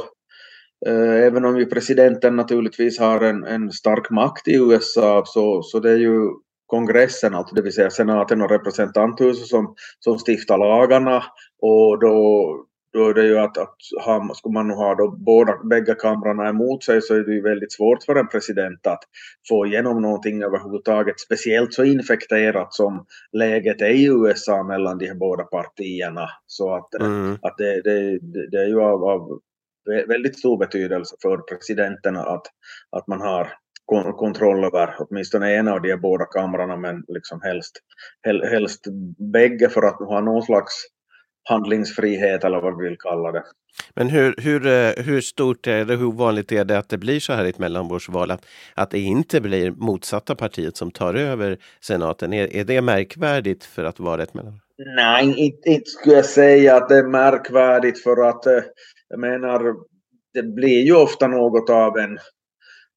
eh, 0.86 1.26
Även 1.26 1.44
om 1.44 1.58
ju 1.58 1.66
presidenten 1.66 2.36
naturligtvis 2.36 2.98
har 2.98 3.20
en, 3.20 3.44
en 3.44 3.72
stark 3.72 4.10
makt 4.10 4.48
i 4.48 4.54
USA 4.54 5.22
så, 5.26 5.62
så 5.62 5.80
det 5.80 5.90
är 5.90 5.96
ju 5.96 6.45
kongressen, 6.66 7.34
alltså 7.34 7.54
det 7.54 7.62
vill 7.62 7.72
säga 7.72 7.90
senaten 7.90 8.42
och 8.42 8.50
representanthuset 8.50 9.46
som, 9.46 9.74
som 10.00 10.18
stiftar 10.18 10.58
lagarna 10.58 11.22
och 11.62 12.00
då, 12.00 12.66
då 12.92 13.08
är 13.08 13.14
det 13.14 13.26
ju 13.26 13.38
att, 13.38 13.58
att 13.58 13.76
ha, 14.04 14.34
skulle 14.34 14.52
man 14.52 14.70
ha 14.70 14.94
då 14.94 15.10
båda, 15.10 15.58
bägge 15.64 15.94
kamrarna 15.94 16.48
emot 16.48 16.84
sig 16.84 17.02
så 17.02 17.14
är 17.14 17.20
det 17.20 17.34
ju 17.34 17.42
väldigt 17.42 17.72
svårt 17.72 18.02
för 18.02 18.16
en 18.16 18.28
president 18.28 18.86
att 18.86 19.02
få 19.48 19.66
igenom 19.66 20.02
någonting 20.02 20.42
överhuvudtaget, 20.42 21.20
speciellt 21.20 21.74
så 21.74 21.84
infekterat 21.84 22.74
som 22.74 23.06
läget 23.32 23.80
är 23.80 23.90
i 23.90 24.06
USA 24.06 24.62
mellan 24.62 24.98
de 24.98 25.06
här 25.06 25.14
båda 25.14 25.44
partierna. 25.44 26.28
Så 26.46 26.74
att, 26.74 26.94
mm. 26.94 27.38
att 27.42 27.56
det, 27.58 27.82
det, 27.82 28.18
det 28.50 28.58
är 28.58 28.66
ju 28.66 28.80
av, 28.80 29.04
av 29.04 29.40
väldigt 30.08 30.38
stor 30.38 30.58
betydelse 30.58 31.16
för 31.22 31.38
presidenterna 31.38 32.22
att, 32.22 32.46
att 32.90 33.06
man 33.06 33.20
har 33.20 33.52
kontroll 34.16 34.64
över 34.64 34.94
åtminstone 34.98 35.54
en 35.54 35.68
av 35.68 35.82
de 35.82 35.96
båda 35.96 36.24
kamrarna 36.24 36.76
men 36.76 37.04
liksom 37.08 37.40
helst, 37.42 37.72
helst 38.50 38.84
bägge 39.32 39.68
för 39.68 39.82
att 39.82 39.98
ha 39.98 40.20
någon 40.20 40.42
slags 40.42 40.72
handlingsfrihet 41.48 42.44
eller 42.44 42.60
vad 42.60 42.78
vi 42.78 42.88
vill 42.88 42.98
kalla 42.98 43.32
det. 43.32 43.42
Men 43.94 44.08
hur, 44.08 44.34
hur, 44.38 44.66
eh, 44.66 45.04
hur 45.04 45.20
stort 45.20 45.66
är 45.66 45.84
det, 45.84 45.96
hur 45.96 46.12
vanligt 46.12 46.52
är 46.52 46.64
det 46.64 46.78
att 46.78 46.88
det 46.88 46.98
blir 46.98 47.20
så 47.20 47.32
här 47.32 47.44
i 47.44 47.48
ett 47.48 47.58
mellanårsval? 47.58 48.30
Att, 48.30 48.46
att 48.74 48.90
det 48.90 48.98
inte 48.98 49.40
blir 49.40 49.70
motsatta 49.70 50.34
partiet 50.34 50.76
som 50.76 50.90
tar 50.90 51.14
över 51.14 51.58
senaten? 51.80 52.32
Är, 52.32 52.56
är 52.56 52.64
det 52.64 52.80
märkvärdigt 52.80 53.64
för 53.64 53.84
att 53.84 54.00
vara 54.00 54.22
ett 54.22 54.34
mellanår? 54.34 54.60
Nej, 54.96 55.24
inte, 55.24 55.68
inte 55.68 55.90
skulle 55.90 56.16
jag 56.16 56.24
säga 56.24 56.76
att 56.76 56.88
det 56.88 56.96
är 56.96 57.10
märkvärdigt 57.10 58.02
för 58.02 58.28
att 58.28 58.46
eh, 58.46 58.62
jag 59.08 59.20
menar, 59.20 59.74
det 60.34 60.42
blir 60.42 60.82
ju 60.86 60.94
ofta 60.94 61.26
något 61.26 61.70
av 61.70 61.98
en 61.98 62.18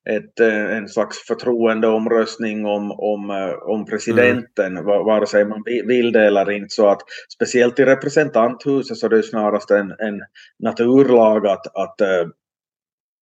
ett, 0.10 0.40
eh, 0.40 0.78
en 0.78 0.88
slags 0.88 1.18
förtroendeomröstning 1.28 2.66
om, 2.66 2.92
om, 2.92 3.30
eh, 3.30 3.70
om 3.70 3.86
presidenten, 3.86 4.78
mm. 4.78 4.86
vare 4.86 5.28
sig 5.28 5.46
man 5.46 5.64
vill 5.66 6.12
det 6.12 6.26
eller 6.26 6.52
inte. 6.52 6.70
Så 6.70 6.88
att 6.88 7.02
speciellt 7.34 7.80
i 7.80 7.86
representanthuset 7.86 8.98
så 8.98 9.06
är 9.06 9.10
det 9.10 9.24
snarast 9.24 9.72
en, 9.72 9.92
en 9.92 10.22
naturlag 10.64 11.48
att, 11.48 11.76
att, 11.76 12.02
eh, 12.02 12.28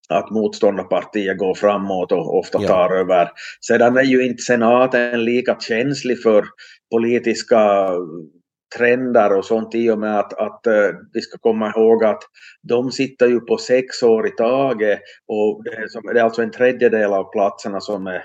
att 0.09 0.31
motståndarpartiet 0.31 1.38
går 1.38 1.55
framåt 1.55 2.11
och 2.11 2.38
ofta 2.38 2.59
tar 2.59 2.93
ja. 2.93 2.95
över. 2.95 3.29
Sedan 3.61 3.97
är 3.97 4.03
ju 4.03 4.25
inte 4.25 4.43
senaten 4.43 5.25
lika 5.25 5.57
känslig 5.59 6.21
för 6.21 6.45
politiska 6.91 7.89
trender 8.78 9.38
och 9.38 9.45
sånt 9.45 9.76
i 9.76 9.89
och 9.89 9.99
med 9.99 10.20
att, 10.20 10.34
att 10.34 10.61
uh, 10.68 10.95
vi 11.13 11.22
ska 11.22 11.38
komma 11.38 11.70
ihåg 11.70 12.03
att 12.03 12.24
de 12.61 12.91
sitter 12.91 13.28
ju 13.28 13.39
på 13.39 13.57
sex 13.57 14.03
år 14.03 14.28
i 14.28 14.32
taget 14.32 14.99
och 15.28 15.63
det 15.63 15.70
är, 15.70 15.88
som, 15.88 16.01
det 16.13 16.20
är 16.20 16.24
alltså 16.24 16.41
en 16.41 16.51
tredjedel 16.51 17.13
av 17.13 17.32
platserna 17.32 17.80
som 17.80 18.07
är, 18.07 18.15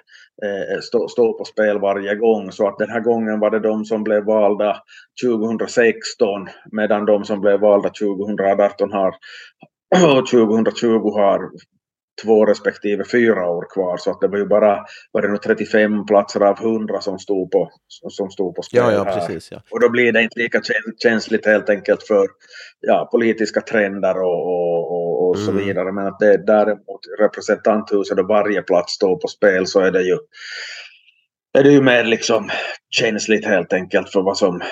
eh, 0.44 0.80
står 0.82 1.08
stå 1.08 1.38
på 1.38 1.44
spel 1.44 1.78
varje 1.78 2.14
gång. 2.14 2.52
Så 2.52 2.68
att 2.68 2.78
den 2.78 2.90
här 2.90 3.00
gången 3.00 3.40
var 3.40 3.50
det 3.50 3.60
de 3.60 3.84
som 3.84 4.04
blev 4.04 4.24
valda 4.24 4.76
2016 5.24 6.48
medan 6.72 7.06
de 7.06 7.24
som 7.24 7.40
blev 7.40 7.60
valda 7.60 7.88
2018 7.88 8.92
har 8.92 9.14
och 10.18 10.26
2020 10.26 11.10
har 11.10 11.50
två 12.24 12.46
respektive 12.46 13.04
fyra 13.12 13.50
år 13.50 13.66
kvar 13.74 13.96
så 13.96 14.10
att 14.10 14.20
det 14.20 14.28
var 14.28 14.38
ju 14.38 14.46
bara 14.46 14.84
var 15.12 15.22
det 15.22 15.28
nog 15.28 15.42
35 15.42 16.06
platser 16.06 16.40
av 16.40 16.58
100 16.60 17.00
som 17.00 17.18
stod 17.18 17.50
på, 17.50 17.70
som 18.08 18.30
stod 18.30 18.54
på 18.54 18.62
spel 18.62 18.80
ja, 18.80 18.92
ja, 18.92 19.04
precis, 19.04 19.52
ja. 19.52 19.62
Och 19.70 19.80
då 19.80 19.90
blir 19.90 20.12
det 20.12 20.22
inte 20.22 20.38
lika 20.38 20.60
känsligt 21.02 21.46
helt 21.46 21.68
enkelt 21.68 22.02
för 22.02 22.26
ja, 22.80 23.08
politiska 23.12 23.60
trender 23.60 24.22
och, 24.22 24.46
och, 24.46 24.92
och, 24.92 25.28
och 25.28 25.36
mm. 25.36 25.46
så 25.46 25.52
vidare. 25.52 25.92
Men 25.92 26.06
att 26.06 26.18
det 26.18 26.46
däremot 26.46 27.00
representanthuset 27.18 28.18
och 28.18 28.28
varje 28.28 28.62
plats 28.62 28.92
står 28.92 29.16
på 29.16 29.28
spel 29.28 29.66
så 29.66 29.80
är 29.80 29.90
det 29.90 30.02
ju 30.02 30.18
är 31.58 31.62
det 31.62 31.70
ju 31.70 31.82
mer 31.82 32.04
liksom 32.04 32.50
känsligt 32.90 33.46
helt 33.46 33.72
enkelt 33.72 34.10
för 34.10 34.22
vad 34.22 34.38
som 34.38 34.62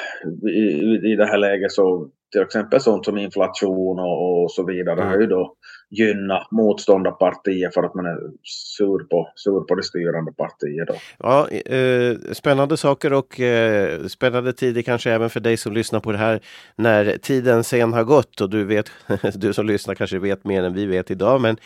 i, 0.48 1.12
i 1.12 1.16
det 1.16 1.26
här 1.26 1.38
läget 1.38 1.72
så 1.72 2.08
till 2.32 2.42
exempel 2.42 2.80
sånt 2.80 3.04
som 3.04 3.18
inflation 3.18 3.98
och, 3.98 4.42
och 4.42 4.52
så 4.52 4.66
vidare 4.66 5.00
mm. 5.00 5.08
har 5.08 5.20
ju 5.20 5.26
då 5.26 5.54
gynna 5.90 6.46
motståndarpartier 6.50 7.70
för 7.70 7.82
att 7.82 7.94
man 7.94 8.06
är 8.06 8.18
sur 8.42 9.04
på, 9.04 9.28
sur 9.34 9.60
på 9.60 9.74
det 9.74 9.82
styrande 9.82 10.32
partiet. 10.32 10.88
Då. 10.88 10.94
Ja, 11.18 11.48
eh, 11.48 12.16
spännande 12.32 12.76
saker 12.76 13.12
och 13.12 13.40
eh, 13.40 14.06
spännande 14.06 14.52
tider 14.52 14.82
kanske 14.82 15.10
även 15.10 15.30
för 15.30 15.40
dig 15.40 15.56
som 15.56 15.72
lyssnar 15.72 16.00
på 16.00 16.12
det 16.12 16.18
här 16.18 16.40
när 16.76 17.16
tiden 17.16 17.64
sen 17.64 17.92
har 17.92 18.04
gått 18.04 18.40
och 18.40 18.50
du 18.50 18.64
vet, 18.64 18.90
du 19.34 19.52
som 19.52 19.66
lyssnar 19.66 19.94
kanske 19.94 20.18
vet 20.18 20.44
mer 20.44 20.62
än 20.62 20.74
vi 20.74 20.86
vet 20.86 21.10
idag. 21.10 21.40
Men 21.40 21.56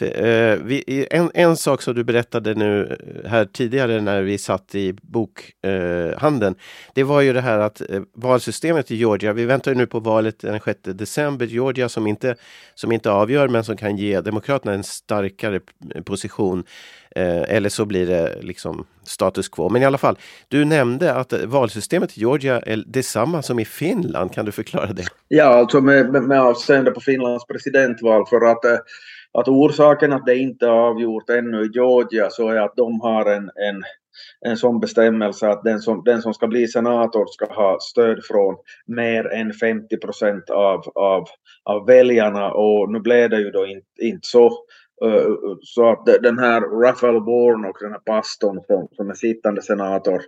eh, 0.00 0.58
vi, 0.64 1.06
en, 1.10 1.30
en 1.34 1.56
sak 1.56 1.82
som 1.82 1.94
du 1.94 2.04
berättade 2.04 2.54
nu 2.54 2.98
eh, 3.24 3.30
här 3.30 3.44
tidigare 3.44 4.00
när 4.00 4.22
vi 4.22 4.38
satt 4.38 4.74
i 4.74 4.92
bokhandeln, 4.92 6.54
eh, 6.54 6.92
det 6.94 7.02
var 7.02 7.20
ju 7.20 7.32
det 7.32 7.40
här 7.40 7.58
att 7.58 7.80
eh, 7.80 8.02
valsystemet 8.14 8.90
i 8.90 8.96
Georgia, 8.96 9.32
vi 9.32 9.44
väntar 9.44 9.70
ju 9.70 9.76
nu 9.76 9.86
på 9.86 10.00
valet 10.00 10.38
den 10.38 10.60
6 10.60 10.80
december, 10.82 11.46
Georgia 11.46 11.88
som 11.88 12.06
inte, 12.06 12.36
som 12.74 12.92
inte 12.92 13.10
avgör 13.10 13.48
men 13.48 13.64
som 13.64 13.73
som 13.74 13.78
kan 13.78 13.96
ge 13.96 14.20
Demokraterna 14.20 14.74
en 14.74 14.84
starkare 14.84 15.60
position. 16.04 16.64
Eh, 17.16 17.56
eller 17.56 17.68
så 17.68 17.84
blir 17.84 18.06
det 18.06 18.42
liksom 18.42 18.86
status 19.04 19.48
quo. 19.48 19.68
Men 19.68 19.82
i 19.82 19.84
alla 19.84 19.98
fall, 19.98 20.16
du 20.48 20.64
nämnde 20.64 21.14
att 21.14 21.32
valsystemet 21.32 22.16
i 22.16 22.20
Georgia 22.20 22.60
är 22.60 22.84
detsamma 22.86 23.42
som 23.42 23.58
i 23.58 23.64
Finland. 23.64 24.32
Kan 24.32 24.44
du 24.44 24.52
förklara 24.52 24.92
det? 24.92 25.04
Ja, 25.28 25.44
alltså 25.44 25.80
med, 25.80 26.12
med, 26.12 26.22
med 26.22 26.40
avseende 26.40 26.90
på 26.90 27.00
Finlands 27.00 27.46
presidentval 27.46 28.26
för 28.26 28.50
att 28.50 28.64
eh, 28.64 28.78
att 29.38 29.48
orsaken 29.48 30.12
att 30.12 30.26
det 30.26 30.36
inte 30.36 30.66
är 30.66 30.70
avgjort 30.70 31.30
ännu 31.30 31.64
i 31.64 31.70
Georgia 31.74 32.30
så 32.30 32.48
är 32.48 32.60
att 32.60 32.76
de 32.76 33.00
har 33.00 33.26
en, 33.26 33.42
en 33.42 33.82
en 34.46 34.56
sån 34.56 34.80
bestämmelse 34.80 35.48
att 35.48 35.64
den 35.64 35.80
som, 35.80 36.02
den 36.04 36.22
som 36.22 36.34
ska 36.34 36.46
bli 36.46 36.66
senator 36.66 37.26
ska 37.26 37.46
ha 37.46 37.78
stöd 37.80 38.24
från 38.24 38.56
mer 38.86 39.32
än 39.32 39.52
50 39.52 39.96
procent 39.96 40.50
av, 40.50 40.80
av, 40.94 41.24
av 41.64 41.86
väljarna 41.86 42.52
och 42.52 42.92
nu 42.92 43.00
blev 43.00 43.30
det 43.30 43.40
ju 43.40 43.50
då 43.50 43.66
inte, 43.66 43.86
inte 44.02 44.28
så. 44.28 44.46
Eh, 45.04 45.32
så 45.62 45.90
att 45.90 46.06
den 46.22 46.38
här 46.38 46.60
Raphael 46.60 47.20
Bourne 47.20 47.68
och 47.68 47.76
den 47.80 47.92
här 47.92 47.98
pastorn 47.98 48.60
som, 48.66 48.88
som 48.92 49.10
är 49.10 49.14
sittande 49.14 49.62
senator 49.62 50.22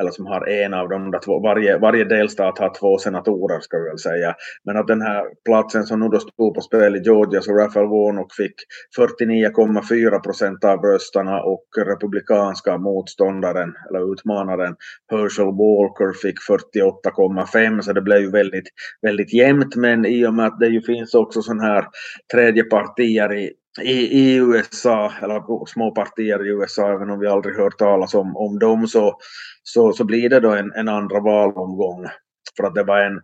eller 0.00 0.10
som 0.10 0.26
har 0.26 0.48
en 0.48 0.74
av 0.74 0.88
dem, 0.88 1.20
två, 1.24 1.40
varje, 1.40 1.78
varje 1.78 2.04
delstat 2.04 2.58
har 2.58 2.74
två 2.80 2.98
senatorer 2.98 3.60
ska 3.60 3.78
vi 3.78 3.88
väl 3.88 3.98
säga. 3.98 4.34
Men 4.64 4.76
att 4.76 4.86
den 4.86 5.02
här 5.02 5.24
platsen 5.44 5.84
som 5.84 6.00
nu 6.00 6.08
då 6.08 6.20
stod 6.20 6.54
på 6.54 6.60
spel 6.60 6.96
i 6.96 7.02
Georgia 7.02 7.40
så 7.40 7.52
Raphael 7.52 7.86
Warnock 7.86 8.34
fick 8.34 8.54
49,4 8.98 10.22
procent 10.22 10.64
av 10.64 10.78
rösterna 10.78 11.42
och 11.42 11.64
republikanska 11.86 12.78
motståndaren 12.78 13.74
eller 13.88 14.12
utmanaren 14.12 14.76
Herschel 15.10 15.44
Walker 15.44 16.12
fick 16.22 16.36
48,5 16.48 17.80
så 17.80 17.92
det 17.92 18.02
blev 18.02 18.20
ju 18.20 18.30
väldigt, 18.30 18.68
väldigt 19.02 19.34
jämnt 19.34 19.76
men 19.76 20.06
i 20.06 20.26
och 20.26 20.34
med 20.34 20.46
att 20.46 20.60
det 20.60 20.66
ju 20.66 20.82
finns 20.82 21.14
också 21.14 21.42
sådana 21.42 21.62
här 21.62 21.84
tredje 22.32 22.64
partier 22.64 23.34
i, 23.34 23.52
i, 23.82 24.20
i 24.20 24.36
USA, 24.36 25.12
eller 25.22 25.66
små 25.66 25.90
partier 25.90 26.46
i 26.46 26.48
USA, 26.48 26.92
även 26.92 27.10
om 27.10 27.20
vi 27.20 27.26
aldrig 27.26 27.56
hört 27.56 27.78
talas 27.78 28.14
om, 28.14 28.36
om 28.36 28.58
dem, 28.58 28.86
så, 28.86 29.18
så, 29.62 29.92
så 29.92 30.04
blir 30.04 30.28
det 30.28 30.40
då 30.40 30.50
en, 30.50 30.72
en 30.72 30.88
andra 30.88 31.20
valomgång. 31.20 32.06
För 32.56 32.64
att 32.64 32.74
det 32.74 32.82
var 32.82 33.00
en, 33.00 33.20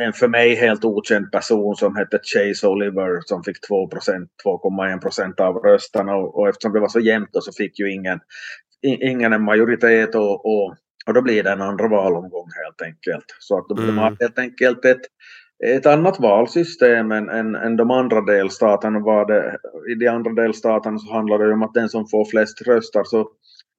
en 0.00 0.12
för 0.12 0.28
mig 0.28 0.54
helt 0.54 0.84
okänd 0.84 1.32
person 1.32 1.76
som 1.76 1.96
hette 1.96 2.18
Chase 2.22 2.66
Oliver 2.66 3.20
som 3.24 3.44
fick 3.44 3.56
2,1 3.68 5.00
procent 5.00 5.40
av 5.40 5.56
rösterna 5.56 6.14
och, 6.14 6.38
och 6.38 6.48
eftersom 6.48 6.72
det 6.72 6.80
var 6.80 6.88
så 6.88 7.00
jämnt 7.00 7.28
så 7.32 7.52
fick 7.52 7.78
ju 7.78 7.92
ingen, 7.92 8.20
ingen 8.82 9.32
en 9.32 9.44
majoritet 9.44 10.14
och, 10.14 10.46
och, 10.46 10.76
och 11.06 11.14
då 11.14 11.22
blir 11.22 11.42
det 11.42 11.50
en 11.50 11.62
andra 11.62 11.88
valomgång 11.88 12.48
helt 12.64 12.82
enkelt. 12.82 13.24
Så 13.38 13.58
att 13.58 13.68
de, 13.68 13.78
mm. 13.78 13.86
de 13.86 13.98
har 13.98 14.16
helt 14.20 14.38
enkelt 14.38 14.84
ett 14.84 15.02
ett 15.66 15.86
annat 15.86 16.20
valsystem 16.20 17.12
än, 17.12 17.28
än, 17.28 17.54
än 17.54 17.76
de 17.76 17.90
andra 17.90 18.20
delstaterna. 18.20 18.98
Var 18.98 19.26
det, 19.26 19.58
I 19.92 19.94
de 19.94 20.08
andra 20.08 20.32
delstaterna 20.32 20.98
så 20.98 21.12
handlar 21.12 21.38
det 21.38 21.52
om 21.52 21.62
att 21.62 21.74
den 21.74 21.88
som 21.88 22.08
får 22.08 22.24
flest 22.24 22.62
röster 22.62 23.04
så 23.04 23.28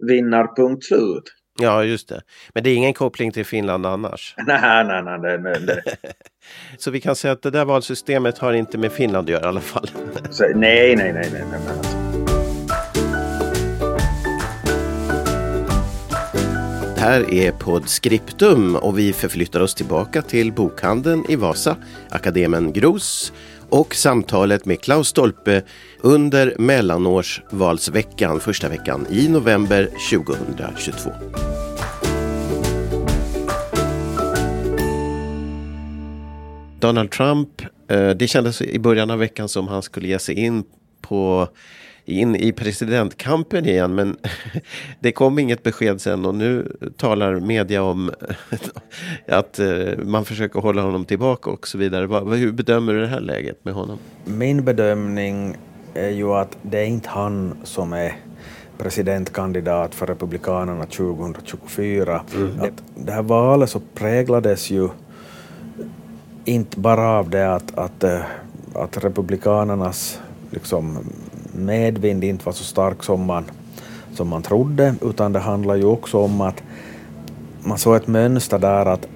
vinner 0.08 0.56
punkt 0.56 0.84
slut. 0.84 1.24
Ja, 1.60 1.84
just 1.84 2.10
det. 2.10 2.22
Men 2.54 2.64
det 2.64 2.70
är 2.70 2.76
ingen 2.76 2.94
koppling 2.94 3.32
till 3.32 3.46
Finland 3.46 3.86
annars? 3.86 4.36
Nej, 4.48 4.86
nej, 4.86 5.04
nej. 5.04 5.20
nej, 5.20 5.38
nej, 5.40 5.56
nej. 5.66 5.82
så 6.78 6.92
vi 6.92 7.02
kan 7.02 7.16
säga 7.16 7.32
att 7.32 7.42
det 7.42 7.52
där 7.52 7.66
valsystemet 7.66 8.38
har 8.38 8.54
inte 8.54 8.78
med 8.78 8.92
Finland 8.92 9.26
att 9.26 9.32
göra 9.32 9.46
i 9.46 9.48
alla 9.48 9.62
fall? 9.62 9.90
så, 10.30 10.44
nej, 10.56 10.96
nej, 10.96 11.14
nej, 11.14 11.30
nej. 11.32 11.44
nej, 11.52 11.93
här 17.04 17.34
är 17.34 17.52
Podscriptum 17.52 18.76
och 18.76 19.00
vi 19.00 19.14
förflyttar 19.14 19.60
oss 19.60 19.76
tillbaka 19.76 20.22
till 20.22 20.54
bokhandeln 20.54 21.26
i 21.30 21.36
Vasa, 21.36 21.78
Akademen 22.10 22.74
Gros 22.74 23.34
och 23.70 23.96
samtalet 23.96 24.66
med 24.66 24.82
Klaus 24.82 25.08
Stolpe 25.08 25.64
under 26.02 26.56
mellanårsvalsveckan, 26.60 28.40
första 28.40 28.70
veckan 28.70 29.08
i 29.10 29.28
november 29.28 29.90
2022. 30.12 31.12
Donald 36.80 37.12
Trump, 37.12 37.62
eh, 37.88 38.10
det 38.10 38.28
kändes 38.28 38.62
i 38.62 38.80
början 38.80 39.12
av 39.12 39.20
veckan 39.20 39.50
som 39.50 39.68
han 39.68 39.82
skulle 39.82 40.08
ge 40.08 40.20
sig 40.20 40.36
in 40.36 40.64
på 41.02 41.48
in 42.06 42.36
i 42.36 42.52
presidentkampen 42.52 43.66
igen. 43.66 43.96
Men 43.96 44.18
det 45.00 45.12
kom 45.12 45.40
inget 45.40 45.64
besked 45.64 46.02
sen 46.02 46.26
och 46.26 46.36
nu 46.36 46.78
talar 46.98 47.40
media 47.40 47.84
om 47.84 48.12
att 49.28 49.60
eh, 49.60 49.98
man 50.04 50.26
försöker 50.26 50.60
hålla 50.60 50.82
honom 50.82 51.06
tillbaka 51.06 51.50
och 51.50 51.68
så 51.68 51.78
vidare. 51.78 52.36
Hur 52.36 52.52
bedömer 52.52 52.94
du 52.94 53.02
det 53.02 53.08
här 53.08 53.22
läget 53.22 53.66
med 53.66 53.74
honom? 53.74 53.98
Min 54.26 54.64
bedömning 54.64 55.58
är 55.94 56.10
ju 56.10 56.34
att 56.34 56.58
det 56.62 56.80
är 56.80 56.86
inte 56.86 57.10
han 57.10 57.56
som 57.64 57.94
är 57.94 58.16
presidentkandidat 58.78 59.96
för 59.96 60.08
Republikanerna 60.08 60.86
2024. 60.86 62.22
Mm. 62.36 62.74
Det 62.96 63.12
här 63.12 63.22
valet 63.22 63.70
så 63.70 63.82
präglades 63.94 64.72
ju 64.72 64.90
inte 66.46 66.80
bara 66.80 67.10
av 67.10 67.30
det 67.30 67.56
att, 67.56 67.78
att, 67.78 68.04
eh, 68.04 68.22
att 68.74 69.04
Republikanernas 69.04 70.20
liksom, 70.52 70.98
medvind 71.54 72.24
inte 72.24 72.46
var 72.46 72.54
så 72.54 72.64
stark 72.64 73.04
som 73.04 73.26
man, 73.26 73.46
som 74.14 74.28
man 74.28 74.42
trodde, 74.42 74.96
utan 75.02 75.34
det 75.34 75.40
handlar 75.40 75.76
ju 75.76 75.86
också 75.86 76.20
om 76.20 76.42
att 76.42 76.64
man 77.64 77.78
såg 77.78 77.96
ett 77.96 78.08
mönster 78.08 78.60
där 78.60 78.86
att 78.86 79.08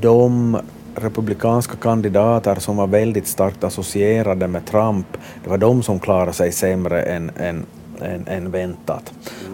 de 0.00 0.58
republikanska 0.94 1.76
kandidater 1.76 2.54
som 2.54 2.76
var 2.76 2.86
väldigt 2.86 3.26
starkt 3.26 3.64
associerade 3.64 4.48
med 4.48 4.66
Trump, 4.66 5.06
det 5.44 5.50
var 5.50 5.58
de 5.58 5.82
som 5.82 6.00
klarade 6.00 6.32
sig 6.32 6.52
sämre 6.52 7.02
än, 7.02 7.30
än, 7.36 7.66
än, 8.02 8.28
än 8.28 8.50
väntat. 8.50 9.12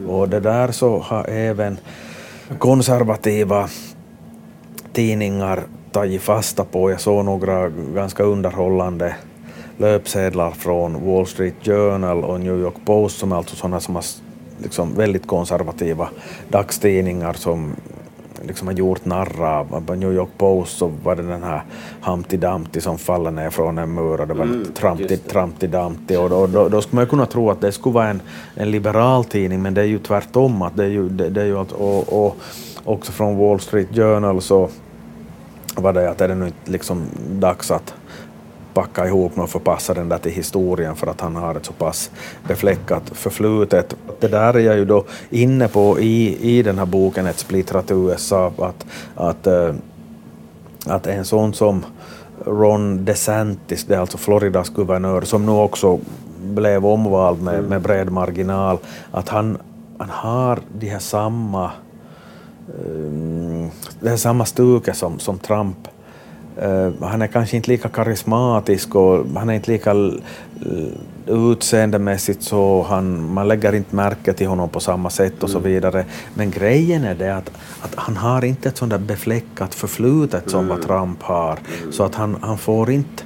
Och 0.08 0.28
det 0.28 0.40
där 0.40 0.72
så 0.72 0.98
har 0.98 1.28
även 1.28 1.78
konservativa 2.58 3.68
tidningar 4.92 5.62
tagit 5.92 6.22
fasta 6.22 6.64
på. 6.64 6.90
Jag 6.90 7.00
såg 7.00 7.24
några 7.24 7.68
ganska 7.68 8.22
underhållande 8.22 9.14
löpsedlar 9.78 10.50
från 10.50 11.06
Wall 11.06 11.26
Street 11.26 11.54
Journal 11.64 12.24
och 12.24 12.40
New 12.40 12.60
York 12.60 12.74
Post 12.84 13.18
som 13.18 13.32
är 13.32 13.36
alltså 13.36 13.56
sådana 13.56 13.80
som 13.80 13.94
har 13.94 14.04
liksom 14.62 14.94
väldigt 14.94 15.26
konservativa 15.26 16.08
dagstidningar 16.48 17.32
som 17.32 17.76
liksom 18.46 18.68
har 18.68 18.74
gjort 18.74 19.04
narr 19.04 19.44
av. 19.44 19.82
På 19.86 19.94
New 19.94 20.12
York 20.12 20.28
Post 20.38 20.78
så 20.78 20.92
var 21.04 21.16
det 21.16 21.22
den 21.22 21.42
här 21.42 21.62
Humpty 22.02 22.36
Dumpty 22.36 22.80
som 22.80 22.98
faller 22.98 23.30
ner 23.30 23.50
från 23.50 23.78
en 23.78 23.94
mur 23.94 24.20
och 24.20 24.26
det 24.26 24.34
var 24.34 24.44
mm, 24.44 24.72
Trumpty, 24.72 25.16
Trumpty 25.16 25.66
Dumpty 25.66 26.16
och 26.16 26.30
då, 26.30 26.46
då, 26.46 26.68
då 26.68 26.82
skulle 26.82 27.00
man 27.00 27.06
kunna 27.06 27.26
tro 27.26 27.50
att 27.50 27.60
det 27.60 27.72
skulle 27.72 27.94
vara 27.94 28.08
en, 28.08 28.22
en 28.54 28.70
liberal 28.70 29.24
tidning 29.24 29.62
men 29.62 29.74
det 29.74 29.80
är 29.80 29.86
ju 29.86 29.98
tvärtom. 29.98 30.62
Att 30.62 30.76
det 30.76 30.84
är 30.84 30.88
ju, 30.88 31.08
det, 31.08 31.30
det 31.30 31.42
är 31.42 31.46
ju 31.46 31.58
att, 31.58 31.72
och, 31.72 32.26
och 32.26 32.36
också 32.84 33.12
från 33.12 33.36
Wall 33.36 33.60
Street 33.60 33.88
Journal 33.94 34.42
så 34.42 34.68
var 35.76 35.92
det 35.92 36.10
att 36.10 36.20
är 36.20 36.28
det 36.28 36.34
nu 36.34 36.46
inte 36.46 36.70
liksom 36.70 37.02
dags 37.30 37.70
att 37.70 37.94
packa 38.74 39.06
ihop 39.06 39.38
och 39.38 39.50
förpassa 39.50 39.94
den 39.94 40.08
där 40.08 40.18
till 40.18 40.32
historien 40.32 40.96
för 40.96 41.06
att 41.06 41.20
han 41.20 41.36
har 41.36 41.54
ett 41.54 41.66
så 41.66 41.72
pass 41.72 42.10
befläckat 42.48 43.02
förflutet. 43.12 43.96
Det 44.20 44.28
där 44.28 44.54
är 44.54 44.60
jag 44.60 44.76
ju 44.76 44.84
då 44.84 45.04
inne 45.30 45.68
på 45.68 46.00
i, 46.00 46.38
i 46.58 46.62
den 46.62 46.78
här 46.78 46.86
boken 46.86 47.26
Ett 47.26 47.38
splittrat 47.38 47.90
USA, 47.90 48.52
att, 48.58 48.86
att, 49.14 49.46
äh, 49.46 49.74
att 50.86 51.06
en 51.06 51.24
sån 51.24 51.54
som 51.54 51.84
Ron 52.46 53.04
DeSantis, 53.04 53.84
det 53.84 53.94
är 53.94 53.98
alltså 53.98 54.18
Floridas 54.18 54.68
guvernör, 54.68 55.20
som 55.20 55.46
nu 55.46 55.52
också 55.52 56.00
blev 56.42 56.86
omvald 56.86 57.42
med, 57.42 57.64
med 57.64 57.82
bred 57.82 58.12
marginal, 58.12 58.78
att 59.10 59.28
han, 59.28 59.58
han 59.98 60.10
har 60.10 60.58
de 60.78 60.86
här 60.86 60.98
samma 60.98 61.70
um, 62.78 63.70
det 64.00 64.08
här 64.08 64.16
samma 64.16 64.44
stuke 64.44 64.94
som, 64.94 65.18
som 65.18 65.38
Trump 65.38 65.88
han 67.00 67.22
är 67.22 67.26
kanske 67.26 67.57
inte 67.57 67.70
lika 67.70 67.88
karismatisk 67.88 68.94
och 68.94 69.26
han 69.34 69.48
är 69.48 69.55
inte 69.55 69.70
lika 69.70 69.94
utseendemässigt 71.26 72.42
så 72.42 72.86
han, 72.88 73.32
man 73.32 73.48
lägger 73.48 73.72
inte 73.72 73.96
märke 73.96 74.32
till 74.32 74.46
honom 74.46 74.68
på 74.68 74.80
samma 74.80 75.11
sätt 75.11 75.42
och 75.42 75.50
så 75.50 75.59
mm. 75.59 75.70
vidare. 75.70 76.05
Men 76.34 76.50
grejen 76.50 77.05
är 77.05 77.14
det 77.14 77.36
att, 77.36 77.50
att 77.80 77.94
han 77.94 78.16
har 78.16 78.44
inte 78.44 78.68
ett 78.68 78.76
sånt 78.76 78.90
där 78.90 78.98
befläckat 78.98 79.74
förflutet 79.74 80.50
som 80.50 80.68
vad 80.68 80.76
mm. 80.76 80.88
Trump 80.88 81.22
har. 81.22 81.59
Så 81.90 82.05
att 82.05 82.14
han, 82.14 82.36
han 82.40 82.59
får 82.59 82.90
inte 82.90 83.22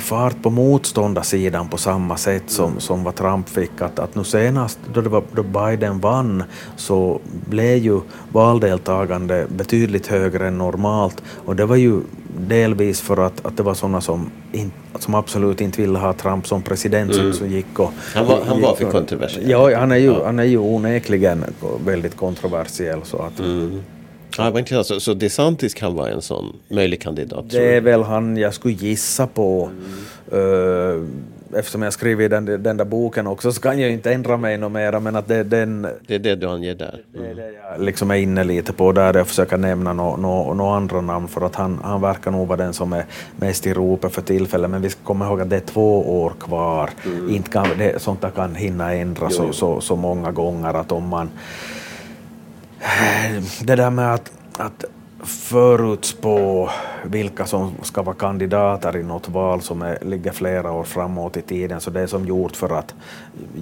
fart 0.00 0.42
på 0.42 0.50
motståndarsidan 0.50 1.68
på 1.68 1.76
samma 1.76 2.16
sätt 2.16 2.42
som, 2.46 2.68
mm. 2.68 2.80
som 2.80 3.04
vad 3.04 3.14
Trump 3.14 3.48
fick. 3.48 3.80
Att, 3.80 3.98
att 3.98 4.14
nu 4.14 4.24
senast 4.24 4.78
då, 4.94 5.00
det 5.00 5.08
var, 5.08 5.22
då 5.32 5.42
Biden 5.42 6.00
vann 6.00 6.44
så 6.76 7.20
blev 7.48 7.76
ju 7.76 8.00
valdeltagande 8.32 9.46
betydligt 9.48 10.06
högre 10.06 10.48
än 10.48 10.58
normalt 10.58 11.22
och 11.44 11.56
det 11.56 11.66
var 11.66 11.76
ju 11.76 12.00
delvis 12.38 13.00
för 13.00 13.26
att, 13.26 13.46
att 13.46 13.56
det 13.56 13.62
var 13.62 13.74
sådana 13.74 14.00
som, 14.00 14.30
in, 14.52 14.72
som 14.98 15.14
absolut 15.14 15.60
inte 15.60 15.80
ville 15.80 15.98
ha 15.98 16.12
Trump 16.12 16.46
som 16.46 16.62
president 16.62 17.14
mm. 17.14 17.32
som 17.32 17.48
gick 17.48 17.78
och... 17.78 17.90
Han 18.14 18.26
var, 18.26 18.40
han 18.46 18.60
var 18.60 18.74
för 18.74 18.90
kontroversiell. 18.90 19.50
Ja, 19.50 19.78
han 19.78 19.92
är 19.92 19.96
ju, 19.96 20.06
ja. 20.06 20.24
han 20.24 20.38
är 20.38 20.44
ju 20.44 20.58
onekligen 20.58 21.44
väldigt 21.84 22.16
kontroversiell. 22.16 23.00
Så 23.04 23.18
att, 23.22 23.38
mm. 23.38 23.82
Ja, 24.38 24.50
det 24.50 24.58
intressant. 24.58 24.86
Så, 24.86 25.00
så 25.00 25.14
DeSantis 25.14 25.74
kan 25.74 25.94
vara 25.94 26.10
en 26.10 26.22
sån 26.22 26.56
möjlig 26.68 27.02
kandidat? 27.02 27.50
Det 27.50 27.76
är 27.76 27.80
väl 27.80 28.02
han 28.02 28.36
jag 28.36 28.54
skulle 28.54 28.74
gissa 28.74 29.26
på. 29.26 29.70
Mm. 30.30 30.40
Uh, 30.40 31.08
eftersom 31.54 31.82
jag 31.82 31.92
skrivit 31.92 32.30
den, 32.30 32.44
den 32.44 32.76
där 32.76 32.84
boken 32.84 33.26
också 33.26 33.52
så 33.52 33.60
kan 33.60 33.80
jag 33.80 33.90
inte 33.90 34.12
ändra 34.12 34.36
mig 34.36 34.58
något 34.58 34.72
mera 34.72 35.00
men 35.00 35.16
att 35.16 35.28
det, 35.28 35.42
den, 35.42 35.86
det 36.06 36.14
är 36.14 36.18
det 36.18 36.34
du 36.34 36.48
anger 36.48 36.74
där? 36.74 37.00
Mm. 37.14 37.36
Det 37.36 37.42
är 37.42 37.46
det 37.46 37.52
jag 37.52 37.80
liksom 37.80 38.10
är 38.10 38.14
inne 38.14 38.44
lite 38.44 38.72
på 38.72 38.92
där 38.92 39.14
jag 39.14 39.26
försöker 39.26 39.56
nämna 39.56 39.92
några 39.92 40.16
no, 40.16 40.54
no 40.54 40.62
andra 40.62 41.00
namn 41.00 41.28
för 41.28 41.46
att 41.46 41.54
han, 41.54 41.80
han 41.84 42.00
verkar 42.00 42.30
nog 42.30 42.48
vara 42.48 42.56
den 42.56 42.72
som 42.72 42.92
är 42.92 43.04
mest 43.36 43.66
i 43.66 43.74
ropet 43.74 44.12
för 44.12 44.22
tillfället 44.22 44.70
men 44.70 44.82
vi 44.82 44.90
ska 44.90 45.00
komma 45.04 45.26
ihåg 45.26 45.40
att 45.40 45.50
det 45.50 45.56
är 45.56 45.60
två 45.60 46.22
år 46.22 46.32
kvar. 46.40 46.90
Mm. 47.04 47.30
Inte 47.30 47.50
kan, 47.50 47.66
det, 47.78 48.02
sånt 48.02 48.20
där 48.20 48.30
kan 48.30 48.54
hinna 48.54 48.92
ändras 48.92 49.34
så, 49.34 49.52
så, 49.52 49.80
så 49.80 49.96
många 49.96 50.32
gånger 50.32 50.74
att 50.74 50.92
om 50.92 51.08
man 51.08 51.30
Eh, 52.82 53.42
det 53.60 53.76
där 53.76 53.90
med 53.90 54.14
att, 54.14 54.32
att 54.56 54.84
förutspå 55.24 56.70
vilka 57.04 57.46
som 57.46 57.72
ska 57.82 58.02
vara 58.02 58.16
kandidater 58.16 58.96
i 58.96 59.02
något 59.02 59.28
val 59.28 59.62
som 59.62 59.82
är, 59.82 59.98
ligger 60.04 60.32
flera 60.32 60.72
år 60.72 60.84
framåt 60.84 61.36
i 61.36 61.42
tiden, 61.42 61.80
så 61.80 61.90
det 61.90 62.00
är 62.00 62.06
som 62.06 62.26
gjort 62.26 62.56
för 62.56 62.78
att 62.78 62.94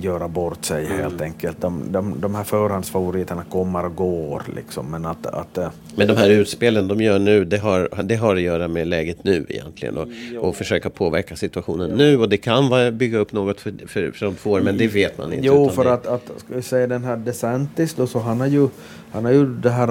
göra 0.00 0.28
bort 0.28 0.64
sig 0.64 0.86
mm. 0.86 0.98
helt 0.98 1.20
enkelt. 1.20 1.60
De, 1.60 1.82
de, 1.92 2.20
de 2.20 2.34
här 2.34 2.44
förhandsfavoriterna 2.44 3.44
kommer 3.50 3.84
och 3.84 3.94
går 3.94 4.42
liksom, 4.56 4.90
men 4.90 5.06
att, 5.06 5.26
att... 5.26 5.58
Eh, 5.58 5.68
men 5.96 6.06
de 6.06 6.16
här 6.16 6.30
utspelen 6.30 6.88
de 6.88 7.00
gör 7.00 7.18
nu, 7.18 7.44
det 7.44 7.58
har, 7.58 8.02
det 8.02 8.16
har 8.16 8.36
att 8.36 8.42
göra 8.42 8.68
med 8.68 8.86
läget 8.86 9.24
nu 9.24 9.46
egentligen 9.48 9.96
och, 9.96 10.08
och 10.40 10.56
försöka 10.56 10.90
påverka 10.90 11.36
situationen 11.36 11.90
nu 11.90 12.18
och 12.18 12.28
det 12.28 12.36
kan 12.36 12.68
vara, 12.68 12.90
bygga 12.90 13.18
upp 13.18 13.32
något 13.32 13.60
för, 13.60 13.72
för, 13.86 14.10
för 14.10 14.26
de 14.26 14.34
två 14.34 14.60
men 14.60 14.78
det 14.78 14.86
vet 14.86 15.18
man 15.18 15.32
inte. 15.32 15.46
Jo, 15.46 15.68
för 15.68 15.84
det... 15.84 15.92
att, 15.92 16.06
att, 16.06 16.22
ska 16.24 16.54
vi 16.54 16.62
säga 16.62 16.86
den 16.86 17.04
här 17.04 17.16
DeSantis 17.16 17.94
då, 17.94 18.06
så 18.06 18.18
han 18.18 18.40
har 18.40 18.46
ju 18.46 18.68
han 19.12 19.24
har 19.24 19.32
ju 19.32 19.46
det 19.46 19.70
här, 19.70 19.86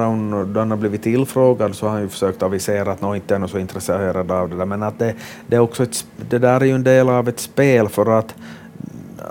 då 0.45 0.59
han 0.59 0.71
har 0.71 0.77
blivit 0.77 1.03
tillfrågad 1.03 1.75
så 1.75 1.85
har 1.85 1.93
han 1.93 2.01
ju 2.01 2.09
försökt 2.09 2.43
avisera 2.43 2.91
att 2.91 3.01
han 3.01 3.15
inte 3.15 3.35
är 3.43 3.47
så 3.47 3.59
intresserad 3.59 4.31
av 4.31 4.49
det 4.49 4.55
där, 4.55 4.65
men 4.65 4.83
att 4.83 4.99
det, 4.99 5.15
det, 5.47 5.55
är 5.55 5.59
också 5.59 5.83
ett, 5.83 6.05
det 6.29 6.39
där 6.39 6.61
är 6.61 6.65
ju 6.65 6.75
en 6.75 6.83
del 6.83 7.09
av 7.09 7.29
ett 7.29 7.39
spel 7.39 7.89
för 7.89 8.19
att, 8.19 8.35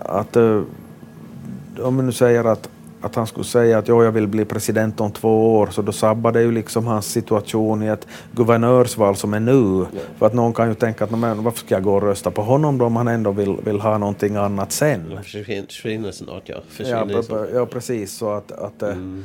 att 0.04 0.36
eh, 0.36 0.62
om 1.82 1.96
vi 1.96 2.02
nu 2.02 2.12
säger 2.12 2.44
att, 2.44 2.68
att 3.00 3.14
han 3.14 3.26
skulle 3.26 3.44
säga 3.44 3.78
att 3.78 3.88
jag 3.88 4.12
vill 4.12 4.26
bli 4.26 4.44
president 4.44 5.00
om 5.00 5.10
två 5.10 5.56
år, 5.58 5.66
så 5.66 5.82
då 5.82 5.92
sabbar 5.92 6.32
det 6.32 6.42
ju 6.42 6.52
liksom 6.52 6.86
hans 6.86 7.06
situation 7.06 7.82
i 7.82 7.86
ett 7.86 8.06
guvernörsval 8.32 9.16
som 9.16 9.34
är 9.34 9.40
nu. 9.40 9.86
Ja. 9.92 10.00
För 10.18 10.26
att 10.26 10.34
någon 10.34 10.52
kan 10.52 10.68
ju 10.68 10.74
tänka 10.74 11.04
att 11.04 11.10
men, 11.10 11.44
varför 11.44 11.58
ska 11.58 11.74
jag 11.74 11.82
gå 11.82 11.94
och 11.94 12.02
rösta 12.02 12.30
på 12.30 12.42
honom 12.42 12.78
då 12.78 12.84
om 12.84 12.96
han 12.96 13.08
ändå 13.08 13.32
vill, 13.32 13.56
vill 13.64 13.80
ha 13.80 13.98
någonting 13.98 14.36
annat 14.36 14.72
sen? 14.72 15.18
Försvinner 15.22 16.12
snart 16.12 16.42
ja. 16.44 16.56
Försvinner 16.68 17.24
ja, 17.30 17.46
ja, 17.54 17.66
precis. 17.66 18.12
Så 18.12 18.32
att, 18.32 18.52
att 18.52 18.82
eh, 18.82 18.88
mm. 18.88 19.24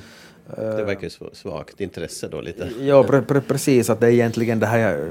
Det 0.56 0.84
verkar 0.84 1.04
ju 1.04 1.10
svagt 1.34 1.82
intresse 1.82 2.28
då 2.28 2.41
lite. 2.41 2.70
Ja, 2.80 3.04
pre 3.04 3.22
pre 3.22 3.41
precis. 3.41 3.89
Att 3.89 4.00
det 4.00 4.08
är 4.08 4.12
egentligen 4.12 4.60
det 4.60 4.66
här 4.66 5.10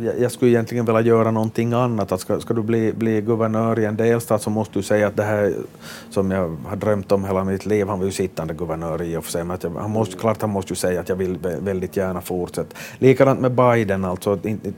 jag, 0.00 0.20
jag 0.20 0.32
skulle 0.32 0.50
egentligen 0.50 0.84
vilja 0.84 1.00
göra 1.00 1.30
någonting 1.30 1.72
annat. 1.72 2.12
Att 2.12 2.20
ska, 2.20 2.40
ska 2.40 2.54
du 2.54 2.62
bli, 2.62 2.92
bli 2.92 3.20
guvernör 3.20 3.78
i 3.78 3.84
en 3.84 3.96
delstat 3.96 4.42
så 4.42 4.50
måste 4.50 4.78
du 4.78 4.82
säga 4.82 5.06
att 5.06 5.16
det 5.16 5.22
här 5.22 5.54
som 6.10 6.30
jag 6.30 6.56
har 6.66 6.76
drömt 6.76 7.12
om 7.12 7.24
hela 7.24 7.44
mitt 7.44 7.66
liv, 7.66 7.88
han 7.88 7.98
var 7.98 8.06
ju 8.06 8.12
sittande 8.12 8.54
guvernör 8.54 9.02
i 9.02 9.16
och 9.16 9.24
för 9.24 9.32
sig, 9.32 9.44
men 9.44 9.58
jag, 9.62 9.70
han 9.70 9.90
måste, 9.90 10.16
klart 10.16 10.40
han 10.40 10.50
måste 10.50 10.72
ju 10.72 10.76
säga 10.76 11.00
att 11.00 11.08
jag 11.08 11.16
vill 11.16 11.38
väldigt 11.60 11.96
gärna 11.96 12.20
fortsätta. 12.20 12.76
Likadant 12.98 13.40
med 13.40 13.52
Biden 13.52 14.04
alltså, 14.04 14.38
inte, 14.42 14.72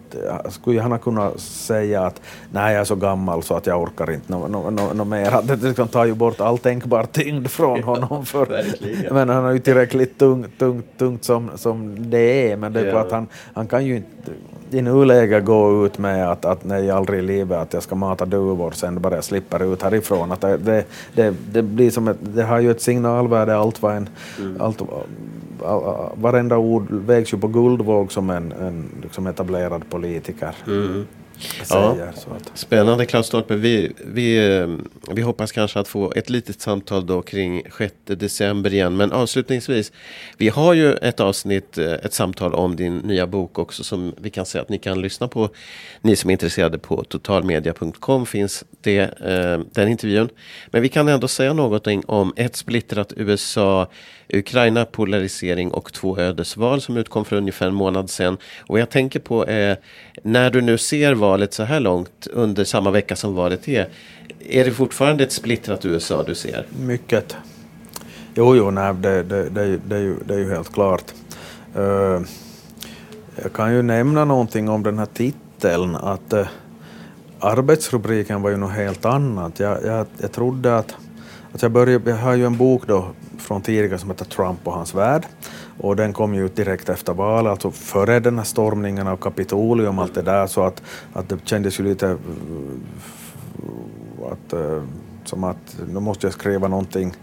skulle 0.48 0.80
han 0.80 0.98
kunna 0.98 1.30
säga 1.38 2.06
att 2.06 2.20
nej, 2.52 2.72
jag 2.72 2.80
är 2.80 2.84
så 2.84 2.96
gammal 2.96 3.42
så 3.42 3.54
att 3.54 3.66
jag 3.66 3.82
orkar 3.82 4.10
inte 4.12 4.32
något 4.32 4.50
no, 4.50 4.70
no, 4.70 4.94
no 4.94 5.04
mer. 5.04 5.42
Det 5.42 5.56
liksom 5.56 5.88
tar 5.88 6.04
ju 6.04 6.14
bort 6.14 6.40
all 6.40 6.58
tänkbar 6.58 7.04
tyngd 7.04 7.50
från 7.50 7.82
honom. 7.82 8.26
För, 8.26 8.64
men 9.12 9.28
han 9.28 9.44
har 9.44 9.52
ju 9.52 9.58
tillräckligt 9.58 9.95
tillräckligt 9.96 10.18
tungt, 10.18 10.58
tungt, 10.58 10.98
tungt 10.98 11.24
som, 11.24 11.50
som 11.54 12.10
det 12.10 12.52
är, 12.52 12.56
men 12.56 12.72
det 12.72 12.80
är 12.80 12.86
ja. 12.86 13.00
att 13.00 13.12
han, 13.12 13.26
han 13.54 13.66
kan 13.66 13.86
ju 13.86 13.96
inte 13.96 14.30
i 14.70 14.82
nuläget 14.82 15.44
gå 15.44 15.86
ut 15.86 15.98
med 15.98 16.30
att, 16.30 16.44
att 16.44 16.64
nej, 16.64 16.90
aldrig 16.90 17.18
i 17.18 17.22
livet 17.22 17.58
att 17.58 17.72
jag 17.72 17.82
ska 17.82 17.94
mata 17.94 18.24
duvor 18.24 18.70
sen 18.70 19.00
bara 19.00 19.14
jag 19.14 19.24
slipper 19.24 19.72
ut 19.72 19.82
härifrån. 19.82 20.32
Att 20.32 20.40
det, 20.40 20.84
det, 21.14 21.34
det, 21.52 21.62
blir 21.62 21.90
som 21.90 22.08
ett, 22.08 22.16
det 22.20 22.42
har 22.42 22.60
ju 22.60 22.70
ett 22.70 22.80
signalvärde 22.80 23.56
allt 23.56 23.82
vad 23.82 23.96
en, 23.96 24.08
mm. 24.38 24.60
allt, 24.60 24.82
varenda 26.14 26.56
ord 26.58 26.86
vägs 26.90 27.34
ju 27.34 27.38
på 27.38 27.48
guldvåg 27.48 28.12
som 28.12 28.30
en, 28.30 28.52
en 28.52 28.84
liksom 29.02 29.26
etablerad 29.26 29.90
politiker. 29.90 30.54
Mm 30.66 31.06
ja. 31.70 31.96
Spännande 32.54 33.06
Klaus 33.06 33.26
Stolpe. 33.26 33.56
Vi, 33.56 33.92
vi, 34.06 34.58
eh, 34.58 34.68
vi 35.10 35.22
hoppas 35.22 35.52
kanske 35.52 35.80
att 35.80 35.88
få 35.88 36.12
ett 36.12 36.30
litet 36.30 36.60
samtal 36.60 37.06
då 37.06 37.22
kring 37.22 37.62
6 37.78 37.94
december 38.04 38.74
igen. 38.74 38.96
Men 38.96 39.12
avslutningsvis, 39.12 39.92
vi 40.36 40.48
har 40.48 40.74
ju 40.74 40.94
ett 40.94 41.20
avsnitt, 41.20 41.78
eh, 41.78 41.92
ett 41.92 42.12
samtal 42.12 42.54
om 42.54 42.76
din 42.76 42.98
nya 42.98 43.26
bok 43.26 43.58
också 43.58 43.84
som 43.84 44.14
vi 44.20 44.30
kan 44.30 44.46
säga 44.46 44.62
att 44.62 44.68
ni 44.68 44.78
kan 44.78 45.00
lyssna 45.00 45.28
på. 45.28 45.48
Ni 46.00 46.16
som 46.16 46.30
är 46.30 46.32
intresserade 46.32 46.78
på 46.78 47.04
totalmedia.com 47.04 48.26
finns 48.26 48.64
det, 48.80 48.98
eh, 48.98 49.60
den 49.72 49.88
intervjun. 49.88 50.28
Men 50.66 50.82
vi 50.82 50.88
kan 50.88 51.08
ändå 51.08 51.28
säga 51.28 51.52
någonting 51.52 52.02
om 52.06 52.32
ett 52.36 52.56
splittrat 52.56 53.12
USA 53.16 53.88
Ukraina, 54.28 54.84
polarisering 54.84 55.70
och 55.70 55.92
två 55.92 56.18
ödesval 56.18 56.80
som 56.80 56.96
utkom 56.96 57.24
för 57.24 57.36
ungefär 57.36 57.66
en 57.66 57.74
månad 57.74 58.10
sedan. 58.10 58.36
Och 58.66 58.78
jag 58.78 58.90
tänker 58.90 59.20
på 59.20 59.44
eh, 59.44 59.76
när 60.22 60.50
du 60.50 60.60
nu 60.60 60.78
ser 60.78 61.14
valet 61.14 61.54
så 61.54 61.62
här 61.62 61.80
långt 61.80 62.26
under 62.32 62.64
samma 62.64 62.90
vecka 62.90 63.16
som 63.16 63.34
valet 63.34 63.68
är, 63.68 63.88
är 64.48 64.64
det 64.64 64.70
fortfarande 64.70 65.24
ett 65.24 65.32
splittrat 65.32 65.84
USA 65.84 66.22
du 66.22 66.34
ser? 66.34 66.66
Mycket. 66.80 67.36
Jo, 68.34 68.56
jo, 68.56 68.70
nej, 68.70 68.94
det, 68.94 69.22
det, 69.22 69.48
det, 69.48 69.78
det, 69.88 69.96
är 69.96 70.00
ju, 70.00 70.16
det 70.24 70.34
är 70.34 70.38
ju 70.38 70.50
helt 70.50 70.72
klart. 70.72 71.04
Uh, 71.76 72.20
jag 73.42 73.52
kan 73.54 73.74
ju 73.74 73.82
nämna 73.82 74.24
någonting 74.24 74.68
om 74.68 74.82
den 74.82 74.98
här 74.98 75.06
titeln, 75.06 75.96
att 75.96 76.32
uh, 76.32 76.46
arbetsrubriken 77.40 78.42
var 78.42 78.50
ju 78.50 78.56
något 78.56 78.72
helt 78.72 79.04
annat. 79.04 79.60
Jag, 79.60 79.84
jag, 79.84 80.06
jag 80.18 80.32
trodde 80.32 80.76
att, 80.76 80.96
att 81.52 81.62
jag 81.62 81.70
började, 81.70 82.10
jag 82.10 82.16
har 82.16 82.34
ju 82.34 82.46
en 82.46 82.56
bok 82.56 82.86
då 82.86 83.10
från 83.38 83.62
tidigare 83.62 83.98
som 83.98 84.10
heter 84.10 84.24
Trump 84.24 84.66
och 84.66 84.72
hans 84.72 84.94
värld 84.94 85.26
och 85.78 85.96
den 85.96 86.12
kom 86.12 86.34
ju 86.34 86.46
ut 86.46 86.56
direkt 86.56 86.88
efter 86.88 87.12
valet, 87.12 87.50
alltså 87.50 87.70
före 87.70 88.20
den 88.20 88.38
här 88.38 88.44
stormningen 88.44 89.06
av 89.06 89.16
Kapitolium 89.16 89.98
och 89.98 90.04
allt 90.04 90.14
det 90.14 90.22
där 90.22 90.46
så 90.46 90.62
att, 90.62 90.82
att 91.12 91.28
det 91.28 91.36
kändes 91.44 91.80
ju 91.80 91.84
lite 91.84 92.06
uh, 92.06 92.16
att, 94.32 94.54
som 95.24 95.44
att 95.44 95.76
nu 95.92 96.00
måste 96.00 96.26
jag 96.26 96.34
skriva 96.34 96.68
någonting 96.68 97.14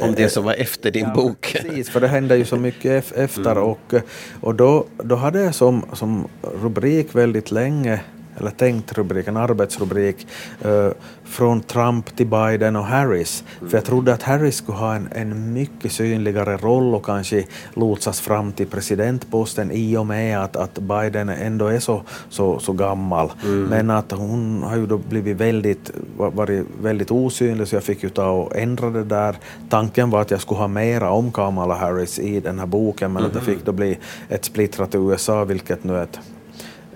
om 0.00 0.14
det 0.14 0.28
som 0.28 0.44
var 0.44 0.54
efter 0.54 0.90
din 0.90 1.04
ja, 1.04 1.14
bok. 1.14 1.56
Precis, 1.62 1.90
för 1.90 2.00
det 2.00 2.08
hände 2.08 2.36
ju 2.36 2.44
så 2.44 2.56
mycket 2.56 3.12
efter 3.16 3.50
mm. 3.50 3.62
och, 3.62 3.94
och 4.40 4.54
då, 4.54 4.86
då 4.96 5.16
hade 5.16 5.40
jag 5.40 5.54
som, 5.54 5.84
som 5.92 6.28
rubrik 6.62 7.14
väldigt 7.14 7.50
länge 7.50 8.00
eller 8.38 8.50
tänkt 8.50 8.92
rubrik, 8.92 9.28
en 9.28 9.36
arbetsrubrik, 9.36 10.26
uh, 10.66 10.90
från 11.24 11.60
Trump 11.60 12.16
till 12.16 12.26
Biden 12.26 12.76
och 12.76 12.84
Harris. 12.84 13.44
Mm. 13.58 13.70
För 13.70 13.76
jag 13.76 13.84
trodde 13.84 14.12
att 14.12 14.22
Harris 14.22 14.56
skulle 14.56 14.78
ha 14.78 14.94
en, 14.94 15.08
en 15.12 15.52
mycket 15.52 15.92
synligare 15.92 16.56
roll 16.56 16.94
och 16.94 17.04
kanske 17.04 17.44
lotsas 17.74 18.20
fram 18.20 18.52
till 18.52 18.66
presidentposten 18.66 19.70
i 19.70 19.96
och 19.96 20.06
med 20.06 20.38
att, 20.38 20.56
att 20.56 20.78
Biden 20.78 21.28
ändå 21.28 21.66
är 21.66 21.78
så, 21.78 22.02
så, 22.28 22.58
så 22.58 22.72
gammal. 22.72 23.32
Mm. 23.44 23.62
Men 23.62 23.90
att 23.90 24.12
hon 24.12 24.62
har 24.62 24.76
ju 24.76 24.86
då 24.86 24.98
blivit 24.98 25.36
väldigt, 25.36 25.90
varit 26.16 26.66
väldigt 26.82 27.10
osynlig 27.10 27.68
så 27.68 27.76
jag 27.76 27.82
fick 27.82 28.02
ju 28.02 28.08
ta 28.08 28.30
och 28.30 28.56
ändra 28.56 28.90
det 28.90 29.04
där. 29.04 29.36
Tanken 29.68 30.10
var 30.10 30.20
att 30.20 30.30
jag 30.30 30.40
skulle 30.40 30.60
ha 30.60 30.68
mera 30.68 31.10
om 31.10 31.32
Kamala 31.32 31.74
Harris 31.74 32.18
i 32.18 32.40
den 32.40 32.58
här 32.58 32.66
boken 32.66 33.12
men 33.12 33.22
mm. 33.22 33.26
att 33.26 33.32
det 33.32 33.50
mm. 33.50 33.54
fick 33.58 33.66
då 33.66 33.72
bli 33.72 33.98
ett 34.28 34.44
splittrat 34.44 34.94
USA 34.94 35.44
vilket 35.44 35.84
nu 35.84 35.96
är 35.96 36.02
ett 36.02 36.20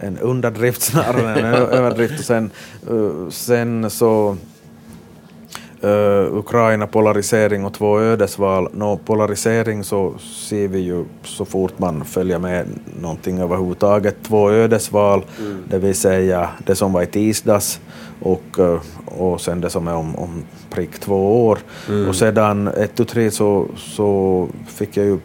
en 0.01 0.19
underdrift 0.19 0.83
snarare 0.83 1.33
än 1.33 1.45
en 1.45 1.55
överdrift. 1.55 2.19
Och 2.19 2.25
sen, 2.25 2.51
uh, 2.91 3.29
sen 3.31 3.91
så 3.91 4.37
uh, 5.85 6.39
Ukraina, 6.39 6.87
polarisering 6.87 7.65
och 7.65 7.75
två 7.75 8.01
ödesval. 8.01 8.69
Nå, 8.73 8.97
polarisering 8.97 9.85
så 9.85 10.15
ser 10.49 10.69
vi 10.69 10.79
ju 10.79 11.05
så 11.25 11.45
fort 11.45 11.79
man 11.79 12.05
följer 12.05 12.39
med 12.39 12.67
någonting 13.01 13.39
överhuvudtaget. 13.39 14.17
Två 14.23 14.51
ödesval, 14.51 15.25
mm. 15.41 15.63
det 15.71 15.79
vill 15.79 15.95
säga 15.95 16.49
det 16.67 16.75
som 16.75 16.93
var 16.93 17.03
i 17.03 17.07
tisdags 17.07 17.81
och, 18.23 18.59
uh, 18.59 18.81
och 19.05 19.41
sen 19.41 19.61
det 19.61 19.71
som 19.71 19.89
är 19.89 19.95
om, 19.95 20.17
om 20.17 20.45
prick 20.71 20.99
två 20.99 21.47
år. 21.47 21.59
Mm. 21.89 22.09
Och 22.09 22.15
sedan 22.15 22.69
ett 22.69 23.01
och 23.01 23.09
tre 23.09 23.31
så, 23.31 23.67
så 23.77 24.49
fick 24.67 24.97
jag 24.97 25.07
ju 25.07 25.19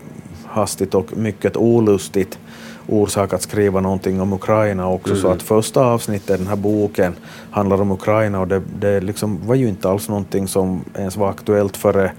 hastigt 0.46 0.96
och 0.96 1.18
mycket 1.18 1.58
olustigt 1.58 2.40
orsak 2.88 3.34
att 3.34 3.42
skriva 3.42 3.82
någonting 3.82 4.22
om 4.22 4.34
Ukraina 4.34 4.90
också. 4.90 5.10
Mm. 5.10 5.22
Så 5.22 5.28
att 5.28 5.42
första 5.42 5.86
avsnittet 5.86 6.30
i 6.30 6.38
den 6.38 6.48
här 6.48 6.56
boken 6.56 7.16
handlar 7.52 7.82
om 7.82 7.92
Ukraina 7.92 8.40
och 8.40 8.48
det, 8.48 8.62
det 8.80 9.02
liksom 9.02 9.40
var 9.48 9.56
ju 9.56 9.68
inte 9.68 9.90
alls 9.90 10.10
någonting 10.10 10.48
som 10.48 10.82
ens 10.96 11.18
var 11.18 11.30
aktuellt 11.30 11.78
före 11.78 12.12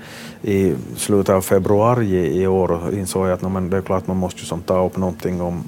i 0.43 0.75
slutet 0.97 1.35
av 1.35 1.41
februari 1.41 2.43
i 2.43 2.47
år 2.47 2.81
insåg 2.93 3.27
jag 3.27 3.33
att 3.33 3.43
no, 3.43 3.49
men 3.49 3.71
det 3.71 3.77
är 3.77 3.83
klart 3.83 4.07
man 4.07 4.17
måste 4.17 4.41
ju 4.41 4.47
som 4.47 4.61
ta 4.61 4.87
upp 4.87 4.97
någonting 4.97 5.41
om, 5.41 5.65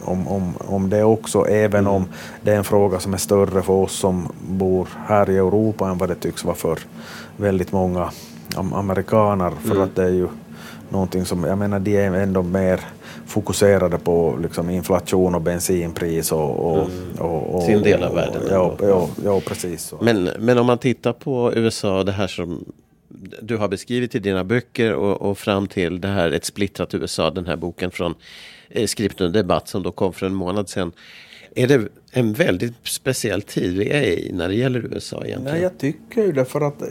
om, 0.00 0.28
om, 0.28 0.54
om 0.58 0.90
det 0.90 1.04
också, 1.04 1.46
även 1.46 1.80
mm. 1.80 1.92
om 1.92 2.04
det 2.42 2.52
är 2.52 2.56
en 2.56 2.64
fråga 2.64 2.98
som 2.98 3.14
är 3.14 3.18
större 3.18 3.62
för 3.62 3.72
oss 3.72 3.92
som 3.92 4.28
bor 4.48 4.88
här 5.06 5.30
i 5.30 5.36
Europa 5.36 5.88
än 5.88 5.98
vad 5.98 6.08
det 6.08 6.14
tycks 6.14 6.44
vara 6.44 6.56
för 6.56 6.78
väldigt 7.36 7.72
många 7.72 8.10
amerikaner. 8.74 9.52
För 9.64 9.70
mm. 9.70 9.82
att 9.82 9.96
det 9.96 10.04
är 10.04 10.10
ju 10.10 10.28
någonting 10.88 11.24
som, 11.24 11.44
jag 11.44 11.58
menar 11.58 11.80
de 11.80 11.96
är 11.96 12.12
ändå 12.12 12.42
mer 12.42 12.80
fokuserade 13.26 13.98
på 13.98 14.38
liksom 14.42 14.70
inflation 14.70 15.34
och 15.34 15.40
bensinpris 15.40 16.32
och, 16.32 16.72
och, 16.72 16.84
mm. 16.84 17.18
och, 17.18 17.54
och 17.54 17.62
sin 17.62 17.82
del 17.82 18.02
av 18.02 18.14
världen. 18.14 18.42
Ja, 18.50 18.76
ja, 18.80 19.08
ja 19.24 19.40
precis. 19.40 19.94
Men, 20.00 20.24
men 20.38 20.58
om 20.58 20.66
man 20.66 20.78
tittar 20.78 21.12
på 21.12 21.52
USA, 21.54 22.04
det 22.04 22.12
här 22.12 22.26
som 22.26 22.64
du 23.42 23.56
har 23.56 23.68
beskrivit 23.68 24.14
i 24.14 24.18
dina 24.18 24.44
böcker 24.44 24.94
och, 24.94 25.30
och 25.30 25.38
fram 25.38 25.66
till 25.66 26.00
det 26.00 26.08
här 26.08 26.30
ett 26.30 26.44
splittrat 26.44 26.94
USA, 26.94 27.30
den 27.30 27.46
här 27.46 27.56
boken 27.56 27.90
från 27.90 28.14
eh, 28.68 28.86
Skrift 28.86 29.20
och 29.20 29.32
debatt 29.32 29.68
som 29.68 29.82
då 29.82 29.92
kom 29.92 30.12
för 30.12 30.26
en 30.26 30.34
månad 30.34 30.68
sedan 30.68 30.92
är 31.56 31.66
det 31.66 31.88
en 32.10 32.32
väldigt 32.32 32.74
speciell 32.82 33.42
tid 33.42 33.78
vi 33.78 33.90
är 33.90 34.02
i 34.02 34.32
när 34.32 34.48
det 34.48 34.54
gäller 34.54 34.94
USA 34.94 35.16
egentligen? 35.24 35.54
Nej, 35.54 35.62
jag 35.62 35.78
tycker 35.78 36.22
ju 36.22 36.32
det 36.32 36.44
för 36.44 36.60
att, 36.60 36.82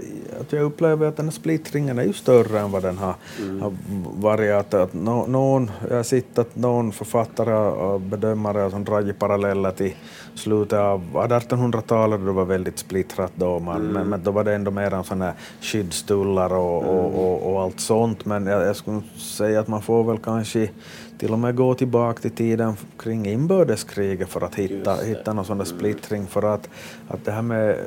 att 0.42 0.52
jag 0.52 0.62
upplever 0.64 1.08
att 1.08 1.18
den 1.18 1.26
här 1.26 1.32
splittringen 1.32 2.00
är 2.00 2.04
ju 2.04 2.14
större 2.14 2.60
än 2.60 2.72
vad 2.72 2.84
den 2.84 2.98
har, 2.98 3.16
mm. 3.40 3.62
har 3.62 3.74
varit. 4.18 4.52
Att, 4.52 4.74
att 4.74 4.94
no, 4.94 5.26
någon, 5.28 5.72
jag 5.90 5.96
har 5.96 6.04
sett 6.04 6.38
att 6.38 6.56
någon 6.56 6.92
författare 6.92 7.54
och 7.54 8.02
bedömare 8.02 8.72
som 8.72 8.84
dragit 8.84 9.20
paralleller 9.20 9.72
till 9.72 9.94
slutet 10.36 10.80
av 10.80 11.02
1800-talet 11.14 12.20
då 12.20 12.26
det 12.26 12.32
var 12.32 12.46
väldigt 12.46 12.80
splittrat 12.80 13.32
då, 13.36 13.60
man, 13.60 13.76
mm. 13.76 13.94
men, 13.94 14.08
men, 14.08 14.24
då 14.24 14.32
var 14.32 14.44
det 14.44 14.56
ändå 14.56 14.72
mer 14.72 14.94
en 14.94 15.04
sån 15.04 15.22
här 15.22 15.34
skyddstullar 15.62 16.54
och, 16.54 16.84
mm. 16.84 16.96
och, 16.96 17.26
och, 17.26 17.54
och, 17.54 17.62
allt 17.62 17.80
sånt. 17.80 18.26
Men 18.26 18.48
jag, 18.48 18.68
jag 18.68 18.76
skulle 18.76 19.02
säga 19.18 19.60
att 19.60 19.68
man 19.68 19.82
får 19.82 20.04
väl 20.04 20.18
kanske 20.18 20.70
till 21.18 21.34
och 21.34 21.40
med 21.40 21.56
gå 21.56 21.74
tillbaka 21.74 22.22
till 22.22 22.32
tiden 22.32 22.74
kring 22.98 23.26
inbördeskriget 23.26 24.30
för 24.30 24.42
att 24.42 24.56
hitta, 24.56 24.96
hitta 24.96 25.34
någon 25.34 25.46
sån 25.46 25.58
där 25.58 25.66
splittring. 25.66 26.28
För 26.28 26.54
att, 26.54 26.70
att 27.08 27.26
det 27.26 27.32
här 27.32 27.42
med 27.42 27.78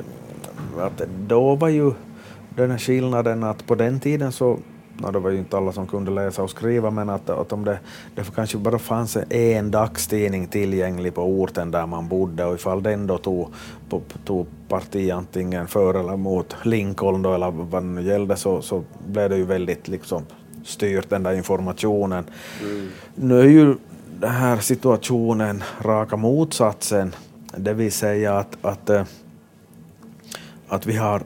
att 0.78 1.02
då 1.26 1.54
var 1.54 1.68
ju 1.68 1.92
den 2.56 2.70
här 2.70 2.78
skillnaden 2.78 3.44
att 3.44 3.66
på 3.66 3.74
den 3.74 4.00
tiden 4.00 4.32
så 4.32 4.58
No, 5.00 5.10
det 5.10 5.18
var 5.18 5.30
ju 5.30 5.38
inte 5.38 5.56
alla 5.56 5.72
som 5.72 5.86
kunde 5.86 6.10
läsa 6.10 6.42
och 6.42 6.50
skriva, 6.50 6.90
men 6.90 7.10
att, 7.10 7.30
att 7.30 7.52
om 7.52 7.64
det, 7.64 7.78
det 8.14 8.34
kanske 8.34 8.58
bara 8.58 8.78
fanns 8.78 9.18
en 9.30 9.70
dagstidning 9.70 10.46
tillgänglig 10.46 11.14
på 11.14 11.22
orten 11.22 11.70
där 11.70 11.86
man 11.86 12.08
bodde 12.08 12.44
och 12.44 12.54
ifall 12.54 12.82
den 12.82 13.06
då 13.06 13.18
tog, 13.18 13.48
tog 14.24 14.46
parti 14.68 15.10
antingen 15.10 15.66
för 15.66 15.94
eller 15.94 16.16
mot 16.16 16.56
Lincoln 16.62 17.22
då, 17.22 17.34
eller 17.34 17.50
vad 17.50 17.82
det 17.82 17.86
nu 17.86 18.02
gällde 18.02 18.36
så, 18.36 18.62
så 18.62 18.82
blev 19.06 19.30
det 19.30 19.36
ju 19.36 19.44
väldigt 19.44 19.88
liksom 19.88 20.22
styrt 20.68 21.10
den 21.10 21.22
där 21.22 21.32
informationen. 21.32 22.24
Mm. 22.62 22.88
Nu 23.14 23.40
är 23.40 23.44
ju 23.44 23.76
den 24.20 24.30
här 24.30 24.56
situationen 24.56 25.64
raka 25.80 26.16
motsatsen, 26.16 27.14
det 27.56 27.74
vill 27.74 27.92
säga 27.92 28.38
att, 28.38 28.56
att, 28.62 28.90
eh, 28.90 29.04
att 30.68 30.86
vi 30.86 30.96
har 30.96 31.22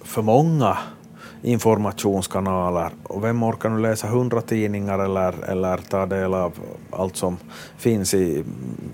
för 0.00 0.22
många 0.22 0.78
informationskanaler 1.42 2.90
och 3.02 3.24
vem 3.24 3.42
orkar 3.42 3.68
nu 3.68 3.80
läsa 3.80 4.06
hundra 4.06 4.40
tidningar 4.40 4.98
eller, 4.98 5.50
eller 5.50 5.76
ta 5.76 6.06
del 6.06 6.34
av 6.34 6.52
allt 6.90 7.16
som 7.16 7.36
finns 7.76 8.14
i 8.14 8.44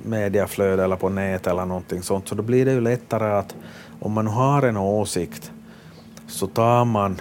mediaflöde 0.03 0.84
eller 0.84 0.97
på 0.97 1.09
nät 1.09 1.47
eller 1.47 1.64
någonting 1.64 2.03
sånt 2.03 2.28
så 2.28 2.34
då 2.34 2.43
blir 2.43 2.64
det 2.64 2.72
ju 2.72 2.80
lättare 2.80 3.32
att 3.32 3.55
om 4.01 4.12
man 4.12 4.26
har 4.26 4.62
en 4.62 4.76
åsikt 4.76 5.53
så 6.26 6.47
tar 6.47 6.84
man 6.84 7.20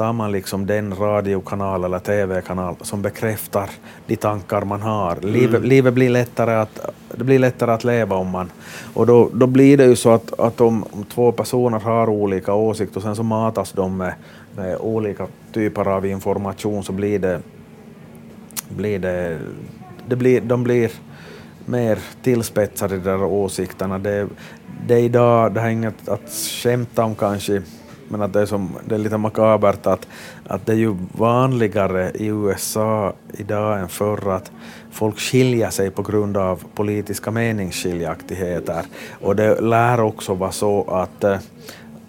tar 0.00 0.12
man 0.12 0.32
liksom 0.32 0.66
den 0.66 0.94
radiokanal 0.96 1.84
eller 1.84 1.98
tv-kanal 1.98 2.76
som 2.80 3.02
bekräftar 3.02 3.70
de 4.06 4.16
tankar 4.16 4.64
man 4.64 4.82
har. 4.82 5.12
Mm. 5.16 5.32
Livet, 5.32 5.62
livet, 5.64 5.94
blir 5.94 6.10
lättare 6.10 6.54
att, 6.54 6.80
det 7.14 7.24
blir 7.24 7.38
lättare 7.38 7.70
att 7.70 7.84
leva 7.84 8.16
om 8.16 8.28
man... 8.30 8.50
Och 8.94 9.06
då, 9.06 9.30
då 9.32 9.46
blir 9.46 9.76
det 9.76 9.84
ju 9.84 9.96
så 9.96 10.10
att, 10.10 10.40
att 10.40 10.60
om, 10.60 10.84
om 10.90 11.04
två 11.04 11.32
personer 11.32 11.80
har 11.80 12.08
olika 12.08 12.54
åsikter 12.54 12.96
och 12.96 13.02
sen 13.02 13.16
så 13.16 13.22
matas 13.22 13.72
de 13.72 13.96
med, 13.96 14.14
med 14.56 14.76
olika 14.76 15.26
typer 15.52 15.88
av 15.88 16.06
information 16.06 16.84
så 16.84 16.92
blir 16.92 17.18
det... 17.18 17.40
Blir 18.68 18.98
det, 18.98 19.38
det 20.06 20.16
blir, 20.16 20.40
de 20.40 20.64
blir 20.64 20.90
mer 21.66 21.98
tillspetsade, 22.22 22.98
de 22.98 23.04
där 23.04 23.24
åsikterna. 23.24 23.98
Det, 23.98 24.28
det 24.86 24.94
är 24.94 25.02
idag, 25.02 25.54
det 25.54 25.60
är 25.60 25.68
inget 25.68 26.08
att 26.08 26.30
skämta 26.62 27.04
om 27.04 27.14
kanske, 27.14 27.62
men 28.10 28.22
att 28.22 28.32
det 28.32 28.40
är, 28.40 28.46
som, 28.46 28.68
det 28.84 28.94
är 28.94 28.98
lite 28.98 29.16
makabert 29.16 29.86
att, 29.86 30.06
att 30.46 30.66
det 30.66 30.72
är 30.72 30.76
ju 30.76 30.96
vanligare 31.12 32.10
i 32.14 32.26
USA 32.26 33.12
idag 33.32 33.80
än 33.80 33.88
förr 33.88 34.30
att 34.32 34.50
folk 34.90 35.18
skiljer 35.18 35.70
sig 35.70 35.90
på 35.90 36.02
grund 36.02 36.36
av 36.36 36.62
politiska 36.74 37.30
meningsskiljaktigheter. 37.30 38.84
Och 39.20 39.36
det 39.36 39.60
lär 39.60 40.00
också 40.00 40.34
vara 40.34 40.52
så 40.52 40.84
att 40.90 41.24
eh, 41.24 41.38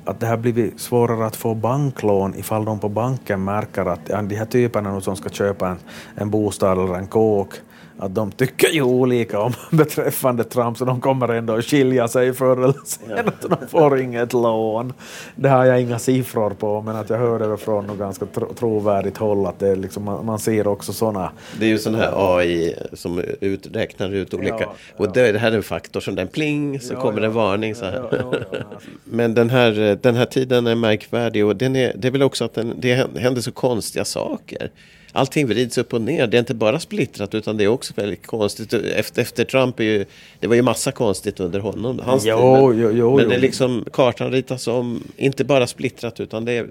att 0.06 0.20
det 0.20 0.28
har 0.28 0.38
blivit 0.38 0.80
svårare 0.80 1.26
att 1.26 1.36
få 1.36 1.54
banklån 1.54 2.36
ifall 2.36 2.66
de 2.66 2.80
på 2.80 2.89
banken 2.89 3.43
märker 3.43 3.86
att 3.86 3.99
ja, 4.06 4.22
de 4.22 4.36
här 4.36 4.45
typerna 4.45 5.02
som 5.02 5.16
ska 5.16 5.30
köpa 5.30 5.68
en, 5.68 5.78
en 6.16 6.30
bostad 6.30 6.80
eller 6.80 6.95
en 6.95 7.08
kåk 7.08 7.54
att 8.02 8.16
de 8.16 8.32
tycker 8.32 8.68
ju 8.68 8.82
olika 8.82 9.39
om 9.39 9.54
beträffande 9.78 10.43
Trump 10.43 10.78
så 10.78 10.86
de 10.86 11.02
kommer 11.02 11.30
ändå 11.30 11.54
att 11.54 11.66
skilja 11.66 12.08
sig 12.08 12.34
förr 12.34 12.64
eller 12.64 12.74
senare. 12.86 13.24
Ja. 13.41 13.58
De 13.60 13.68
får 13.68 13.99
inget 13.99 14.34
lån. 14.34 14.93
Det 15.36 15.49
har 15.49 15.66
jag 15.66 15.82
inga 15.82 15.99
siffror 15.99 16.49
på 16.49 16.82
men 16.82 16.95
att 16.95 17.10
jag 17.10 17.18
hör 17.18 17.39
det 17.39 17.58
från 17.58 17.88
något 17.88 17.97
ganska 17.97 18.26
tro, 18.26 18.54
trovärdigt 18.54 19.18
håll 19.18 19.45
att 19.45 19.60
det 19.60 19.76
liksom, 19.76 20.04
man, 20.04 20.26
man 20.26 20.39
ser 20.39 20.68
också 20.68 20.93
sådana. 20.93 21.32
Det 21.60 21.66
är 21.66 21.70
ju 21.70 21.78
sån 21.78 21.95
här 21.95 22.38
AI 22.38 22.76
som 22.93 23.24
uträknar 23.41 24.14
ut 24.14 24.34
olika 24.34 24.60
ja, 24.60 24.76
och 24.97 25.14
det, 25.14 25.32
det, 25.32 25.39
här 25.39 25.52
är 25.52 25.56
en 25.56 25.64
faktor 25.64 25.99
som 25.99 26.16
den 26.16 26.28
pling 26.28 26.80
så 26.80 26.95
kommer 26.95 27.22
en 27.22 27.34
varning 27.34 27.76
så 27.76 27.86
här. 27.86 28.45
men 29.04 29.34
den 29.34 29.49
här, 29.49 29.97
den 30.02 30.16
här 30.16 30.26
tiden 30.26 30.68
är 30.68 30.76
märkvärdig 30.76 31.45
och 31.45 31.56
den 31.56 31.76
är, 31.76 31.93
det 31.95 32.08
är 32.08 32.12
väl 32.12 32.24
också 32.24 32.45
att 32.45 32.54
den, 32.54 32.74
det 32.78 32.93
händer 33.20 33.41
så 33.41 33.52
konstiga 33.52 34.06
saker 34.06 34.72
allting 35.12 35.47
vrids 35.47 35.78
upp 35.78 35.93
och 35.93 36.01
ner. 36.01 36.28
Det 36.28 36.38
är 36.38 36.39
inte 36.39 36.53
bara 36.53 36.80
splittrat 36.80 37.36
utan 37.36 37.57
det 37.57 37.64
är 37.64 37.68
också 37.68 37.93
väldigt 37.95 38.28
konstigt. 38.28 38.74
Efter, 38.74 39.22
efter 39.22 39.43
Trump, 39.43 39.80
är 39.80 39.84
ju, 39.84 40.05
det 40.39 40.47
var 40.47 40.55
ju 40.55 40.62
massa 40.62 40.91
konstigt 40.91 41.39
under 41.39 41.59
honom. 41.59 41.99
Hans 42.03 42.26
jo, 42.26 42.68
men, 42.68 42.80
jo, 42.82 42.91
jo, 42.91 43.18
men 43.18 43.30
det 43.30 43.36
är 43.36 43.39
liksom, 43.39 43.86
kartan 43.93 44.32
ritas 44.32 44.68
om, 44.68 45.03
inte 45.18 45.43
bara 45.43 45.68
splittrat 45.68 46.20
utan 46.20 46.45
det 46.45 46.51
är 46.51 46.68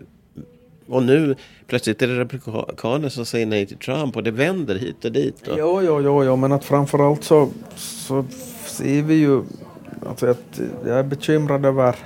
och 0.90 1.02
nu 1.02 1.36
plötsligt 1.66 2.02
är 2.02 2.06
det 2.06 2.20
republikaner 2.20 3.08
som 3.08 3.26
säger 3.26 3.46
nej 3.46 3.66
till 3.66 3.76
Trump 3.76 4.16
och 4.16 4.22
det 4.22 4.30
vänder 4.30 4.74
hit 4.74 5.04
och 5.04 5.12
dit. 5.12 5.48
Och... 5.48 5.54
Jo, 5.58 5.82
jo, 5.82 6.00
jo, 6.00 6.24
jo, 6.24 6.36
men 6.36 6.52
att 6.52 6.64
framförallt 6.64 7.24
så, 7.24 7.48
så 7.76 8.24
ser 8.66 9.02
vi 9.02 9.14
ju 9.14 9.42
alltså 10.06 10.26
att 10.26 10.60
jag 10.86 10.98
är 10.98 11.02
bekymrad 11.02 11.66
över 11.66 11.96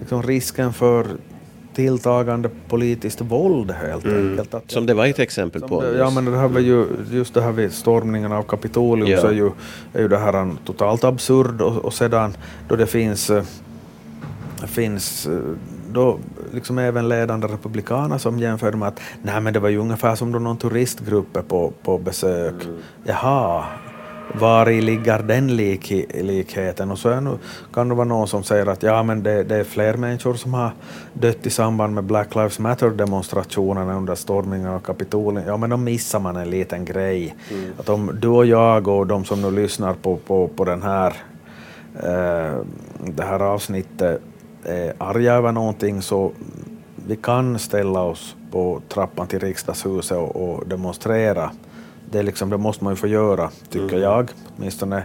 liksom 0.00 0.22
risken 0.22 0.72
för 0.72 1.06
tilltagande 1.80 2.50
politiskt 2.68 3.20
våld 3.20 3.70
helt 3.70 4.04
mm. 4.04 4.30
enkelt. 4.30 4.54
Att, 4.54 4.70
som 4.70 4.86
det 4.86 4.94
var 4.94 5.06
ett 5.06 5.18
exempel 5.18 5.62
på. 5.62 5.82
Det, 5.82 5.98
ja 5.98 6.10
men 6.10 6.24
det 6.24 6.36
här 6.36 6.48
var 6.48 6.60
ju, 6.60 6.86
just 7.10 7.34
det 7.34 7.42
här 7.42 7.52
vid 7.52 7.72
stormningen 7.72 8.32
av 8.32 8.42
Kapitolium 8.42 9.08
ja. 9.08 9.20
så 9.20 9.26
är 9.26 9.32
ju, 9.32 9.50
är 9.92 10.02
ju 10.02 10.08
det 10.08 10.18
här 10.18 10.32
en 10.32 10.58
totalt 10.64 11.04
absurd 11.04 11.60
och, 11.60 11.84
och 11.84 11.94
sedan 11.94 12.36
då 12.68 12.76
det 12.76 12.86
finns, 12.86 13.30
äh, 13.30 13.44
finns 14.66 15.26
äh, 15.26 15.32
då 15.92 16.18
liksom 16.52 16.78
även 16.78 17.08
ledande 17.08 17.46
republikaner 17.46 18.18
som 18.18 18.38
jämför 18.38 18.72
med 18.72 18.88
att 18.88 19.00
nej 19.22 19.40
men 19.40 19.52
det 19.52 19.60
var 19.60 19.68
ju 19.68 19.78
ungefär 19.78 20.14
som 20.14 20.32
då 20.32 20.38
någon 20.38 20.56
turistgrupp 20.56 21.48
på, 21.48 21.72
på 21.82 21.98
besök. 21.98 22.64
Mm. 22.64 22.76
Jaha, 23.04 23.64
var 24.34 24.70
i 24.70 24.80
ligger 24.80 25.22
den 25.22 25.56
lik, 25.56 25.90
likheten? 26.14 26.90
Och 26.90 26.98
så 26.98 27.20
nu, 27.20 27.38
kan 27.74 27.88
det 27.88 27.94
vara 27.94 28.08
någon 28.08 28.28
som 28.28 28.42
säger 28.42 28.66
att 28.66 28.82
ja, 28.82 29.02
men 29.02 29.22
det, 29.22 29.42
det, 29.44 29.56
är 29.56 29.64
fler 29.64 29.94
människor 29.94 30.34
som 30.34 30.54
har 30.54 30.70
dött 31.12 31.46
i 31.46 31.50
samband 31.50 31.94
med 31.94 32.04
Black 32.04 32.34
Lives 32.34 32.58
Matter-demonstrationerna 32.58 33.96
under 33.96 34.14
stormningen 34.14 34.68
av 34.68 34.80
Kapitolien. 34.80 35.46
Ja, 35.46 35.56
men 35.56 35.70
då 35.70 35.76
missar 35.76 36.20
man 36.20 36.36
en 36.36 36.50
liten 36.50 36.84
grej. 36.84 37.34
Mm. 37.50 37.72
Att 37.78 37.88
om 37.88 38.10
du 38.20 38.28
och 38.28 38.46
jag 38.46 38.88
och 38.88 39.06
de 39.06 39.24
som 39.24 39.42
nu 39.42 39.50
lyssnar 39.50 39.94
på, 39.94 40.16
på, 40.16 40.48
på 40.48 40.64
den 40.64 40.82
här, 40.82 41.14
eh, 41.94 42.58
det 43.04 43.22
här 43.22 43.40
avsnittet 43.40 44.20
är 44.64 44.92
arga 44.98 45.34
över 45.34 45.52
någonting 45.52 46.02
så 46.02 46.32
vi 47.06 47.16
kan 47.16 47.58
ställa 47.58 48.02
oss 48.02 48.36
på 48.50 48.80
trappan 48.88 49.26
till 49.26 49.40
riksdagshuset 49.40 50.18
och, 50.18 50.36
och 50.36 50.68
demonstrera 50.68 51.50
det, 52.10 52.22
liksom, 52.22 52.50
det 52.50 52.58
måste 52.58 52.84
man 52.84 52.92
ju 52.92 52.96
få 52.96 53.06
göra, 53.06 53.50
tycker 53.70 53.96
mm. 53.96 54.00
jag 54.00 54.30
åtminstone. 54.56 55.02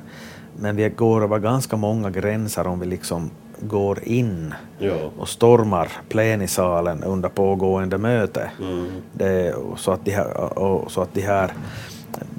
Men 0.59 0.75
vi 0.75 0.89
går 0.89 1.23
över 1.23 1.39
ganska 1.39 1.77
många 1.77 2.09
gränser 2.09 2.67
om 2.67 2.79
vi 2.79 2.85
liksom 2.85 3.29
går 3.59 4.03
in 4.03 4.53
ja. 4.79 4.95
och 5.17 5.29
stormar 5.29 5.91
plenisalen 6.09 7.03
under 7.03 7.29
pågående 7.29 7.97
möte. 7.97 8.51
Mm. 8.61 8.87
Det, 9.13 9.55
så, 9.77 9.91
att 9.91 10.05
de 10.05 10.11
här, 10.11 10.59
och, 10.59 10.91
så 10.91 11.01
att 11.01 11.13
de 11.13 11.21
här, 11.21 11.53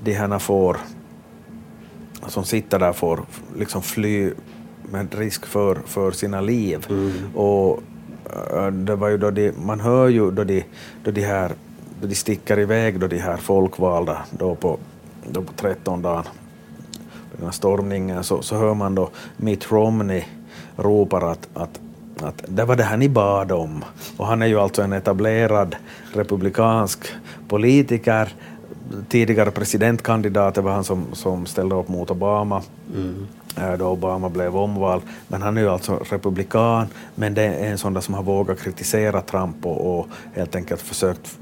de 0.05 0.13
här 0.13 0.39
får, 0.39 0.77
som 2.27 2.45
sitter 2.45 2.79
där 2.79 2.93
får 2.93 3.21
liksom 3.59 3.83
fly 3.83 4.31
med 4.83 5.15
risk 5.15 5.47
för, 5.47 5.79
för 5.87 6.11
sina 6.11 6.41
liv. 6.41 6.87
Mm. 6.91 7.13
Och 7.35 7.83
äh, 8.55 8.67
det 8.67 8.97
var 8.97 9.09
ju 9.09 9.19
då 9.19 9.31
de, 9.31 9.53
man 9.67 9.81
hör 9.81 10.09
ju 10.09 10.31
då 10.31 10.45
de, 10.45 10.65
då 11.05 11.11
de 11.11 11.21
här 11.21 11.53
de 12.03 12.15
sticker 12.15 12.59
iväg 12.59 13.01
då 13.01 13.07
de 13.07 13.19
här 13.19 13.37
folkvalda 13.37 14.19
då 14.31 14.55
på, 14.55 14.79
då 15.31 15.43
på 15.43 15.53
13 15.53 16.03
dagen, 16.03 16.25
den 17.37 17.45
här 17.45 17.53
stormningen, 17.53 18.25
så, 18.25 18.43
så 18.43 18.57
hör 18.57 18.75
man 18.75 18.95
då 18.95 19.11
Mitt 19.37 19.73
Romney 19.73 20.25
ropar 20.77 21.31
att, 21.33 21.49
att 21.55 21.81
att 22.23 22.45
det 22.49 22.65
var 22.65 22.77
det 22.77 22.83
här 22.83 22.97
ni 22.97 23.09
bad 23.09 23.53
om. 23.53 23.85
Och 24.17 24.27
han 24.27 24.43
är 24.43 24.47
ju 24.47 24.61
alltså 24.61 24.83
en 24.83 24.93
etablerad 24.93 25.77
republikansk 26.13 27.07
politiker, 27.49 28.33
tidigare 29.09 29.51
presidentkandidat, 29.51 30.55
det 30.55 30.61
var 30.61 30.73
han 30.73 30.85
som, 30.85 31.07
som 31.13 31.47
ställde 31.47 31.75
upp 31.75 31.89
mot 31.89 32.11
Obama. 32.11 32.63
Mm. 32.95 33.27
Då 33.79 33.87
Obama 33.87 34.29
blev 34.29 34.57
omvald. 34.57 35.03
Men 35.29 35.43
han 35.43 35.57
är 35.57 35.61
ju 35.61 35.69
alltså 35.69 35.97
republikan, 35.97 36.87
men 37.15 37.35
det 37.35 37.43
är 37.43 37.71
en 37.71 37.79
sån 37.79 37.95
där 37.95 38.01
som 38.01 38.15
har 38.15 38.23
vågat 38.23 38.61
kritisera 38.61 39.21
Trump 39.21 39.67
och, 39.67 39.99
och 39.99 40.07
helt 40.35 40.57
enkelt 40.57 40.81
försökt, 40.81 41.39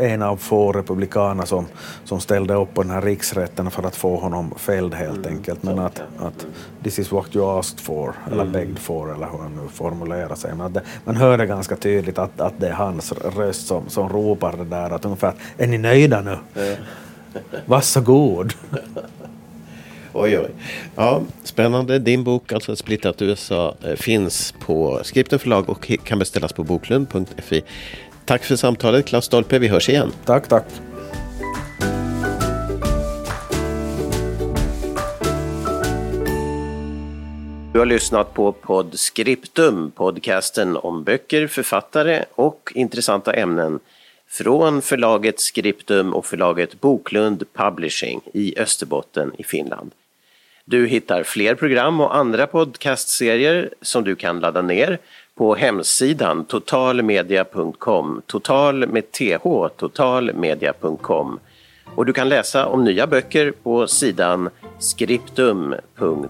en 0.00 0.22
av 0.22 0.36
få 0.36 0.72
republikaner 0.72 1.44
som, 1.44 1.66
som 2.04 2.20
ställde 2.20 2.54
upp 2.54 2.74
på 2.74 2.82
den 2.82 2.90
här 2.90 3.02
riksrätten 3.02 3.70
för 3.70 3.82
att 3.82 3.96
få 3.96 4.16
honom 4.16 4.54
fälld 4.56 4.94
helt 4.94 5.26
mm. 5.26 5.36
enkelt. 5.36 5.62
Men 5.62 5.78
att, 5.78 6.02
att 6.18 6.46
this 6.82 6.98
is 6.98 7.12
what 7.12 7.36
you 7.36 7.58
asked 7.58 7.80
for, 7.80 8.14
eller 8.26 8.42
mm. 8.42 8.52
begged 8.52 8.78
for, 8.78 9.14
eller 9.14 9.26
hur 9.26 9.38
han 9.38 9.56
nu 9.56 9.68
formulerar 9.68 10.34
sig. 10.34 10.54
Men 10.54 10.72
det, 10.72 10.82
man 11.04 11.16
hör 11.16 11.38
det 11.38 11.46
ganska 11.46 11.76
tydligt 11.76 12.18
att, 12.18 12.40
att 12.40 12.54
det 12.58 12.68
är 12.68 12.72
hans 12.72 13.12
röst 13.12 13.66
som, 13.66 13.88
som 13.88 14.08
ropar 14.08 14.56
det 14.56 14.64
där, 14.64 14.90
att 14.90 15.04
ungefär, 15.04 15.32
är 15.58 15.66
ni 15.66 15.78
nöjda 15.78 16.20
nu? 16.20 16.38
Varsågod. 17.66 18.52
Oj, 20.18 20.38
oj. 20.38 20.50
Ja, 20.96 21.22
spännande. 21.42 21.98
Din 21.98 22.24
bok, 22.24 22.52
alltså 22.52 22.76
Splittrat 22.76 23.22
USA, 23.22 23.76
eh, 23.84 23.94
finns 23.94 24.54
på 24.58 25.00
Skripten 25.02 25.38
förlag 25.38 25.70
och 25.70 25.90
kan 26.04 26.18
beställas 26.18 26.52
på 26.52 26.64
boklund.fi. 26.64 27.62
Tack 28.24 28.44
för 28.44 28.56
samtalet, 28.56 29.06
Klaus 29.06 29.24
Stolpe. 29.24 29.58
Vi 29.58 29.68
hörs 29.68 29.88
igen. 29.88 30.12
Tack, 30.24 30.48
tack. 30.48 30.64
Du 37.72 37.78
har 37.78 37.86
lyssnat 37.86 38.34
på 38.34 38.52
Podscriptum, 38.52 39.90
podcasten 39.90 40.76
om 40.76 41.04
böcker, 41.04 41.46
författare 41.46 42.24
och 42.34 42.72
intressanta 42.74 43.32
ämnen 43.32 43.78
från 44.28 44.82
förlaget 44.82 45.40
Skriptum 45.40 46.14
och 46.14 46.26
förlaget 46.26 46.80
Boklund 46.80 47.44
Publishing 47.52 48.20
i 48.32 48.58
Österbotten 48.58 49.32
i 49.38 49.44
Finland. 49.44 49.90
Du 50.68 50.86
hittar 50.86 51.22
fler 51.22 51.54
program 51.54 52.00
och 52.00 52.16
andra 52.16 52.46
podcastserier 52.46 53.70
som 53.82 54.04
du 54.04 54.16
kan 54.16 54.40
ladda 54.40 54.62
ner 54.62 54.98
på 55.34 55.54
hemsidan 55.54 56.44
totalmedia.com, 56.44 58.22
total 58.26 58.88
med 58.88 59.12
th, 59.12 59.68
totalmedia.com. 59.76 61.40
Och 61.94 62.06
du 62.06 62.12
kan 62.12 62.28
läsa 62.28 62.66
om 62.66 62.84
nya 62.84 63.06
böcker 63.06 63.50
på 63.62 63.86
sidan 63.86 64.50
skriptum.fi. 64.78 66.26